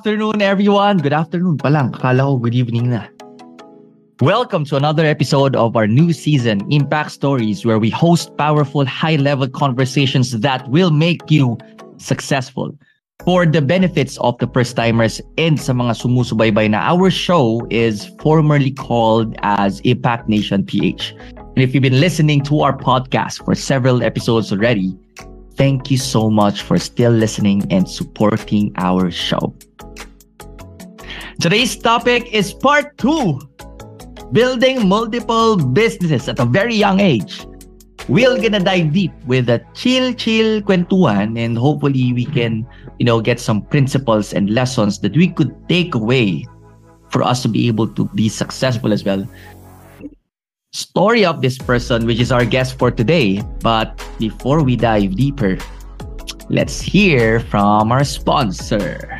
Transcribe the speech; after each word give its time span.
afternoon, 0.00 0.40
everyone. 0.40 0.96
Good 0.96 1.12
afternoon 1.12 1.60
pa 1.60 1.68
lang. 1.68 1.92
Akala 1.92 2.24
ko 2.24 2.40
good 2.40 2.56
evening 2.56 2.88
na. 2.88 3.04
Welcome 4.24 4.64
to 4.72 4.80
another 4.80 5.04
episode 5.04 5.52
of 5.52 5.76
our 5.76 5.84
new 5.84 6.16
season, 6.16 6.64
Impact 6.72 7.12
Stories, 7.12 7.68
where 7.68 7.76
we 7.76 7.92
host 7.92 8.32
powerful, 8.40 8.88
high-level 8.88 9.52
conversations 9.52 10.40
that 10.40 10.64
will 10.72 10.88
make 10.88 11.28
you 11.28 11.60
successful. 12.00 12.72
For 13.28 13.44
the 13.44 13.60
benefits 13.60 14.16
of 14.24 14.40
the 14.40 14.48
first-timers 14.48 15.20
and 15.36 15.60
sa 15.60 15.76
mga 15.76 16.00
sumusubaybay 16.00 16.72
na 16.72 16.80
our 16.80 17.12
show 17.12 17.60
is 17.68 18.08
formerly 18.24 18.72
called 18.72 19.36
as 19.44 19.84
Impact 19.84 20.32
Nation 20.32 20.64
PH. 20.64 21.12
And 21.36 21.60
if 21.60 21.76
you've 21.76 21.84
been 21.84 22.00
listening 22.00 22.40
to 22.48 22.64
our 22.64 22.72
podcast 22.72 23.44
for 23.44 23.52
several 23.52 24.00
episodes 24.00 24.48
already, 24.48 24.96
thank 25.60 25.90
you 25.90 26.00
so 26.00 26.32
much 26.32 26.64
for 26.64 26.80
still 26.80 27.12
listening 27.12 27.60
and 27.68 27.84
supporting 27.84 28.72
our 28.80 29.12
show. 29.12 29.52
Today's 31.36 31.76
topic 31.76 32.32
is 32.32 32.56
part 32.56 32.96
two 32.96 33.36
building 34.32 34.88
multiple 34.88 35.60
businesses 35.60 36.32
at 36.32 36.40
a 36.40 36.46
very 36.46 36.72
young 36.72 36.98
age. 36.98 37.44
We're 38.08 38.40
gonna 38.40 38.64
dive 38.64 38.96
deep 38.96 39.12
with 39.28 39.52
a 39.52 39.60
chill, 39.76 40.16
chill 40.16 40.64
kwentuhan 40.64 41.36
and 41.36 41.58
hopefully 41.58 42.16
we 42.16 42.24
can, 42.24 42.64
you 42.96 43.04
know, 43.04 43.20
get 43.20 43.38
some 43.38 43.60
principles 43.60 44.32
and 44.32 44.48
lessons 44.48 45.04
that 45.04 45.12
we 45.12 45.28
could 45.28 45.52
take 45.68 45.94
away 45.94 46.48
for 47.12 47.22
us 47.22 47.42
to 47.42 47.48
be 47.52 47.68
able 47.68 47.86
to 48.00 48.08
be 48.16 48.30
successful 48.30 48.94
as 48.94 49.04
well. 49.04 49.28
Story 50.72 51.24
of 51.24 51.42
this 51.42 51.58
person, 51.58 52.06
which 52.06 52.20
is 52.20 52.30
our 52.30 52.44
guest 52.44 52.78
for 52.78 52.92
today. 52.92 53.42
But 53.58 53.90
before 54.20 54.62
we 54.62 54.76
dive 54.76 55.16
deeper, 55.16 55.58
let's 56.48 56.80
hear 56.80 57.40
from 57.40 57.90
our 57.90 58.04
sponsor. 58.04 59.18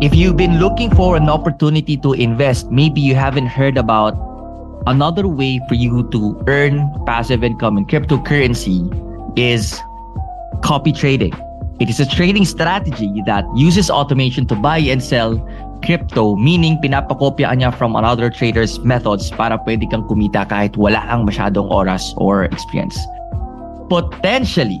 If 0.00 0.14
you've 0.14 0.38
been 0.38 0.58
looking 0.58 0.88
for 0.96 1.16
an 1.16 1.28
opportunity 1.28 1.98
to 1.98 2.14
invest, 2.14 2.70
maybe 2.70 3.02
you 3.02 3.14
haven't 3.14 3.48
heard 3.52 3.76
about 3.76 4.16
another 4.86 5.28
way 5.28 5.60
for 5.68 5.74
you 5.74 6.08
to 6.08 6.42
earn 6.48 6.88
passive 7.04 7.44
income 7.44 7.76
in 7.76 7.84
cryptocurrency 7.84 8.88
is 9.38 9.78
copy 10.64 10.92
trading. 10.92 11.34
It 11.78 11.90
is 11.90 12.00
a 12.00 12.08
trading 12.08 12.46
strategy 12.46 13.22
that 13.26 13.44
uses 13.54 13.90
automation 13.90 14.46
to 14.46 14.54
buy 14.54 14.78
and 14.78 15.02
sell 15.02 15.36
crypto, 15.82 16.36
meaning 16.36 16.78
pinapakopya 16.78 17.52
niya 17.58 17.74
from 17.74 17.94
another 17.94 18.30
trader's 18.30 18.78
methods 18.80 19.30
para 19.30 19.58
pwede 19.66 19.90
kang 19.90 20.06
kumita 20.06 20.46
kahit 20.48 20.78
wala 20.78 21.02
kang 21.10 21.26
masyadong 21.26 21.68
oras 21.68 22.14
or 22.16 22.46
experience. 22.48 22.96
Potentially, 23.90 24.80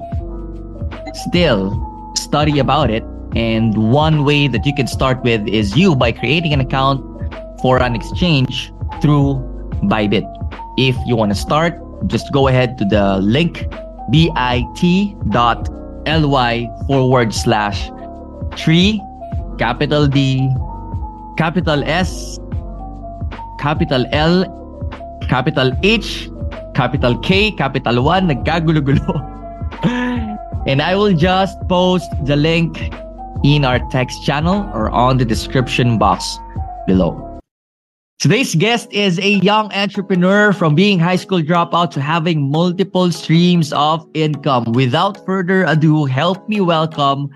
still 1.28 1.74
study 2.14 2.58
about 2.58 2.88
it 2.88 3.04
and 3.36 3.76
one 3.92 4.24
way 4.24 4.48
that 4.48 4.64
you 4.64 4.74
can 4.74 4.86
start 4.86 5.22
with 5.22 5.46
is 5.48 5.76
you 5.76 5.96
by 5.96 6.12
creating 6.12 6.52
an 6.52 6.60
account 6.60 7.00
for 7.60 7.80
an 7.82 7.94
exchange 7.94 8.72
through 9.00 9.40
Bybit. 9.84 10.24
If 10.78 10.96
you 11.06 11.16
want 11.16 11.32
to 11.32 11.38
start, 11.38 11.74
just 12.06 12.32
go 12.32 12.48
ahead 12.48 12.78
to 12.78 12.84
the 12.84 13.18
link 13.18 13.66
bit.ly 14.10 14.44
forward 16.86 17.34
slash 17.34 17.90
tree, 18.56 19.00
capital 19.58 20.06
D, 20.06 20.50
capital 21.42 21.82
S, 21.82 22.38
capital 23.58 24.06
L, 24.12 24.46
capital 25.28 25.72
H, 25.82 26.30
capital 26.72 27.18
K, 27.18 27.50
capital 27.50 28.00
1, 28.04 28.28
nagkagulo-gulo. 28.28 29.14
and 30.68 30.80
I 30.80 30.94
will 30.94 31.12
just 31.12 31.58
post 31.68 32.08
the 32.26 32.36
link 32.36 32.94
in 33.42 33.64
our 33.64 33.80
text 33.90 34.24
channel 34.24 34.70
or 34.72 34.88
on 34.90 35.18
the 35.18 35.24
description 35.24 35.98
box 35.98 36.38
below. 36.86 37.40
Today's 38.20 38.54
guest 38.54 38.92
is 38.92 39.18
a 39.18 39.42
young 39.42 39.72
entrepreneur 39.72 40.52
from 40.52 40.76
being 40.76 41.00
high 41.00 41.16
school 41.16 41.42
dropout 41.42 41.90
to 41.98 42.00
having 42.00 42.52
multiple 42.52 43.10
streams 43.10 43.72
of 43.72 44.08
income. 44.14 44.70
Without 44.74 45.26
further 45.26 45.64
ado, 45.64 46.04
help 46.04 46.48
me 46.48 46.60
welcome, 46.60 47.30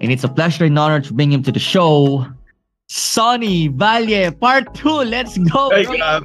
and 0.00 0.12
it's 0.12 0.22
a 0.22 0.28
pleasure 0.28 0.66
and 0.66 0.78
honor 0.78 1.00
to 1.00 1.12
bring 1.12 1.32
him 1.32 1.42
to 1.42 1.50
the 1.50 1.58
show, 1.58 2.24
Sonny 2.94 3.66
Valle, 3.74 4.30
part 4.38 4.70
2. 4.78 5.02
Let's 5.02 5.34
go! 5.50 5.66
Ay, 5.74 5.82
uh, 5.98 6.22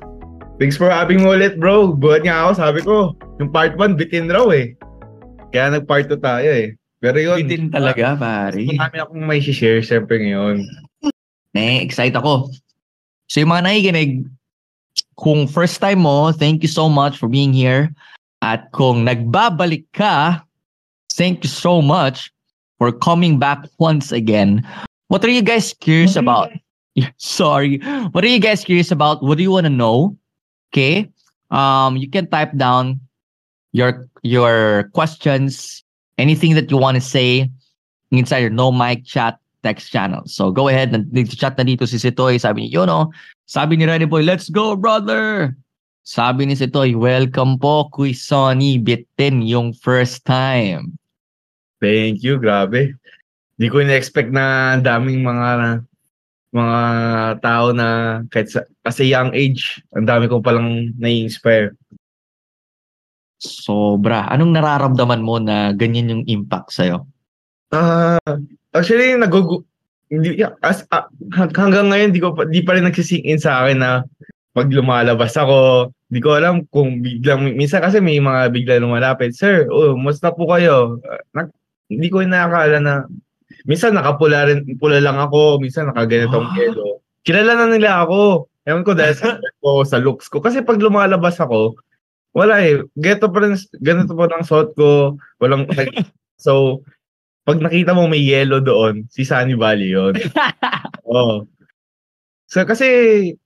thanks 0.61 0.77
for 0.77 0.85
having 0.85 1.25
me 1.25 1.33
ulit, 1.33 1.57
bro. 1.57 1.97
Buhat 1.97 2.29
nga 2.29 2.45
ako, 2.45 2.51
sabi 2.53 2.79
ko, 2.85 2.95
yung 3.41 3.49
part 3.49 3.73
1, 3.73 3.97
bitin 3.97 4.29
raw 4.29 4.45
eh. 4.53 4.77
Kaya 5.49 5.73
nag-part 5.73 6.05
2 6.13 6.21
tayo 6.21 6.45
eh. 6.45 6.77
Pero 7.01 7.17
yun. 7.17 7.41
Bitin 7.41 7.73
talaga, 7.73 8.13
pare. 8.13 8.69
Marami 8.69 8.97
akong 9.01 9.25
may 9.25 9.41
share 9.41 9.81
syempre 9.81 10.21
ngayon. 10.21 10.61
Eh, 11.57 11.81
excited 11.81 12.13
ako. 12.13 12.53
So 13.33 13.41
yung 13.41 13.49
mga 13.49 13.65
nakikinig, 13.65 14.29
kung 15.17 15.49
first 15.49 15.81
time 15.81 16.05
mo, 16.05 16.29
thank 16.29 16.61
you 16.61 16.69
so 16.69 16.85
much 16.85 17.17
for 17.17 17.25
being 17.25 17.49
here. 17.49 17.89
At 18.45 18.69
kung 18.77 19.09
nagbabalik 19.09 19.89
ka, 19.97 20.45
thank 21.17 21.41
you 21.41 21.49
so 21.49 21.81
much 21.81 22.29
for 22.77 22.93
coming 22.93 23.41
back 23.41 23.65
once 23.81 24.13
again. 24.13 24.61
What 25.09 25.25
are 25.25 25.33
you 25.33 25.41
guys 25.41 25.73
curious 25.73 26.15
about? 26.15 26.53
Sorry. 27.17 27.81
What 28.13 28.23
are 28.23 28.29
you 28.29 28.39
guys 28.39 28.63
curious 28.63 28.93
about? 28.93 29.25
What 29.25 29.37
do 29.37 29.43
you 29.43 29.49
want 29.49 29.65
to 29.65 29.73
know? 29.73 30.15
Okay. 30.69 31.09
Um, 31.49 31.97
you 31.97 32.09
can 32.09 32.29
type 32.29 32.53
down 32.53 33.01
your 33.73 34.05
your 34.21 34.89
questions 34.93 35.83
anything 36.21 36.53
that 36.53 36.69
you 36.69 36.77
want 36.77 36.93
to 36.93 37.01
say 37.01 37.49
inside 38.13 38.45
your 38.45 38.53
no 38.53 38.71
mic 38.71 39.01
chat 39.01 39.41
text 39.65 39.91
channel. 39.91 40.21
So 40.29 40.53
go 40.53 40.69
ahead, 40.69 40.93
nag-chat 40.93 41.57
na 41.57 41.65
dito 41.65 41.89
si 41.89 41.97
Sitoy. 41.97 42.37
Sabi 42.37 42.69
niya, 42.69 42.71
you 42.71 42.85
know, 42.85 43.09
sabi 43.49 43.81
ni 43.81 43.89
Ready 43.89 44.05
Boy, 44.05 44.21
let's 44.21 44.47
go 44.47 44.77
brother! 44.77 45.57
Sabi 46.05 46.45
ni 46.45 46.53
Sitoy, 46.53 46.93
welcome 46.93 47.57
po 47.57 47.89
Kuy 47.89 48.13
Sonny, 48.13 48.77
bitin 48.77 49.41
yung 49.41 49.73
first 49.73 50.21
time. 50.21 50.93
Thank 51.81 52.21
you, 52.21 52.37
grabe. 52.37 52.98
Di 53.59 53.67
ko 53.67 53.83
na-expect 53.83 54.31
na 54.31 54.79
daming 54.79 55.19
mga 55.19 55.83
mga 56.49 56.79
tao 57.43 57.75
na 57.75 57.87
kahit 58.31 58.49
sa, 58.49 58.65
as 58.87 58.97
a 58.97 59.05
young 59.05 59.35
age, 59.35 59.83
ang 59.93 60.07
dami 60.07 60.25
ko 60.25 60.41
palang 60.41 60.95
nai-inspire. 60.97 61.77
Sobra. 63.37 64.25
Anong 64.31 64.55
nararamdaman 64.57 65.21
mo 65.21 65.37
na 65.37 65.75
ganyan 65.75 66.09
yung 66.09 66.23
impact 66.25 66.73
sa'yo? 66.73 67.05
Uh, 67.69 68.17
actually, 68.73 69.13
nagugu... 69.13 69.61
Hindi, 70.09 70.41
as, 70.65 70.89
uh, 70.89 71.05
hanggang 71.37 71.93
ngayon, 71.93 72.09
di, 72.09 72.17
ko 72.17 72.33
pa, 72.33 72.49
di 72.49 72.65
pa 72.65 72.73
rin 72.73 72.89
nagsisink 72.89 73.21
in 73.29 73.37
sa 73.37 73.61
akin 73.61 73.77
na 73.77 73.91
pag 74.57 74.65
lumalabas 74.73 75.37
ako, 75.37 75.93
di 76.09 76.17
ko 76.17 76.33
alam 76.33 76.65
kung 76.73 77.05
biglang, 77.05 77.53
minsan 77.53 77.85
kasi 77.85 78.01
may 78.01 78.17
mga 78.17 78.49
bigla 78.49 78.81
lumalapit, 78.81 79.37
Sir, 79.37 79.69
oh, 79.69 79.93
musta 79.93 80.33
po 80.33 80.49
kayo? 80.49 80.97
Uh, 81.05 81.21
na, 81.37 81.41
hindi 81.93 82.09
ko 82.09 82.25
nakakala 82.25 82.81
na, 82.81 82.93
minsan 83.69 83.93
nakapula 83.93 84.49
rin, 84.49 84.65
pula 84.81 84.97
lang 84.97 85.21
ako, 85.21 85.61
minsan 85.61 85.93
nakaganitong 85.93 86.49
yelo. 86.57 87.05
Kilala 87.21 87.53
na 87.53 87.67
nila 87.69 88.01
ako. 88.01 88.49
Ewan 88.65 88.81
ko 88.81 88.97
dahil 88.97 89.13
sa, 89.13 89.37
ko, 89.61 89.85
sa 89.85 90.01
looks 90.01 90.25
ko. 90.25 90.41
Kasi 90.41 90.65
pag 90.65 90.81
lumalabas 90.81 91.37
ako, 91.37 91.77
wala 92.33 92.65
eh. 92.65 92.81
Ganito 92.97 93.29
pa 93.29 93.45
rin, 93.45 93.53
ganito 93.77 94.17
pa 94.17 94.25
ng 94.25 94.45
suot 94.45 94.73
ko. 94.73 95.21
Walang, 95.37 95.69
so, 96.45 96.81
pag 97.45 97.61
nakita 97.61 97.93
mo 97.93 98.09
may 98.09 98.25
yellow 98.25 98.57
doon, 98.57 99.05
si 99.13 99.21
Sunny 99.21 99.53
Valley 99.53 99.93
yun. 99.93 100.17
oh. 101.05 101.45
So, 102.49 102.65
kasi, 102.65 102.85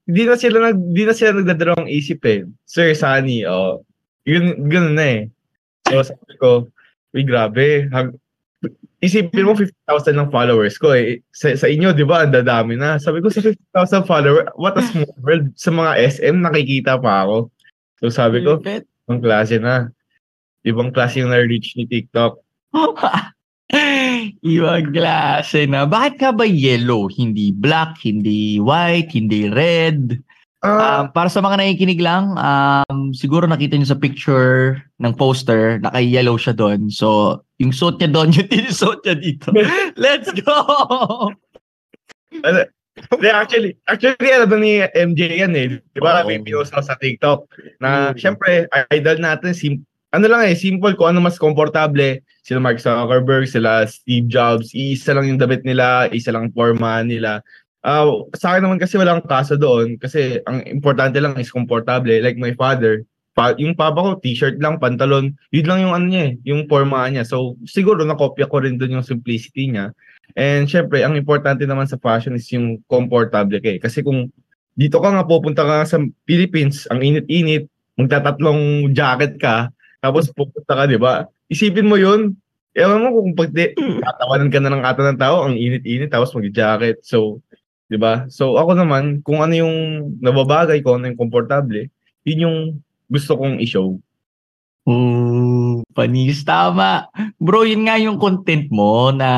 hindi 0.08 0.22
na 0.24 0.40
sila 0.40 0.72
nag, 0.72 0.80
hindi 0.80 1.04
na 1.04 1.12
sila 1.12 1.36
nagdadalawang 1.36 1.92
isip 1.92 2.24
eh. 2.24 2.48
Sir 2.64 2.96
Sunny, 2.96 3.44
oh. 3.44 3.84
Yun, 4.24 4.72
ganun 4.72 4.96
na 4.96 5.04
eh. 5.04 5.20
So, 5.92 6.00
sabi 6.00 6.32
ko, 6.40 6.72
uy, 7.12 7.28
grabe. 7.28 7.92
Hag, 7.92 8.16
isipin 9.04 9.44
mo 9.44 9.52
50,000 9.52 10.16
ng 10.16 10.32
followers 10.32 10.80
ko 10.80 10.96
eh. 10.96 11.20
Sa, 11.36 11.52
sa 11.52 11.68
inyo, 11.68 11.92
di 11.92 12.08
ba, 12.08 12.24
ang 12.24 12.32
dadami 12.32 12.80
na. 12.80 12.96
Sabi 12.96 13.20
ko, 13.20 13.28
sa 13.28 13.44
50,000 13.44 14.08
followers, 14.08 14.48
what 14.56 14.74
a 14.80 14.82
small 14.88 15.12
world. 15.20 15.52
Sa 15.60 15.68
mga 15.68 15.92
SM, 16.00 16.40
nakikita 16.40 16.96
pa 16.96 17.28
ako. 17.28 17.52
So 18.00 18.08
sabi 18.08 18.40
ko, 18.42 18.60
ibang 18.64 19.20
klase 19.20 19.60
na. 19.60 19.92
Ibang 20.64 20.96
klase 20.96 21.20
yung 21.20 21.30
na-reach 21.30 21.76
ni 21.76 21.84
TikTok. 21.84 22.40
ibang 24.56 24.88
klase 24.90 25.68
na. 25.68 25.84
Bakit 25.84 26.14
ka 26.16 26.30
ba 26.32 26.48
yellow? 26.48 27.06
Hindi 27.12 27.52
black, 27.52 28.00
hindi 28.00 28.56
white, 28.58 29.12
hindi 29.12 29.52
red? 29.52 30.16
Uh, 30.64 31.04
um, 31.04 31.12
para 31.12 31.28
sa 31.28 31.44
mga 31.44 31.60
nakikinig 31.60 32.00
lang, 32.00 32.32
um, 32.40 33.12
siguro 33.12 33.44
nakita 33.44 33.76
niyo 33.76 33.92
sa 33.92 34.00
picture 34.00 34.80
ng 34.96 35.12
poster, 35.12 35.76
naka-yellow 35.84 36.40
siya 36.40 36.56
doon. 36.56 36.88
So, 36.88 37.38
yung 37.60 37.76
suit 37.76 38.00
niya 38.00 38.08
doon, 38.08 38.32
yung 38.36 38.48
tinusuot 38.48 39.04
niya 39.04 39.16
dito. 39.20 39.52
Let's 40.00 40.32
go! 40.32 40.56
Hindi, 42.32 43.28
actually, 43.28 43.76
actually, 43.90 44.30
alam 44.32 44.56
ni 44.56 44.80
MJ 44.94 45.44
yan 45.44 45.52
eh. 45.52 45.82
Di 45.92 46.00
ba? 46.00 46.24
Oh. 46.24 46.32
May 46.32 46.40
pinost 46.40 46.72
sa 46.72 46.96
TikTok. 46.96 47.44
Na, 47.84 48.14
mm. 48.14 48.16
syempre, 48.16 48.64
idol 48.94 49.20
natin, 49.20 49.52
si, 49.52 49.82
ano 50.14 50.26
lang 50.30 50.46
eh, 50.46 50.56
simple 50.56 50.96
kung 50.96 51.12
ano 51.12 51.20
mas 51.20 51.36
komportable. 51.36 52.22
Sila 52.46 52.62
Mark 52.62 52.78
Zuckerberg, 52.78 53.50
sila 53.50 53.84
Steve 53.84 54.28
Jobs, 54.30 54.70
isa 54.72 55.16
lang 55.16 55.26
yung 55.26 55.40
damit 55.40 55.64
nila, 55.66 56.06
isa 56.14 56.30
lang 56.30 56.52
forma 56.54 57.02
nila. 57.02 57.44
Uh, 57.84 58.24
sa 58.32 58.56
akin 58.56 58.64
naman 58.64 58.80
kasi 58.80 58.96
walang 58.96 59.20
kaso 59.28 59.60
doon 59.60 60.00
kasi 60.00 60.40
ang 60.48 60.64
importante 60.64 61.20
lang 61.20 61.36
is 61.36 61.52
komportable. 61.52 62.16
Like 62.24 62.40
my 62.40 62.56
father, 62.56 63.04
pa, 63.34 63.52
yung 63.58 63.74
papa 63.74 64.00
ko, 64.00 64.10
t-shirt 64.22 64.56
lang, 64.62 64.78
pantalon, 64.78 65.34
yun 65.50 65.66
lang 65.66 65.82
yung 65.84 65.92
ano 65.92 66.06
niya 66.08 66.22
eh, 66.30 66.34
yung 66.48 66.70
forma 66.70 67.04
niya. 67.10 67.26
So, 67.26 67.58
siguro 67.66 68.06
nakopya 68.06 68.46
ko 68.46 68.62
rin 68.62 68.78
doon 68.78 69.02
yung 69.02 69.06
simplicity 69.06 69.68
niya. 69.68 69.90
And 70.38 70.70
syempre, 70.70 71.02
ang 71.02 71.18
importante 71.18 71.66
naman 71.66 71.90
sa 71.90 72.00
fashion 72.00 72.38
is 72.38 72.46
yung 72.54 72.80
komportable 72.86 73.58
kay. 73.58 73.82
Kasi 73.82 74.00
kung 74.00 74.30
dito 74.78 75.02
ka 75.02 75.10
nga 75.10 75.26
pupunta 75.26 75.66
ka 75.66 75.76
sa 75.84 75.98
Philippines, 76.24 76.86
ang 76.88 77.02
init-init, 77.02 77.66
magtatatlong 77.98 78.94
jacket 78.94 79.36
ka, 79.36 79.68
tapos 79.98 80.30
pupunta 80.30 80.72
ka, 80.72 80.82
di 80.86 80.98
ba? 80.98 81.26
Isipin 81.50 81.90
mo 81.90 81.98
yun, 81.98 82.38
ewan 82.74 83.02
mo 83.02 83.08
kung 83.18 83.34
pag 83.34 83.50
di, 83.50 83.70
tatawanan 84.02 84.50
ka 84.50 84.58
na 84.62 84.70
ng 84.72 84.82
ata 84.82 85.02
ng 85.10 85.20
tao, 85.20 85.46
ang 85.46 85.54
init-init, 85.58 86.10
tapos 86.10 86.34
mag-jacket. 86.34 87.02
So, 87.02 87.42
'di 87.88 87.98
ba? 88.00 88.26
So 88.32 88.56
ako 88.56 88.76
naman, 88.78 89.20
kung 89.24 89.44
ano 89.44 89.54
yung 89.54 89.74
nababagay 90.20 90.80
ko, 90.80 90.96
ano 90.96 91.10
yung 91.10 91.20
komportable, 91.20 91.88
yun 92.24 92.44
yung 92.48 92.58
gusto 93.08 93.36
kong 93.36 93.60
i-show. 93.60 93.96
Oh, 94.84 95.80
panis 95.96 96.44
tama. 96.44 97.08
Bro, 97.40 97.64
yun 97.64 97.88
nga 97.88 97.96
yung 97.96 98.20
content 98.20 98.68
mo 98.68 99.08
na 99.08 99.30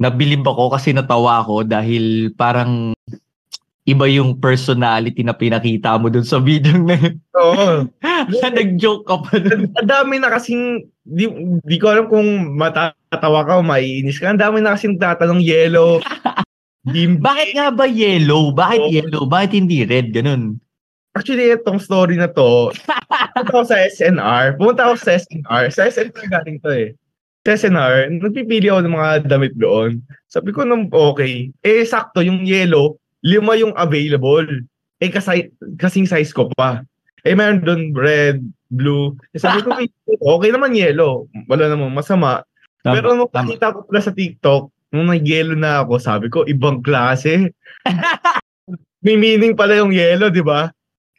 nabilib 0.00 0.44
ako 0.44 0.76
kasi 0.76 0.92
natawa 0.92 1.40
ako 1.44 1.64
dahil 1.64 2.32
parang 2.36 2.92
iba 3.88 4.06
yung 4.06 4.36
personality 4.36 5.24
na 5.24 5.32
pinakita 5.32 5.96
mo 5.96 6.12
dun 6.12 6.24
sa 6.24 6.40
video 6.40 6.76
na 6.76 6.96
yun. 6.96 7.16
Oo. 7.36 7.68
Nag-joke 8.56 9.04
ka 9.08 9.16
pa 9.24 9.34
dun. 9.40 9.72
Ang 9.72 9.88
dami 9.88 10.20
na 10.20 10.28
kasing, 10.28 10.84
di, 11.02 11.24
di 11.64 11.76
ko 11.80 11.88
alam 11.88 12.06
kung 12.06 12.54
matatawa 12.60 13.48
ka 13.48 13.58
o 13.58 13.64
maiinis 13.64 14.20
ka. 14.20 14.30
Ang 14.30 14.40
dami 14.40 14.60
na 14.60 14.76
kasing 14.76 15.00
tatanong 15.00 15.40
yellow, 15.40 15.98
Bimbi. 16.86 17.20
Bakit 17.20 17.48
nga 17.56 17.68
ba 17.68 17.84
yellow? 17.84 18.56
Bakit 18.56 18.80
oh. 18.80 18.88
yellow? 18.88 19.22
Bakit 19.28 19.52
hindi 19.52 19.84
red? 19.84 20.16
Ganun. 20.16 20.56
Actually, 21.12 21.52
itong 21.52 21.82
story 21.82 22.16
na 22.16 22.30
to, 22.30 22.70
pumunta 23.34 23.50
ako 23.50 23.66
sa 23.66 23.76
SNR. 23.82 24.56
Pumunta 24.56 24.88
ako 24.88 24.94
sa 24.96 25.18
SNR. 25.18 25.64
Sa 25.74 25.82
SNR 25.90 26.26
galing 26.30 26.58
to 26.62 26.70
eh. 26.70 26.88
Sa 27.44 27.58
SNR, 27.58 28.08
nagpipili 28.14 28.70
ako 28.70 28.80
ng 28.86 28.94
mga 28.96 29.10
damit 29.26 29.52
doon. 29.58 30.00
Sabi 30.30 30.54
ko 30.54 30.64
nung 30.64 30.88
okay. 30.94 31.50
Eh, 31.66 31.82
sakto, 31.84 32.22
yung 32.22 32.46
yellow, 32.46 32.96
lima 33.26 33.58
yung 33.58 33.74
available. 33.76 34.46
Eh, 35.02 35.10
kasi, 35.10 35.50
kasing 35.76 36.06
size 36.06 36.30
ko 36.32 36.48
pa. 36.54 36.86
Eh, 37.26 37.36
meron 37.36 37.60
doon 37.60 37.82
red, 37.92 38.40
blue. 38.72 39.12
Eh, 39.34 39.40
sabi 39.42 39.66
ko, 39.66 39.76
okay 40.38 40.50
naman 40.54 40.78
yellow. 40.78 41.26
Wala 41.50 41.68
namang 41.68 41.92
masama. 41.92 42.46
Tama, 42.80 42.96
Pero 42.96 43.12
nung 43.12 43.28
nakita 43.28 43.76
ko 43.76 43.84
pala 43.84 44.00
sa 44.00 44.14
TikTok, 44.14 44.72
nung 44.90 45.10
nag-yellow 45.10 45.54
na 45.54 45.82
ako, 45.86 46.02
sabi 46.02 46.26
ko, 46.26 46.42
ibang 46.46 46.82
klase. 46.82 47.54
may 49.04 49.16
meaning 49.16 49.54
pala 49.54 49.78
yung 49.78 49.94
yellow, 49.94 50.28
di 50.28 50.42
ba? 50.42 50.70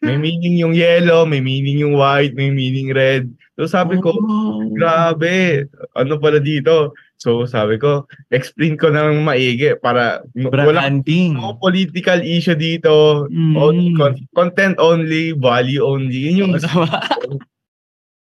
May 0.01 0.17
meaning 0.17 0.57
yung 0.57 0.73
yellow, 0.73 1.29
may 1.29 1.39
meaning 1.39 1.77
yung 1.77 1.93
white, 1.93 2.33
may 2.33 2.49
meaning 2.49 2.89
red. 2.89 3.29
So 3.53 3.69
sabi 3.69 4.01
ko, 4.01 4.17
oh. 4.17 4.65
grabe, 4.73 5.69
ano 5.93 6.17
pala 6.17 6.41
dito? 6.41 6.97
So 7.21 7.45
sabi 7.45 7.77
ko, 7.77 8.09
explain 8.33 8.81
ko 8.81 8.89
ng 8.89 9.21
maigi 9.21 9.77
para 9.77 10.25
Branding. 10.33 11.37
wala 11.37 11.53
no 11.53 11.61
political 11.61 12.17
issue 12.25 12.57
dito. 12.57 13.29
Mm. 13.29 13.53
Only 13.53 13.89
content 14.33 14.81
only, 14.81 15.37
value 15.37 15.85
only. 15.85 16.33
Yun 16.33 16.49
yung 16.49 16.53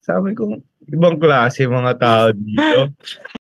sabi 0.02 0.34
ko, 0.34 0.58
ibang 0.90 1.22
klase 1.22 1.70
mga 1.70 1.94
tao 2.02 2.34
dito. 2.34 2.90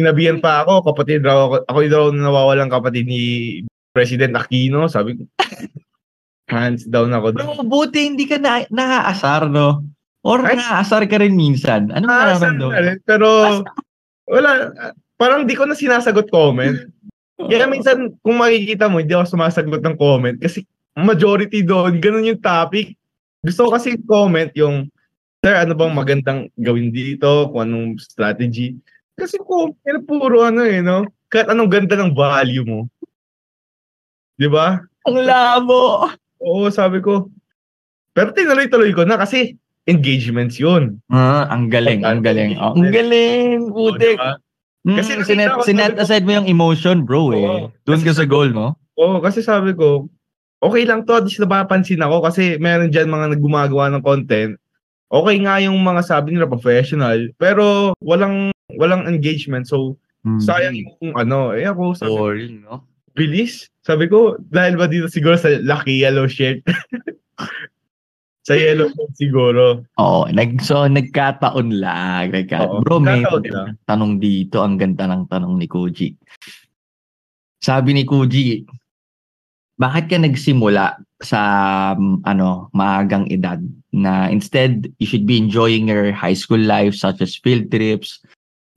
Sinabihan 0.00 0.40
pa 0.40 0.64
ako, 0.64 0.80
kapatid 0.88 1.20
raw 1.20 1.44
ako, 1.44 1.56
ako 1.68 1.78
daw 1.92 2.04
nawawalang 2.08 2.72
kapatid 2.72 3.04
ni 3.04 3.22
President 3.92 4.32
Aquino. 4.32 4.88
Sabi 4.88 5.20
ko, 5.20 5.28
hands 6.48 6.88
down 6.88 7.12
ako. 7.12 7.36
Bro, 7.36 7.68
buti 7.68 8.08
hindi 8.08 8.24
ka 8.24 8.40
na, 8.40 8.64
naaasar, 8.72 9.52
no? 9.52 9.84
Or 10.24 10.40
Ay, 10.40 10.56
naaasar 10.56 11.04
ka 11.04 11.20
rin 11.20 11.36
minsan. 11.36 11.92
Ano 11.92 12.08
nararamdaman? 12.08 12.72
Na 12.72 12.80
rin, 12.80 12.96
pero 13.04 13.28
wala, 14.24 14.72
parang 15.20 15.44
di 15.44 15.52
ko 15.52 15.68
na 15.68 15.76
sinasagot 15.76 16.32
comment. 16.32 16.80
Kaya 17.36 17.68
minsan, 17.68 18.16
kung 18.24 18.40
makikita 18.40 18.88
mo, 18.88 19.04
hindi 19.04 19.12
ako 19.12 19.36
sumasagot 19.36 19.84
ng 19.84 19.96
comment 20.00 20.40
kasi 20.40 20.64
majority 20.96 21.60
doon, 21.60 22.00
ganun 22.00 22.24
yung 22.24 22.40
topic. 22.40 22.96
Gusto 23.44 23.68
ko 23.68 23.76
kasi 23.76 24.00
comment 24.08 24.48
yung, 24.56 24.88
sir, 25.44 25.56
ano 25.56 25.76
bang 25.76 25.92
magandang 25.92 26.40
gawin 26.56 26.88
dito? 26.88 27.52
Kung 27.52 27.68
anong 27.68 28.00
strategy? 28.00 28.80
Kasi 29.20 29.36
kung 29.44 29.76
puro 30.08 30.48
ano 30.48 30.64
eh, 30.64 30.80
no? 30.80 31.04
Kahit 31.28 31.52
anong 31.52 31.70
ganda 31.70 31.94
ng 32.00 32.16
value 32.16 32.64
mo. 32.64 32.88
Di 34.40 34.48
ba? 34.48 34.80
Ang 35.04 35.18
lamo! 35.28 36.08
Oo, 36.40 36.72
sabi 36.72 37.04
ko. 37.04 37.28
Pero 38.16 38.32
tinuloy-tuloy 38.32 38.96
ko 38.96 39.04
na 39.04 39.20
kasi 39.20 39.54
engagements 39.84 40.56
yun. 40.56 40.98
Ah, 41.12 41.44
ang 41.52 41.68
galing, 41.68 42.02
ang 42.02 42.24
galing. 42.24 42.56
Oh, 42.56 42.72
ang 42.72 42.88
galing, 42.88 43.68
putik. 43.68 44.16
Oh, 44.16 44.24
diba? 44.24 44.32
Mm, 44.80 44.96
kasi 44.96 45.10
sinet, 45.28 45.52
sinet 45.68 45.94
aside 46.00 46.24
mo 46.24 46.40
yung 46.40 46.48
emotion, 46.48 47.04
bro 47.04 47.36
eh. 47.36 47.44
Oo, 47.44 47.68
Doon 47.84 48.00
ka 48.00 48.16
sa 48.16 48.24
goal, 48.24 48.48
no? 48.48 48.80
Oo, 48.96 49.20
kasi 49.20 49.44
sabi 49.44 49.76
ko, 49.76 50.08
okay 50.64 50.88
lang 50.88 51.04
to, 51.04 51.20
at 51.20 51.28
least 51.28 51.40
napapansin 51.40 52.00
ako 52.00 52.24
kasi 52.24 52.56
meron 52.56 52.88
dyan 52.88 53.12
mga 53.12 53.36
naggumagawa 53.36 53.92
ng 53.92 54.04
content. 54.04 54.56
Okay 55.10 55.36
nga 55.42 55.58
yung 55.58 55.74
mga 55.82 56.06
sabi 56.06 56.38
nila 56.38 56.46
professional, 56.46 57.18
pero 57.34 57.98
walang 57.98 58.54
walang 58.78 59.10
engagement. 59.10 59.66
So, 59.66 59.98
mm-hmm. 60.22 60.42
sayang 60.46 60.76
yung 60.78 61.18
ano, 61.18 61.50
eh 61.50 61.66
ako, 61.66 61.98
sabi, 61.98 62.14
Boring, 62.14 62.56
no? 62.62 62.86
Bilis. 63.18 63.66
Sabi 63.82 64.06
ko, 64.06 64.38
dahil 64.38 64.78
ba 64.78 64.86
dito 64.86 65.10
siguro 65.10 65.34
sa 65.34 65.50
lucky 65.66 65.98
yellow 66.06 66.30
shirt? 66.30 66.62
sa 68.46 68.54
yellow 68.54 68.86
shirt 68.86 69.12
siguro. 69.18 69.82
Oo, 69.98 70.22
oh, 70.22 70.24
nag, 70.30 70.62
so 70.62 70.86
nagkataon 70.86 71.74
lang. 71.74 72.30
Nagka, 72.30 72.70
Oo, 72.70 72.78
bro, 72.86 73.02
may 73.02 73.26
lang. 73.26 73.74
tanong 73.90 74.22
dito. 74.22 74.62
Ang 74.62 74.78
ganda 74.78 75.10
ng 75.10 75.26
tanong 75.26 75.58
ni 75.58 75.66
Koji. 75.66 76.14
Sabi 77.58 77.98
ni 77.98 78.06
Koji, 78.06 78.62
bakit 79.80 80.12
ka 80.12 80.16
nagsimula 80.20 81.02
sa 81.18 81.40
um, 81.96 82.20
ano 82.28 82.68
maagang 82.76 83.24
edad 83.32 83.60
na 83.90 84.30
instead 84.30 84.86
you 85.02 85.06
should 85.06 85.26
be 85.26 85.38
enjoying 85.38 85.90
your 85.90 86.14
high 86.14 86.36
school 86.36 86.60
life 86.60 86.94
such 86.94 87.18
as 87.20 87.34
field 87.34 87.70
trips, 87.70 88.22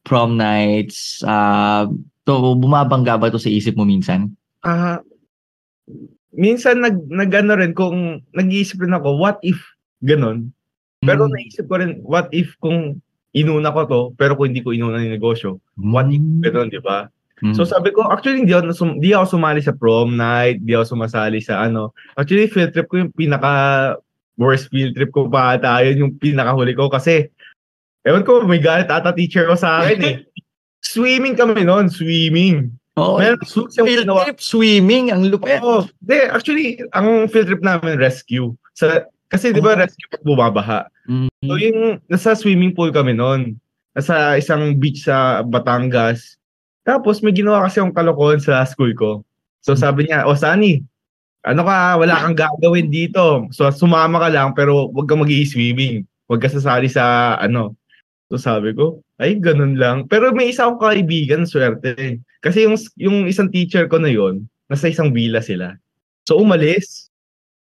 prom 0.06 0.38
nights, 0.38 1.22
uh, 1.24 1.86
to 2.26 2.34
bumabangga 2.58 3.20
ba 3.20 3.30
to 3.30 3.40
sa 3.40 3.52
isip 3.52 3.78
mo 3.78 3.86
minsan? 3.86 4.34
Ah, 4.64 4.98
uh, 4.98 4.98
minsan 6.34 6.82
nag 6.82 6.98
nagano 7.12 7.54
rin 7.60 7.78
kung 7.78 8.26
nag-iisip 8.34 8.82
rin 8.82 8.98
ako, 8.98 9.20
what 9.20 9.38
if 9.46 9.60
ganun? 10.02 10.50
Pero 11.04 11.28
mm. 11.28 11.32
naisip 11.36 11.66
ko 11.68 11.78
rin, 11.78 12.00
what 12.02 12.32
if 12.32 12.56
kung 12.64 13.04
inuna 13.36 13.76
ko 13.76 13.82
to, 13.86 14.02
pero 14.16 14.34
kung 14.40 14.54
hindi 14.54 14.64
ko 14.64 14.72
inuna 14.72 15.04
yung 15.04 15.16
negosyo, 15.20 15.60
mm. 15.78 15.92
what 15.92 16.08
if 16.08 16.22
hmm. 16.22 16.42
ganun, 16.42 16.72
di 16.72 16.80
ba? 16.80 17.12
Mm. 17.44 17.52
So 17.60 17.68
sabi 17.68 17.92
ko, 17.92 18.08
actually 18.08 18.48
hindi 18.48 18.56
ako, 18.56 18.72
sum- 18.72 18.98
hindi 19.04 19.12
ako 19.12 19.36
sumali 19.36 19.60
sa 19.60 19.76
prom 19.76 20.16
night, 20.16 20.64
hindi 20.64 20.80
ako 20.80 20.96
sumasali 20.96 21.44
sa 21.44 21.60
ano. 21.68 21.92
Actually, 22.16 22.48
field 22.48 22.72
trip 22.72 22.88
ko 22.88 23.04
yung 23.04 23.12
pinaka 23.12 23.52
worst 24.38 24.70
field 24.74 24.98
trip 24.98 25.14
ko 25.14 25.30
pa 25.30 25.58
ata, 25.58 25.86
yun 25.86 26.10
yung 26.10 26.14
pinakahuli 26.18 26.74
ko 26.74 26.90
kasi 26.90 27.30
Ewan 28.04 28.28
ko, 28.28 28.44
may 28.44 28.60
galit 28.60 28.92
ata 28.92 29.16
teacher 29.16 29.48
ko 29.48 29.56
sa 29.56 29.80
akin 29.80 30.00
eh. 30.04 30.16
swimming 30.84 31.40
kami 31.40 31.64
noon, 31.64 31.88
swimming. 31.88 32.68
Oo, 33.00 33.18
oh, 33.18 33.64
field 33.74 34.06
ginawa. 34.06 34.28
trip 34.28 34.44
swimming, 34.44 35.10
ang 35.10 35.24
lupit. 35.32 35.64
Oo, 35.64 35.82
oh, 35.82 35.84
de, 36.04 36.28
actually, 36.28 36.78
ang 36.92 37.32
field 37.32 37.48
trip 37.48 37.64
namin, 37.64 37.96
rescue. 37.98 38.52
Sa, 38.76 39.08
kasi 39.32 39.56
di 39.56 39.64
ba 39.64 39.74
oh. 39.74 39.80
rescue 39.80 40.12
pag 40.12 40.22
bumabaha. 40.28 40.80
Mm-hmm. 41.08 41.48
So 41.48 41.54
yung, 41.58 41.80
nasa 42.12 42.36
swimming 42.36 42.76
pool 42.76 42.92
kami 42.92 43.16
noon. 43.16 43.56
Nasa 43.96 44.36
isang 44.36 44.76
beach 44.76 45.08
sa 45.08 45.42
Batangas. 45.42 46.36
Tapos 46.84 47.24
may 47.24 47.32
ginawa 47.32 47.66
kasi 47.66 47.80
yung 47.80 47.96
kalokohan 47.96 48.44
sa 48.44 48.68
school 48.68 48.92
ko. 48.94 49.24
So 49.64 49.80
sabi 49.80 50.12
niya, 50.12 50.28
o 50.28 50.36
oh, 50.36 50.38
Sani, 50.38 50.84
ano 51.44 51.62
ka, 51.68 52.00
wala 52.00 52.24
kang 52.24 52.38
gagawin 52.40 52.88
dito. 52.88 53.48
So 53.52 53.68
sumama 53.72 54.20
ka 54.24 54.30
lang 54.32 54.56
pero 54.56 54.88
wag 54.92 55.08
kang 55.08 55.24
mag-i-swimming. 55.24 56.08
Wag 56.32 56.40
ka 56.40 56.50
sasali 56.50 56.88
sa 56.88 57.36
ano, 57.40 57.76
So 58.34 58.42
sabi 58.42 58.74
ko, 58.74 58.98
ay 59.22 59.38
ganun 59.38 59.78
lang. 59.78 60.10
Pero 60.10 60.34
may 60.34 60.50
isa 60.50 60.66
akong 60.66 60.82
kaibigan, 60.82 61.46
swerte. 61.46 62.18
Kasi 62.42 62.66
yung, 62.66 62.74
yung 62.98 63.30
isang 63.30 63.46
teacher 63.54 63.86
ko 63.86 64.02
na 64.02 64.10
yon 64.10 64.50
nasa 64.74 64.90
isang 64.90 65.14
villa 65.14 65.38
sila. 65.38 65.78
So 66.26 66.42
umalis. 66.42 67.14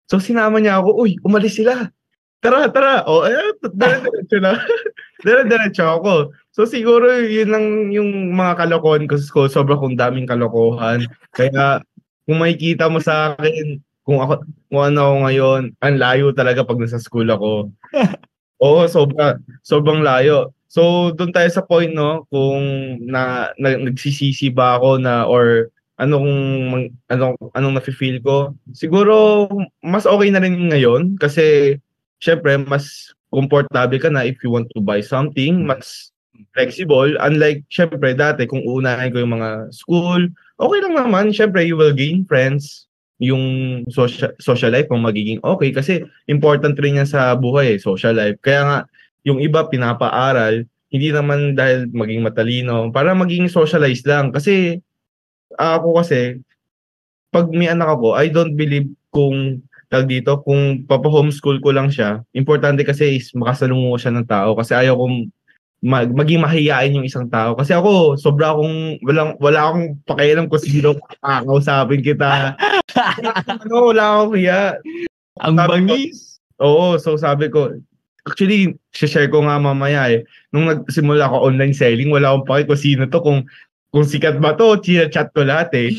So 0.09 0.17
sinama 0.17 0.57
niya 0.57 0.81
ako, 0.81 0.97
uy, 0.97 1.21
umalis 1.21 1.61
sila. 1.61 1.93
Tara, 2.41 2.73
tara. 2.73 3.05
O, 3.05 3.21
oh, 3.21 3.29
eh, 3.29 3.53
dire-diretso 3.69 4.37
na. 4.41 4.57
dire-diretso 5.29 5.85
ako. 6.01 6.33
So 6.49 6.65
siguro 6.65 7.21
yun 7.21 7.53
lang 7.53 7.65
yung 7.93 8.33
mga 8.33 8.65
kalokohan 8.65 9.05
ko 9.05 9.21
sa 9.21 9.45
Sobrang 9.45 9.77
kong 9.77 10.01
daming 10.01 10.25
kalokohan. 10.25 11.05
Kaya 11.37 11.85
kung 12.23 12.37
makikita 12.39 12.87
mo 12.87 12.99
sa 13.03 13.35
akin, 13.35 13.79
kung 14.03 14.19
ako 14.19 14.43
kung 14.71 14.83
ano 14.83 14.99
ako 14.99 15.15
ngayon, 15.27 15.61
ang 15.79 15.95
layo 15.99 16.25
talaga 16.35 16.67
pag 16.67 16.79
nasa 16.79 16.99
school 16.99 17.27
ako. 17.27 17.71
Oo, 18.63 18.87
sobra, 18.87 19.39
sobrang 19.63 20.03
layo. 20.03 20.55
So, 20.71 21.11
doon 21.13 21.35
tayo 21.35 21.49
sa 21.51 21.61
point, 21.61 21.91
no, 21.91 22.25
kung 22.33 22.63
na, 23.05 23.51
na 23.61 23.77
nagsisisi 23.77 24.49
ba 24.49 24.79
ako 24.79 24.97
na 24.97 25.27
or 25.27 25.69
anong 26.01 26.29
anong 27.11 27.37
anong 27.53 27.75
nafi-feel 27.77 28.17
ko. 28.23 28.55
Siguro 28.73 29.45
mas 29.85 30.09
okay 30.09 30.33
na 30.33 30.41
rin 30.41 30.57
ngayon 30.73 31.19
kasi 31.21 31.77
syempre 32.17 32.57
mas 32.57 33.13
comfortable 33.29 33.99
ka 34.01 34.09
na 34.09 34.25
if 34.25 34.41
you 34.41 34.49
want 34.49 34.69
to 34.73 34.81
buy 34.81 35.01
something, 35.01 35.65
mas 35.65 36.09
flexible. 36.57 37.13
Unlike 37.21 37.65
syempre 37.69 38.17
dati 38.17 38.49
kung 38.49 38.65
uunahin 38.65 39.13
ko 39.13 39.21
yung 39.21 39.37
mga 39.37 39.69
school, 39.69 40.21
okay 40.63 40.79
lang 40.79 40.95
naman. 40.95 41.35
Syempre 41.35 41.67
you 41.67 41.75
will 41.75 41.91
gain 41.91 42.23
friends, 42.23 42.87
yung 43.19 43.43
social, 43.91 44.31
social 44.39 44.71
life 44.71 44.87
mo 44.91 44.99
magiging 44.99 45.39
okay 45.43 45.71
kasi 45.71 46.03
important 46.27 46.75
rin 46.79 46.99
yan 46.99 47.07
sa 47.07 47.35
buhay 47.35 47.77
eh, 47.77 47.79
social 47.79 48.15
life. 48.15 48.39
Kaya 48.41 48.61
nga, 48.63 48.79
yung 49.23 49.39
iba 49.39 49.67
pinapaaral, 49.67 50.67
hindi 50.93 51.09
naman 51.09 51.57
dahil 51.57 51.89
maging 51.89 52.21
matalino, 52.21 52.91
para 52.93 53.15
maging 53.17 53.49
socialized 53.49 54.05
lang. 54.05 54.29
Kasi 54.29 54.77
ako 55.57 56.03
kasi, 56.03 56.43
pag 57.33 57.49
may 57.49 57.71
anak 57.71 57.97
ako, 57.97 58.13
I 58.13 58.29
don't 58.29 58.53
believe 58.53 58.91
kung 59.09 59.65
tag 59.89 60.09
dito, 60.09 60.41
kung 60.41 60.85
papa-homeschool 60.89 61.61
ko 61.61 61.69
lang 61.69 61.89
siya, 61.93 62.25
importante 62.33 62.81
kasi 62.81 63.21
is 63.21 63.29
makasalungo 63.37 63.93
siya 63.97 64.13
ng 64.13 64.25
tao 64.25 64.57
kasi 64.57 64.73
ayaw 64.73 64.97
kong 64.97 65.29
mag, 65.83 66.07
maging 66.15 66.39
mahihain 66.39 66.95
yung 66.95 67.03
isang 67.03 67.27
tao. 67.27 67.59
Kasi 67.59 67.75
ako, 67.75 68.15
sobra 68.15 68.55
akong, 68.55 69.03
walang, 69.03 69.35
wala 69.43 69.59
akong 69.67 69.99
pakialam 70.07 70.47
kung 70.47 70.63
sino 70.63 70.95
kakausapin 71.19 71.99
kita. 71.99 72.55
ano, 73.51 73.91
wala 73.91 74.03
akong 74.23 74.39
hiya. 74.39 74.79
Ang 75.43 75.59
sabi 75.59 75.69
bangis. 75.69 76.39
Ko, 76.55 76.63
oo, 76.63 76.87
so 76.95 77.19
sabi 77.19 77.51
ko, 77.51 77.75
actually, 78.23 78.79
share 78.95 79.27
ko 79.27 79.43
nga 79.43 79.59
mamaya 79.59 80.07
eh. 80.07 80.23
Nung 80.55 80.71
nagsimula 80.71 81.27
ako 81.27 81.51
online 81.51 81.75
selling, 81.75 82.07
wala 82.07 82.31
akong 82.31 82.47
pake 82.47 82.63
kung 82.71 82.79
sino 82.79 83.03
to, 83.11 83.19
kung, 83.19 83.43
kung 83.91 84.07
sikat 84.07 84.39
ba 84.39 84.55
to, 84.55 84.79
chat 85.11 85.35
ko 85.35 85.43
lahat 85.43 85.75
eh. 85.75 85.91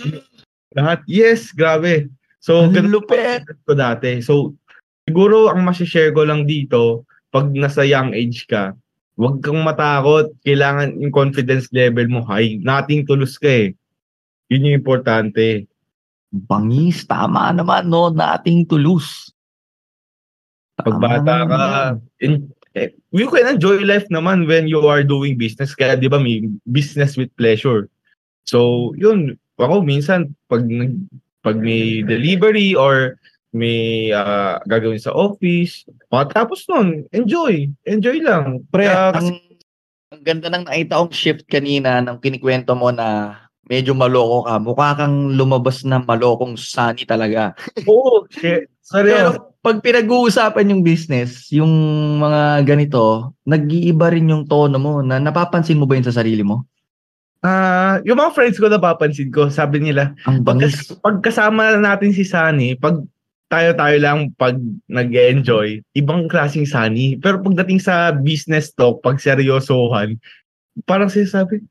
lahat, 0.72 1.04
yes, 1.04 1.52
grabe. 1.52 2.08
So, 2.40 2.72
lupet. 2.72 3.44
ko 3.68 3.76
dati. 3.76 4.24
So, 4.24 4.56
siguro 5.04 5.52
ang 5.52 5.64
masishare 5.64 6.12
ko 6.16 6.24
lang 6.24 6.48
dito, 6.48 7.04
pag 7.28 7.52
nasa 7.52 7.84
young 7.84 8.16
age 8.16 8.48
ka, 8.48 8.72
Huwag 9.14 9.42
kang 9.46 9.62
matakot. 9.62 10.34
Kailangan 10.42 10.98
yung 10.98 11.14
confidence 11.14 11.70
level 11.70 12.10
mo 12.10 12.20
high. 12.26 12.58
Nating 12.58 13.06
tulus 13.06 13.38
ka 13.38 13.46
eh. 13.46 13.74
Yun 14.50 14.70
yung 14.70 14.78
importante. 14.82 15.70
Bangis, 16.34 17.06
tama 17.06 17.54
naman, 17.54 17.86
no? 17.86 18.10
Nating 18.10 18.66
tulus. 18.66 19.30
Pag 20.74 20.98
bata 20.98 21.46
ka, 21.46 21.62
in, 22.18 22.50
eh, 22.74 22.90
you 23.14 23.30
can 23.30 23.54
enjoy 23.54 23.86
life 23.86 24.10
naman 24.10 24.50
when 24.50 24.66
you 24.66 24.82
are 24.90 25.06
doing 25.06 25.38
business. 25.38 25.78
Kaya 25.78 25.94
di 25.94 26.10
ba 26.10 26.18
may 26.18 26.42
business 26.66 27.14
with 27.14 27.30
pleasure. 27.38 27.86
So, 28.50 28.90
yun. 28.98 29.38
Ako 29.62 29.86
minsan, 29.86 30.34
pag, 30.50 30.66
pag 31.46 31.62
may 31.62 32.02
delivery 32.02 32.74
or 32.74 33.14
may 33.54 34.10
uh, 34.10 34.58
gagawin 34.66 34.98
sa 34.98 35.14
office. 35.14 35.86
Pagkatapos 36.10 36.66
nun, 36.66 37.06
enjoy. 37.14 37.70
Enjoy 37.86 38.18
lang. 38.18 38.66
Pre, 38.68 38.82
kasi... 38.82 39.14
ang, 39.14 39.28
ang 40.10 40.22
ganda 40.26 40.50
ng 40.50 40.66
nakita 40.66 40.98
kong 40.98 41.14
shift 41.14 41.46
kanina 41.46 42.02
ng 42.02 42.18
kinikwento 42.18 42.74
mo 42.74 42.90
na 42.90 43.38
medyo 43.70 43.94
maloko 43.94 44.50
ka. 44.50 44.58
Mukha 44.58 44.90
kang 44.98 45.38
lumabas 45.38 45.86
na 45.86 46.02
malokong 46.02 46.58
sunny 46.58 47.06
talaga. 47.06 47.54
Oo, 47.88 48.26
shit. 48.28 48.66
Sorry. 48.84 49.14
Pero 49.14 49.54
pag 49.64 49.80
pinag-uusapan 49.80 50.74
yung 50.74 50.82
business, 50.84 51.48
yung 51.48 51.72
mga 52.20 52.68
ganito, 52.68 53.32
nag-iiba 53.48 54.12
rin 54.12 54.28
yung 54.28 54.44
tono 54.44 54.76
mo 54.76 55.00
na 55.00 55.16
napapansin 55.16 55.80
mo 55.80 55.88
ba 55.88 55.96
yun 55.96 56.04
sa 56.04 56.12
sarili 56.12 56.44
mo? 56.44 56.68
Ah, 57.44 58.00
uh, 58.00 58.08
yung 58.08 58.16
mga 58.16 58.32
friends 58.32 58.56
ko 58.56 58.68
napapansin 58.68 59.28
ko, 59.28 59.48
sabi 59.52 59.80
nila, 59.80 60.16
ang 60.24 60.44
bangis. 60.44 60.92
Pagkas- 60.96 61.00
pagkasama 61.00 61.76
natin 61.80 62.12
si 62.12 62.24
Sunny, 62.24 62.76
pag 62.76 63.04
tayo-tayo 63.52 63.96
lang 64.00 64.18
pag 64.34 64.56
nag-enjoy, 64.88 65.84
ibang 65.94 66.26
klaseng 66.26 66.66
sunny. 66.66 67.20
Pero 67.20 67.40
pagdating 67.44 67.80
sa 67.82 68.10
business 68.10 68.72
talk, 68.72 69.04
pag 69.04 69.20
seryosohan, 69.20 70.16
parang 70.88 71.12
sinasabi, 71.12 71.62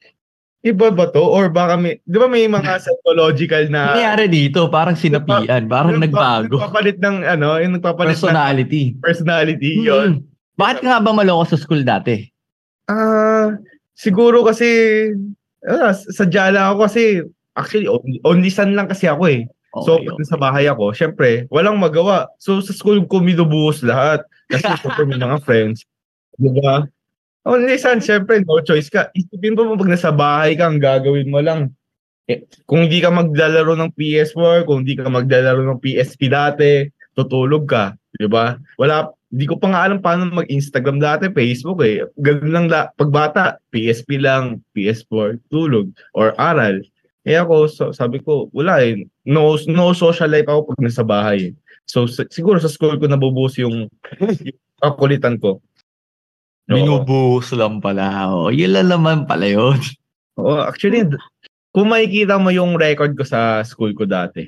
iba 0.64 0.88
ba 0.94 1.12
to? 1.12 1.20
Or 1.20 1.52
baka 1.52 1.76
may, 1.76 2.00
di 2.08 2.18
ba 2.18 2.32
may 2.32 2.48
mga 2.48 2.80
psychological 2.84 3.68
na... 3.68 3.98
Nangyari 3.98 4.26
dito, 4.32 4.72
parang 4.72 4.96
sinapian, 4.96 5.68
parang 5.68 6.00
yung, 6.00 6.04
nagbago. 6.08 6.56
Nagpapalit 6.56 6.98
ng, 7.04 7.18
ano, 7.28 7.60
yung 7.60 7.76
nagpapalit 7.78 8.16
personality. 8.16 8.96
Ng 8.96 9.04
personality, 9.04 9.72
mm-hmm. 9.78 9.90
yun. 9.90 10.10
Bakit 10.56 10.86
nga 10.86 11.02
ba 11.04 11.12
maloko 11.12 11.44
sa 11.50 11.60
school 11.60 11.84
dati? 11.84 12.30
Ah, 12.88 12.96
uh, 12.96 13.48
siguro 13.98 14.46
kasi, 14.48 14.68
uh, 15.68 15.92
sadya 15.92 16.54
lang 16.56 16.66
ako 16.72 16.78
kasi, 16.88 17.04
actually, 17.60 17.90
only, 17.92 18.18
only 18.24 18.52
son 18.54 18.72
lang 18.78 18.88
kasi 18.88 19.10
ako 19.10 19.28
eh. 19.28 19.44
Okay, 19.74 19.86
so, 19.90 19.98
okay. 19.98 20.26
sa 20.30 20.38
bahay 20.38 20.70
ako, 20.70 20.94
syempre, 20.94 21.50
walang 21.50 21.82
magawa. 21.82 22.30
So, 22.38 22.62
sa 22.62 22.78
school 22.78 23.02
ko, 23.10 23.18
minubuhos 23.18 23.82
lahat. 23.82 24.22
Kasi 24.46 24.70
syempre, 24.86 25.10
may 25.10 25.18
mga 25.18 25.42
friends. 25.42 25.82
Diba? 26.38 26.86
Oh, 27.44 27.58
nisan, 27.60 28.00
syempre, 28.00 28.40
no 28.46 28.62
choice 28.62 28.88
ka. 28.88 29.10
Isipin 29.18 29.58
mo 29.58 29.76
pag 29.76 29.92
nasa 29.92 30.14
bahay 30.14 30.56
ka, 30.56 30.70
ang 30.70 30.80
gagawin 30.80 31.28
mo 31.28 31.42
lang. 31.42 31.74
Eh, 32.30 32.46
kung 32.64 32.88
hindi 32.88 33.04
ka 33.04 33.12
maglalaro 33.12 33.76
ng 33.76 33.92
PS4, 34.00 34.64
kung 34.64 34.88
hindi 34.88 34.96
ka 34.96 35.12
maglalaro 35.12 35.60
ng 35.60 35.82
PSP 35.84 36.32
dati, 36.32 36.88
tutulog 37.18 37.68
ka. 37.68 37.98
Di 38.16 38.32
ba? 38.32 38.56
Wala, 38.80 39.12
hindi 39.34 39.50
ko 39.50 39.58
pa 39.60 39.74
nga 39.74 39.82
alam 39.90 40.00
paano 40.00 40.30
mag-Instagram 40.30 41.02
dati, 41.02 41.28
Facebook 41.34 41.82
eh. 41.82 42.08
Ganun 42.22 42.54
lang, 42.54 42.66
la, 42.70 42.94
pagbata, 42.96 43.60
PSP 43.74 44.22
lang, 44.22 44.62
PS4, 44.78 45.42
tulog, 45.50 45.90
or 46.14 46.32
aral. 46.38 46.80
Eh 47.24 47.40
ako, 47.40 47.56
so, 47.72 47.84
sabi 47.96 48.20
ko, 48.20 48.52
wala 48.52 48.84
eh. 48.84 49.08
No, 49.24 49.56
no 49.72 49.96
social 49.96 50.28
life 50.28 50.48
ako 50.48 50.76
pag 50.76 50.80
nasa 50.84 51.04
bahay. 51.08 51.52
Eh. 51.52 51.54
So, 51.88 52.08
siguro 52.08 52.60
sa 52.60 52.72
school 52.72 53.00
ko 53.00 53.08
nabubuhos 53.08 53.56
yung, 53.60 53.88
yung 54.20 54.60
kakulitan 54.84 55.40
ko. 55.40 55.64
So, 56.68 56.76
Binubuhos 56.76 57.52
lang 57.56 57.80
pala. 57.80 58.32
O, 58.32 58.52
yun 58.52 58.76
lang 58.76 58.92
naman 58.92 59.24
pala 59.24 59.48
yun. 59.48 59.80
Oo, 60.40 60.64
actually, 60.64 61.08
kung 61.72 61.92
makikita 61.92 62.36
mo 62.40 62.52
yung 62.52 62.76
record 62.76 63.16
ko 63.16 63.24
sa 63.24 63.64
school 63.64 63.96
ko 63.96 64.04
dati, 64.04 64.48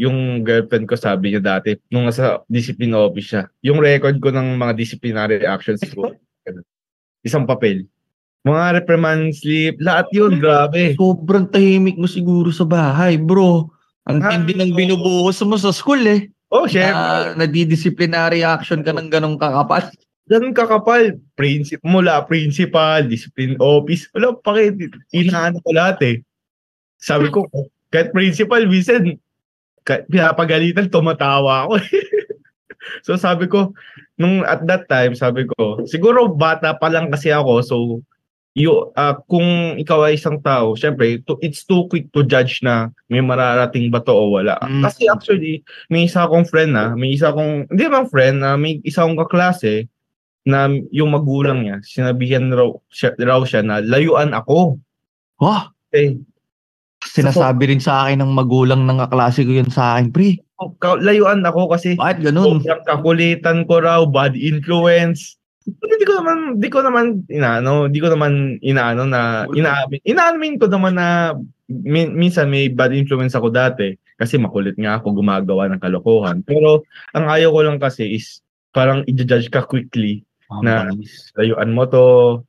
yung 0.00 0.40
girlfriend 0.40 0.88
ko 0.88 0.96
sabi 0.96 1.36
niya 1.36 1.44
dati, 1.44 1.76
nung 1.92 2.08
nasa 2.08 2.40
discipline 2.48 2.96
office 2.96 3.28
siya, 3.28 3.42
yung 3.60 3.84
record 3.84 4.16
ko 4.16 4.32
ng 4.32 4.56
mga 4.56 4.72
disciplinary 4.72 5.44
actions 5.44 5.84
ko, 5.92 6.16
isang 7.28 7.44
papel. 7.44 7.84
Mga 8.40 8.64
reprimand 8.80 9.36
slip, 9.36 9.76
lahat 9.84 10.08
yun, 10.16 10.40
grabe. 10.40 10.96
Sobrang 10.96 11.44
tahimik 11.44 12.00
mo 12.00 12.08
siguro 12.08 12.48
sa 12.48 12.64
bahay, 12.64 13.20
bro. 13.20 13.68
Ang 14.08 14.24
ah, 14.24 14.32
tindi 14.32 14.56
ng 14.56 14.72
binubuhos 14.72 15.44
mo 15.44 15.60
sa 15.60 15.68
school 15.76 16.00
eh. 16.08 16.32
Oh, 16.48 16.64
syempre. 16.64 16.96
Uh, 16.96 17.24
nadi-disciplinary 17.36 18.40
action 18.40 18.80
ka 18.80 18.96
ng 18.96 19.12
ganong 19.12 19.36
kakapal. 19.36 19.84
Ganun 20.24 20.56
kakapal. 20.56 21.20
Princip 21.36 21.84
mula 21.84 22.24
principal, 22.24 23.04
discipline 23.04 23.60
office. 23.60 24.08
Wala, 24.16 24.32
pakit. 24.40 24.88
Inaano 25.12 25.60
ko 25.60 25.70
lahat 25.76 25.98
eh. 26.08 26.16
Sabi 26.96 27.28
ko, 27.28 27.44
kahit 27.92 28.08
principal, 28.16 28.64
minsan, 28.64 29.20
pinapagalitan, 29.84 30.88
tumatawa 30.88 31.68
ako 31.68 31.80
eh. 31.80 31.88
so 33.06 33.20
sabi 33.20 33.48
ko, 33.48 33.76
nung 34.16 34.44
at 34.48 34.64
that 34.64 34.88
time, 34.88 35.12
sabi 35.12 35.44
ko, 35.44 35.84
siguro 35.84 36.28
bata 36.28 36.76
pa 36.76 36.88
lang 36.88 37.12
kasi 37.12 37.32
ako, 37.32 37.52
so 37.64 37.76
you 38.54 38.90
uh, 38.98 39.14
kung 39.30 39.78
ikaw 39.78 40.06
ay 40.06 40.18
isang 40.18 40.42
tao, 40.42 40.74
syempre 40.74 41.22
to, 41.22 41.38
it's 41.42 41.62
too 41.62 41.86
quick 41.86 42.10
to 42.10 42.26
judge 42.26 42.62
na 42.66 42.90
may 43.06 43.22
mararating 43.22 43.90
ba 43.90 44.02
to 44.02 44.10
o 44.10 44.34
wala. 44.34 44.58
Mm. 44.62 44.82
Kasi 44.82 45.06
actually, 45.06 45.62
may 45.86 46.10
isa 46.10 46.26
akong 46.26 46.46
friend 46.46 46.74
na, 46.74 46.94
may 46.98 47.14
isa 47.14 47.30
akong 47.30 47.70
hindi 47.70 47.84
man 47.86 48.10
friend 48.10 48.42
na 48.42 48.58
may 48.58 48.82
isa 48.82 49.06
akong 49.06 49.18
kaklase 49.18 49.86
na 50.42 50.66
yung 50.90 51.14
magulang 51.14 51.62
niya, 51.62 51.78
sinabihan 51.84 52.50
raw 52.50 52.72
siya, 52.90 53.14
raw 53.22 53.40
siya 53.44 53.62
na 53.62 53.78
layuan 53.84 54.34
ako. 54.34 54.80
Oh, 55.40 55.62
eh, 55.94 56.18
Sinasabi 57.00 57.64
so, 57.64 57.70
rin 57.72 57.80
sa 57.80 57.94
akin 58.04 58.20
ng 58.20 58.32
magulang 58.36 58.84
ng 58.84 59.00
kaklase 59.08 59.40
ko 59.48 59.56
yun 59.56 59.72
sa 59.72 59.96
akin, 59.96 60.12
pre. 60.12 60.36
Layuan 61.00 61.40
ako 61.40 61.72
kasi 61.72 61.96
Bakit 61.96 62.20
ganun? 62.20 62.60
Sobrang 62.60 62.84
kakulitan 62.84 63.64
ko 63.64 63.80
raw, 63.80 64.04
bad 64.04 64.36
influence 64.36 65.39
hindi 65.78 66.04
ko 66.04 66.12
naman, 66.18 66.38
hindi 66.58 66.70
ko 66.70 66.78
naman 66.82 67.06
inaano, 67.30 67.86
hindi 67.86 68.00
ko 68.02 68.08
naman 68.10 68.32
inaano 68.60 69.02
na 69.06 69.46
inaamin. 69.50 70.00
Inaamin 70.02 70.54
ko 70.58 70.66
naman 70.66 70.94
na 70.98 71.36
min, 71.70 72.16
minsan 72.18 72.50
may 72.50 72.66
bad 72.66 72.90
influence 72.90 73.38
ako 73.38 73.54
dati 73.54 73.94
kasi 74.18 74.36
makulit 74.36 74.76
nga 74.76 74.98
ako 74.98 75.22
gumagawa 75.22 75.70
ng 75.70 75.80
kalokohan. 75.80 76.42
Pero 76.44 76.84
ang 77.14 77.30
ayaw 77.30 77.54
ko 77.54 77.60
lang 77.64 77.78
kasi 77.78 78.18
is 78.18 78.42
parang 78.74 79.06
i-judge 79.06 79.48
ka 79.48 79.64
quickly 79.64 80.26
oh, 80.50 80.60
na 80.60 80.90
nice. 80.90 81.30
layuan 81.38 81.70
mo 81.72 81.86
to. 81.86 82.06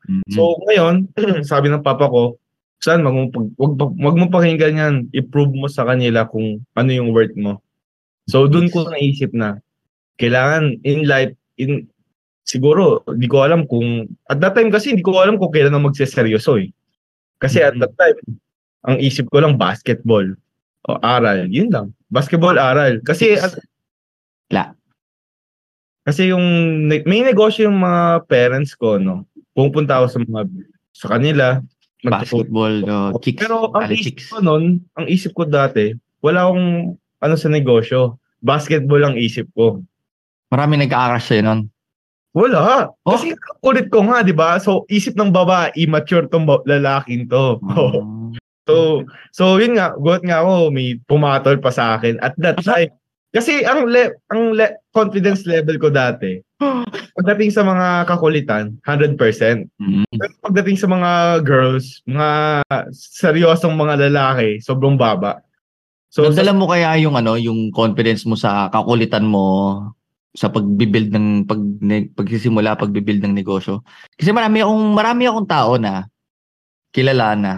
Mm-hmm. 0.10 0.34
So 0.34 0.58
ngayon, 0.68 0.96
sabi 1.52 1.70
ng 1.70 1.86
papa 1.86 2.10
ko, 2.10 2.42
saan 2.82 3.06
wag 3.06 3.14
mo 3.14 3.24
wag, 3.62 3.74
wag 3.78 4.18
mo 4.18 4.26
pakinggan 4.34 4.82
yan, 4.82 4.96
i-prove 5.14 5.54
mo 5.54 5.70
sa 5.70 5.86
kanila 5.86 6.26
kung 6.26 6.66
ano 6.74 6.90
yung 6.90 7.14
worth 7.14 7.38
mo. 7.38 7.62
So 8.26 8.50
doon 8.50 8.74
ko 8.74 8.90
naisip 8.90 9.32
na 9.38 9.62
kailangan 10.18 10.82
in 10.82 11.06
life 11.06 11.34
in 11.62 11.91
siguro, 12.44 13.06
hindi 13.08 13.28
ko 13.30 13.46
alam 13.46 13.66
kung, 13.70 14.10
at 14.30 14.42
that 14.42 14.58
time 14.58 14.70
kasi 14.74 14.94
hindi 14.94 15.06
ko 15.06 15.18
alam 15.22 15.38
kung 15.38 15.54
kailan 15.54 15.74
na 15.74 15.82
magseseryoso 15.82 16.58
eh. 16.62 16.70
Kasi 17.42 17.62
at 17.62 17.78
that 17.82 17.94
time, 17.98 18.18
ang 18.86 18.98
isip 19.02 19.30
ko 19.30 19.42
lang 19.42 19.58
basketball 19.58 20.26
o 20.90 20.98
aral, 21.02 21.46
yun 21.50 21.70
lang. 21.70 21.94
Basketball, 22.10 22.58
aral. 22.58 23.02
Kasi 23.06 23.38
at, 23.38 23.54
La. 24.52 24.74
kasi 26.04 26.34
yung 26.34 26.44
may 26.90 27.22
negosyo 27.22 27.70
yung 27.70 27.80
mga 27.82 28.26
parents 28.26 28.74
ko, 28.74 28.98
no. 28.98 29.26
Pupunta 29.54 30.02
ako 30.02 30.06
sa 30.10 30.20
mga 30.22 30.42
sa 30.92 31.08
kanila. 31.18 31.46
Basketball, 32.02 32.82
uh, 32.90 33.10
chicks. 33.22 33.46
Pero 33.46 33.70
ang 33.78 33.94
isip 33.94 34.18
chicks. 34.18 34.34
ko 34.34 34.42
nun, 34.42 34.82
ang 34.98 35.06
isip 35.06 35.38
ko 35.38 35.46
dati, 35.46 35.94
wala 36.26 36.50
akong 36.50 36.98
ano 36.98 37.36
sa 37.38 37.50
negosyo. 37.50 38.18
Basketball 38.42 39.06
ang 39.06 39.16
isip 39.22 39.46
ko. 39.54 39.86
Marami 40.50 40.82
nag-aaras 40.82 41.30
sa'yo 41.30 41.46
nun. 41.46 41.70
Wala. 42.32 42.88
Oh. 43.04 43.16
Kasi 43.16 43.36
kulit 43.60 43.92
ko 43.92 44.08
nga, 44.08 44.24
di 44.24 44.32
ba? 44.32 44.56
So, 44.56 44.88
isip 44.88 45.20
ng 45.20 45.36
babae, 45.36 45.76
immature 45.76 46.28
tong 46.32 46.48
lalaking 46.64 47.28
to. 47.28 47.60
Mm. 47.60 48.40
so, 48.68 49.04
so 49.36 49.44
yun 49.60 49.76
nga, 49.76 49.92
gulat 50.00 50.24
nga 50.24 50.40
ako, 50.40 50.72
may 50.72 50.96
pumatol 51.12 51.60
pa 51.60 51.72
sa 51.76 52.00
akin 52.00 52.16
at 52.24 52.32
that 52.40 52.60
time. 52.64 52.92
Kasi 53.32 53.64
ang 53.64 53.88
le- 53.88 54.20
ang 54.28 54.52
le- 54.56 54.80
confidence 54.92 55.48
level 55.48 55.80
ko 55.80 55.88
dati, 55.88 56.40
pagdating 57.20 57.52
sa 57.52 57.64
mga 57.64 58.08
kakulitan, 58.08 58.76
100%. 58.88 59.16
Mm. 59.80 60.08
Pero 60.16 60.34
pagdating 60.44 60.78
sa 60.80 60.88
mga 60.88 61.12
girls, 61.44 62.00
mga 62.08 62.64
seryosong 62.96 63.76
mga 63.76 64.08
lalaki, 64.08 64.60
sobrang 64.64 64.96
baba. 64.96 65.44
So, 66.12 66.28
Nadala 66.28 66.52
mo 66.52 66.68
kaya 66.68 67.00
yung 67.00 67.16
ano, 67.16 67.40
yung 67.40 67.72
confidence 67.72 68.28
mo 68.28 68.36
sa 68.36 68.68
kakulitan 68.68 69.24
mo 69.24 69.80
sa 70.32 70.48
pagbibuild 70.48 71.12
ng 71.12 71.28
pag 71.44 71.60
ne, 71.84 72.08
pagsisimula 72.08 72.80
pagbibuild 72.80 73.20
ng 73.24 73.36
negosyo. 73.36 73.84
Kasi 74.16 74.32
marami 74.32 74.64
akong 74.64 74.86
marami 74.96 75.24
akong 75.28 75.50
tao 75.50 75.76
na 75.76 76.08
kilala 76.96 77.36
na 77.36 77.54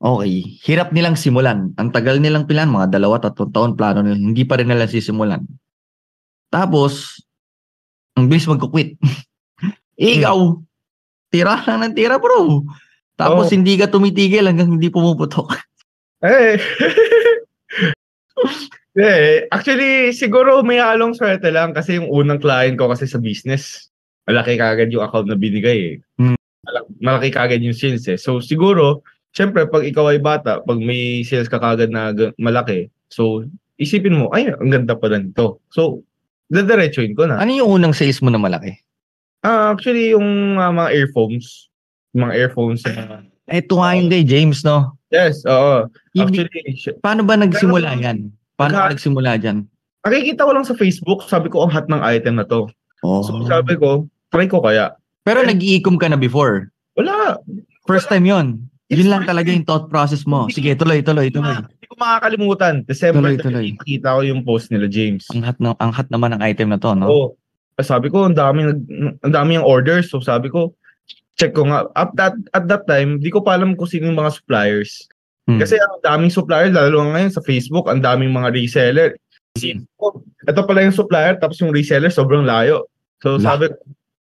okay, 0.00 0.44
hirap 0.64 0.92
nilang 0.92 1.16
simulan. 1.16 1.72
Ang 1.76 1.92
tagal 1.92 2.20
nilang 2.20 2.48
pilan, 2.48 2.72
mga 2.72 2.96
dalawa, 2.96 3.20
tatlong 3.20 3.52
taon 3.52 3.72
plano 3.76 4.00
nila, 4.00 4.16
hindi 4.16 4.44
pa 4.48 4.56
rin 4.56 4.68
nila 4.72 4.88
sisimulan. 4.88 5.44
Tapos, 6.48 7.20
ang 8.16 8.26
bilis 8.26 8.48
magkukwit. 8.48 8.96
Ikaw, 10.00 10.38
tira 11.28 11.60
lang 11.68 11.84
ng 11.84 11.94
tira 11.96 12.16
bro. 12.16 12.64
Tapos 13.14 13.48
Oh. 13.48 13.52
hindi 13.52 13.76
ka 13.76 13.92
tumitigil 13.92 14.48
hanggang 14.48 14.72
hindi 14.80 14.88
pumuputok. 14.88 15.52
eh, 16.24 16.56
eh, 18.98 19.46
actually, 19.50 20.10
siguro 20.12 20.62
may 20.64 20.82
halong 20.82 21.14
swerte 21.14 21.48
lang 21.50 21.72
kasi 21.72 21.98
yung 22.00 22.10
unang 22.10 22.42
client 22.42 22.76
ko 22.76 22.90
kasi 22.90 23.06
sa 23.06 23.20
business, 23.20 23.90
malaki 24.26 24.58
kagad 24.58 24.90
yung 24.90 25.04
account 25.04 25.26
na 25.30 25.38
binigay 25.38 25.96
eh. 25.96 25.96
Hmm. 26.20 26.38
Malaki, 27.00 27.32
kagad 27.32 27.64
yung 27.64 27.76
sales 27.76 28.06
eh. 28.06 28.18
So 28.20 28.38
siguro, 28.38 29.02
syempre 29.32 29.66
pag 29.66 29.86
ikaw 29.86 30.12
ay 30.12 30.20
bata, 30.20 30.60
pag 30.62 30.78
may 30.78 31.24
sales 31.24 31.48
ka 31.48 31.58
kagad 31.58 31.90
na 31.90 32.12
malaki, 32.36 32.90
so 33.08 33.46
isipin 33.80 34.20
mo, 34.20 34.28
ay, 34.36 34.52
ang 34.52 34.68
ganda 34.68 34.92
pa 34.92 35.08
nito. 35.08 35.64
So, 35.72 36.04
dadiretsuin 36.52 37.16
ko 37.16 37.24
na. 37.24 37.40
Ano 37.40 37.50
yung 37.56 37.80
unang 37.80 37.96
sales 37.96 38.20
mo 38.20 38.28
na 38.28 38.36
malaki? 38.36 38.76
Ah, 39.40 39.72
actually, 39.72 40.12
yung 40.12 40.60
ah, 40.60 40.68
mga 40.68 40.92
earphones, 40.92 41.72
yung 42.12 42.28
mga 42.28 42.34
earphones. 42.36 42.84
ah, 42.84 43.24
Ito 43.48 43.80
nga 43.80 43.96
yung 43.96 44.12
kay 44.12 44.22
James, 44.28 44.60
no? 44.62 44.99
Yes, 45.10 45.42
oo. 45.44 45.86
Actually, 46.16 46.48
paano 46.98 47.22
ba 47.22 47.34
nagsimula 47.36 47.94
Pero- 47.94 48.02
yan? 48.02 48.18
Paano 48.54 48.72
Nagha- 48.76 48.86
ka 48.88 48.94
nagsimula 48.94 49.30
dyan? 49.40 49.58
nakikita 50.00 50.48
ko 50.48 50.52
lang 50.56 50.64
sa 50.64 50.72
Facebook, 50.72 51.28
sabi 51.28 51.52
ko, 51.52 51.64
ang 51.64 51.72
hot 51.72 51.88
ng 51.88 52.00
item 52.00 52.40
na 52.40 52.46
to. 52.48 52.68
Oh. 53.04 53.20
So, 53.20 53.44
sabi 53.44 53.76
ko, 53.76 54.08
try 54.32 54.48
ko 54.48 54.60
kaya. 54.60 54.96
Pero 55.24 55.44
nag-iikom 55.44 56.00
ka 56.00 56.08
na 56.08 56.16
before. 56.16 56.72
Wala. 56.96 57.36
First 57.84 58.08
time 58.08 58.24
yon. 58.24 58.64
Yun 58.90 59.06
lang 59.06 59.22
talaga 59.22 59.52
yung 59.54 59.62
thought 59.62 59.86
process 59.86 60.26
mo. 60.26 60.50
Sige, 60.50 60.74
tuloy, 60.74 60.98
tuloy, 61.04 61.30
tuloy. 61.30 61.62
Hindi 61.62 61.86
ko 61.86 61.94
makakalimutan. 61.94 62.74
December 62.88 63.22
Tuloy, 63.22 63.36
tuloy. 63.38 63.66
30, 63.70 63.78
nakita 63.78 64.08
ko 64.18 64.20
yung 64.26 64.40
post 64.42 64.66
nila, 64.74 64.90
James. 64.90 65.22
Ang 65.30 65.46
hot, 65.46 65.58
na, 65.62 65.78
ang 65.78 65.92
hot 65.94 66.08
naman 66.10 66.34
ng 66.34 66.42
item 66.42 66.74
na 66.74 66.78
to, 66.80 66.90
no? 66.98 67.06
Oo. 67.06 67.26
Sabi 67.80 68.10
ko, 68.10 68.26
ang 68.28 68.34
dami, 68.36 68.66
ang 69.22 69.32
dami 69.32 69.56
yung 69.56 69.64
orders. 69.64 70.10
So, 70.10 70.18
sabi 70.20 70.50
ko, 70.50 70.74
check 71.36 71.52
ko 71.52 71.66
nga. 71.66 71.86
At 71.94 72.14
that, 72.16 72.34
at 72.52 72.64
that 72.66 72.84
time, 72.86 73.18
di 73.18 73.30
ko 73.30 73.42
pa 73.42 73.54
alam 73.54 73.74
kung 73.74 73.86
sino 73.86 74.08
yung 74.08 74.18
mga 74.18 74.38
suppliers. 74.38 75.06
Hmm. 75.46 75.58
Kasi 75.58 75.76
ang 75.76 75.98
daming 76.00 76.30
supplier, 76.30 76.70
lalo 76.70 77.02
ngayon 77.10 77.32
sa 77.32 77.42
Facebook, 77.42 77.90
ang 77.90 78.00
daming 78.00 78.30
mga 78.30 78.54
reseller. 78.54 79.18
Hmm. 79.58 79.82
Ito 80.46 80.62
pala 80.62 80.86
yung 80.86 80.94
supplier, 80.94 81.34
tapos 81.36 81.58
yung 81.58 81.74
reseller, 81.74 82.08
sobrang 82.08 82.46
layo. 82.46 82.86
So, 83.20 83.36
La- 83.36 83.54
sabi 83.54 83.68
ko, 83.68 83.76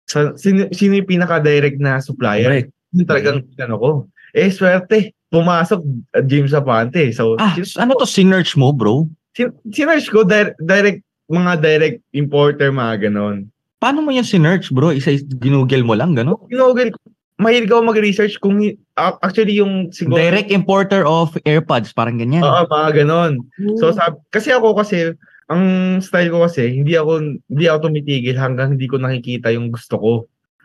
sa, 0.09 0.18
sino, 0.35 0.66
sino 0.72 0.98
yung 0.98 1.09
pinaka-direct 1.09 1.78
na 1.78 2.00
supplier? 2.02 2.48
Correct. 2.48 2.70
Yun 2.92 3.07
talagang 3.07 3.38
ano 3.57 3.76
ko. 3.78 3.90
Eh, 4.33 4.48
swerte. 4.48 5.12
Pumasok 5.28 5.81
uh, 6.12 6.24
James 6.24 6.52
Apante. 6.52 7.12
So, 7.12 7.37
Ah, 7.37 7.57
sin- 7.57 7.81
ano 7.81 7.96
to 7.96 8.05
sinerch 8.09 8.57
mo, 8.57 8.72
bro? 8.72 9.09
sin- 9.33 9.52
sinerch 9.68 10.09
ko, 10.09 10.24
direct, 10.24 10.57
direct, 10.61 11.00
mga 11.28 11.52
direct 11.61 11.98
importer, 12.12 12.68
mga 12.68 13.09
ganon. 13.09 13.48
Paano 13.83 13.99
mo 13.99 14.14
yung 14.14 14.23
sinerch, 14.23 14.71
bro? 14.71 14.95
Isa 14.95 15.18
ginugel 15.42 15.83
mo 15.83 15.99
lang, 15.99 16.14
gano'n? 16.14 16.38
Ginugol 16.47 16.95
ko, 16.95 16.99
mahilig 17.42 17.66
ako 17.66 17.83
mag-research 17.83 18.38
kung 18.38 18.62
ah, 18.95 19.18
actually 19.18 19.59
yung 19.59 19.90
siguro, 19.90 20.23
Direct 20.23 20.55
importer 20.55 21.03
of 21.03 21.35
AirPods, 21.42 21.90
parang 21.90 22.23
ganyan. 22.23 22.47
Oo, 22.47 22.62
mga 22.71 23.03
ganon. 23.03 23.42
So, 23.83 23.90
sab- 23.90 24.23
kasi 24.31 24.55
ako 24.55 24.79
kasi, 24.79 25.18
ang 25.51 25.99
style 25.99 26.31
ko 26.31 26.47
kasi, 26.47 26.71
hindi 26.71 26.95
ako, 26.95 27.42
hindi 27.51 27.64
ako 27.66 27.90
tumitigil 27.90 28.38
hanggang 28.38 28.79
hindi 28.79 28.87
ko 28.87 29.03
nakikita 29.03 29.51
yung 29.51 29.75
gusto 29.75 29.99
ko. 29.99 30.12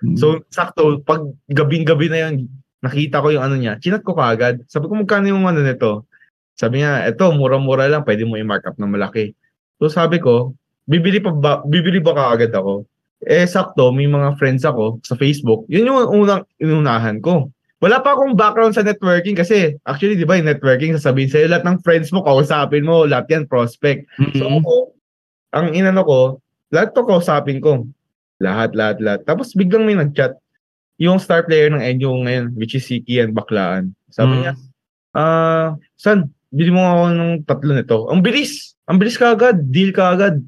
Hmm. 0.06 0.14
So, 0.14 0.46
sakto, 0.54 1.02
pag 1.02 1.26
gabing-gabi 1.50 2.14
na 2.14 2.30
yun, 2.30 2.46
nakita 2.86 3.26
ko 3.26 3.34
yung 3.34 3.42
ano 3.42 3.58
niya, 3.58 3.82
chinat 3.82 4.06
ko 4.06 4.14
kaagad. 4.14 4.62
Sabi 4.70 4.86
ko, 4.86 4.94
magkano 4.94 5.26
yung 5.34 5.50
ano 5.50 5.66
nito? 5.66 6.06
Sabi 6.54 6.86
niya, 6.86 7.10
eto, 7.10 7.34
mura-mura 7.34 7.90
lang, 7.90 8.06
pwede 8.06 8.30
mo 8.30 8.38
i-mark 8.38 8.62
up 8.70 8.78
na 8.78 8.86
malaki. 8.86 9.34
So, 9.82 9.90
sabi 9.90 10.22
ko, 10.22 10.54
bibili 10.86 11.18
pa 11.18 11.34
ba, 11.34 11.52
bibili 11.66 11.98
ba 11.98 12.14
kaagad 12.14 12.54
ako? 12.54 12.86
Eh, 13.26 13.50
sakto, 13.50 13.90
may 13.90 14.06
mga 14.06 14.38
friends 14.38 14.62
ako 14.62 15.02
sa 15.02 15.18
Facebook. 15.18 15.66
Yun 15.74 15.90
yung 15.90 15.98
unang 16.14 16.46
inunahan 16.62 17.18
ko. 17.18 17.50
Wala 17.82 18.02
pa 18.02 18.14
akong 18.14 18.38
background 18.38 18.74
sa 18.74 18.86
networking 18.86 19.38
kasi 19.38 19.74
actually, 19.86 20.18
di 20.18 20.26
ba, 20.26 20.38
yung 20.38 20.50
networking, 20.50 20.94
sasabihin 20.94 21.30
sa'yo, 21.30 21.50
lahat 21.50 21.66
ng 21.66 21.82
friends 21.82 22.10
mo, 22.14 22.22
kausapin 22.22 22.86
mo, 22.86 23.06
lahat 23.06 23.26
yan, 23.30 23.44
prospect. 23.50 24.06
So 24.38 24.46
Mhm. 24.46 24.62
ako, 24.62 24.76
ang 25.54 25.68
inano 25.74 26.02
ko, 26.06 26.20
lahat 26.70 26.94
to 26.94 27.06
kausapin 27.06 27.62
ko. 27.62 27.86
Lahat, 28.38 28.74
lahat, 28.78 29.02
lahat. 29.02 29.26
Tapos 29.26 29.54
biglang 29.58 29.86
may 29.86 29.98
nag-chat. 29.98 30.38
Yung 30.98 31.18
star 31.22 31.46
player 31.46 31.70
ng 31.70 31.82
Enyo 31.82 32.26
ngayon, 32.26 32.54
which 32.58 32.74
is 32.74 32.86
si 32.86 33.02
Kian 33.02 33.34
Baklaan. 33.34 33.94
Sabi 34.10 34.34
Mm. 34.34 34.42
niya, 34.42 34.54
ah, 35.14 35.68
son, 35.98 36.30
bili 36.50 36.74
mo 36.74 36.82
ako 36.82 37.04
ng 37.14 37.32
tatlo 37.46 37.72
nito. 37.74 37.98
Ang 38.10 38.22
bilis! 38.22 38.74
Ang 38.90 38.98
bilis 38.98 39.18
ka 39.18 39.34
agad. 39.38 39.58
Deal 39.70 39.94
ka 39.94 40.18
agad. 40.18 40.42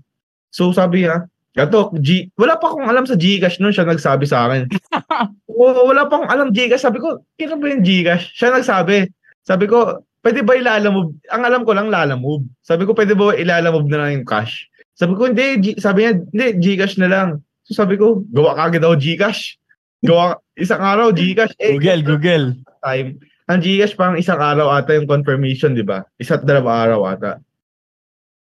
So 0.49 0.73
sabi 0.73 1.05
niya, 1.05 1.29
Gato, 1.57 1.89
G, 1.97 2.29
wala 2.37 2.61
pa 2.61 2.69
akong 2.69 2.85
alam 2.85 3.09
sa 3.09 3.17
Gcash 3.17 3.57
noon 3.57 3.73
siya 3.73 3.89
nagsabi 3.89 4.29
sa 4.29 4.45
akin. 4.45 4.69
Oo, 5.49 5.89
wala 5.89 6.05
pa 6.05 6.21
akong 6.21 6.31
alam 6.31 6.47
Gcash. 6.53 6.85
Sabi 6.85 7.01
ko, 7.01 7.25
kino 7.35 7.57
ba 7.57 7.73
yung 7.73 7.81
Gcash? 7.81 8.31
Siya 8.37 8.53
nagsabi. 8.53 9.09
Sabi 9.41 9.65
ko, 9.65 10.05
pwede 10.21 10.45
ba 10.45 10.53
ilalamove? 10.53 11.17
Ang 11.33 11.43
alam 11.43 11.61
ko 11.65 11.73
lang 11.73 11.89
lalamove. 11.89 12.45
Sabi 12.61 12.85
ko, 12.85 12.93
pwede 12.93 13.17
ba 13.17 13.33
ilalamove 13.33 13.89
na 13.89 13.97
lang 14.05 14.21
yung 14.21 14.27
cash? 14.29 14.69
Sabi 14.93 15.17
ko, 15.17 15.25
hindi. 15.25 15.57
G- 15.57 15.79
sabi 15.81 16.05
niya, 16.05 16.13
hindi, 16.21 16.47
Gcash 16.61 17.01
na 17.01 17.09
lang. 17.09 17.29
So 17.65 17.73
sabi 17.73 17.97
ko, 17.97 18.21
gawa 18.29 18.53
kagad 18.53 18.85
ako 18.85 18.95
Gcash. 19.01 19.57
Gawa, 20.05 20.37
isang 20.53 20.85
araw 20.85 21.09
Gcash. 21.09 21.57
Eh, 21.57 21.75
Google, 21.75 22.01
Google. 22.05 22.45
time. 22.85 23.17
Ang 23.49 23.59
Gcash 23.65 23.97
parang 23.97 24.21
isang 24.21 24.37
araw 24.37 24.69
ata 24.69 24.93
yung 24.93 25.09
confirmation, 25.09 25.73
di 25.73 25.81
ba? 25.81 26.05
Isa't 26.21 26.45
dalawa 26.45 26.85
araw 26.85 27.01
ata. 27.09 27.41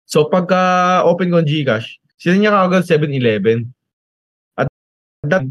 So 0.07 0.29
pagka 0.29 1.03
open 1.09 1.33
ko 1.33 1.41
ang 1.43 1.49
Gcash, 1.49 2.02
sila 2.23 2.39
niya 2.39 2.55
kagad 2.55 2.87
7-Eleven. 2.87 3.67
At 4.55 4.71
that 5.27 5.45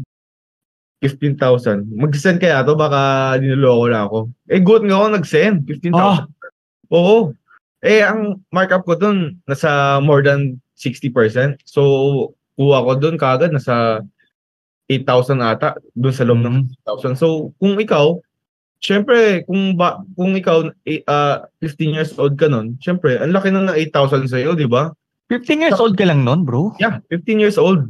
15,000. 1.04 1.84
Mag-send 1.98 2.40
kaya 2.40 2.64
to 2.64 2.78
baka 2.78 3.36
niloloko 3.42 3.84
lang 3.90 4.04
ako. 4.08 4.20
Eh 4.48 4.62
good 4.62 4.86
nga 4.88 4.96
ako 4.96 5.06
nag-send. 5.20 5.68
15,000. 5.68 5.92
Ah. 5.98 6.24
Oo. 6.94 7.34
Eh 7.84 8.00
ang 8.00 8.40
markup 8.54 8.86
ko 8.88 8.96
dun 8.96 9.36
nasa 9.44 10.00
more 10.00 10.22
than 10.24 10.56
60%. 10.78 11.58
So 11.68 11.82
kuha 12.56 12.86
ko 12.86 12.92
dun 12.96 13.18
kagad 13.20 13.52
nasa 13.52 14.00
8,000 14.88 15.40
ata 15.42 15.76
dun 15.96 16.14
sa 16.14 16.24
loob 16.28 16.40
ng 16.44 16.56
Mhm. 16.68 16.68
1,000. 16.84 17.14
So, 17.16 17.56
kung 17.56 17.80
ikaw, 17.80 18.20
syempre, 18.82 19.42
kung 19.48 19.78
ba, 19.78 20.02
kung 20.18 20.36
ikaw, 20.36 20.68
eh, 20.84 21.00
ah, 21.08 21.46
15 21.62 21.96
years 21.96 22.12
old 22.20 22.36
ka 22.36 22.50
nun, 22.50 22.76
syempre, 22.82 23.16
ang 23.16 23.32
laki 23.32 23.48
na 23.54 23.72
ng 23.72 23.78
8,000 23.78 24.28
sa'yo, 24.28 24.52
di 24.58 24.68
ba? 24.68 24.92
15 25.32 25.64
years 25.64 25.80
old 25.80 25.96
ka 25.96 26.04
lang 26.04 26.28
nun, 26.28 26.44
bro. 26.44 26.76
Yeah, 26.76 27.00
15 27.08 27.40
years 27.40 27.56
old. 27.56 27.88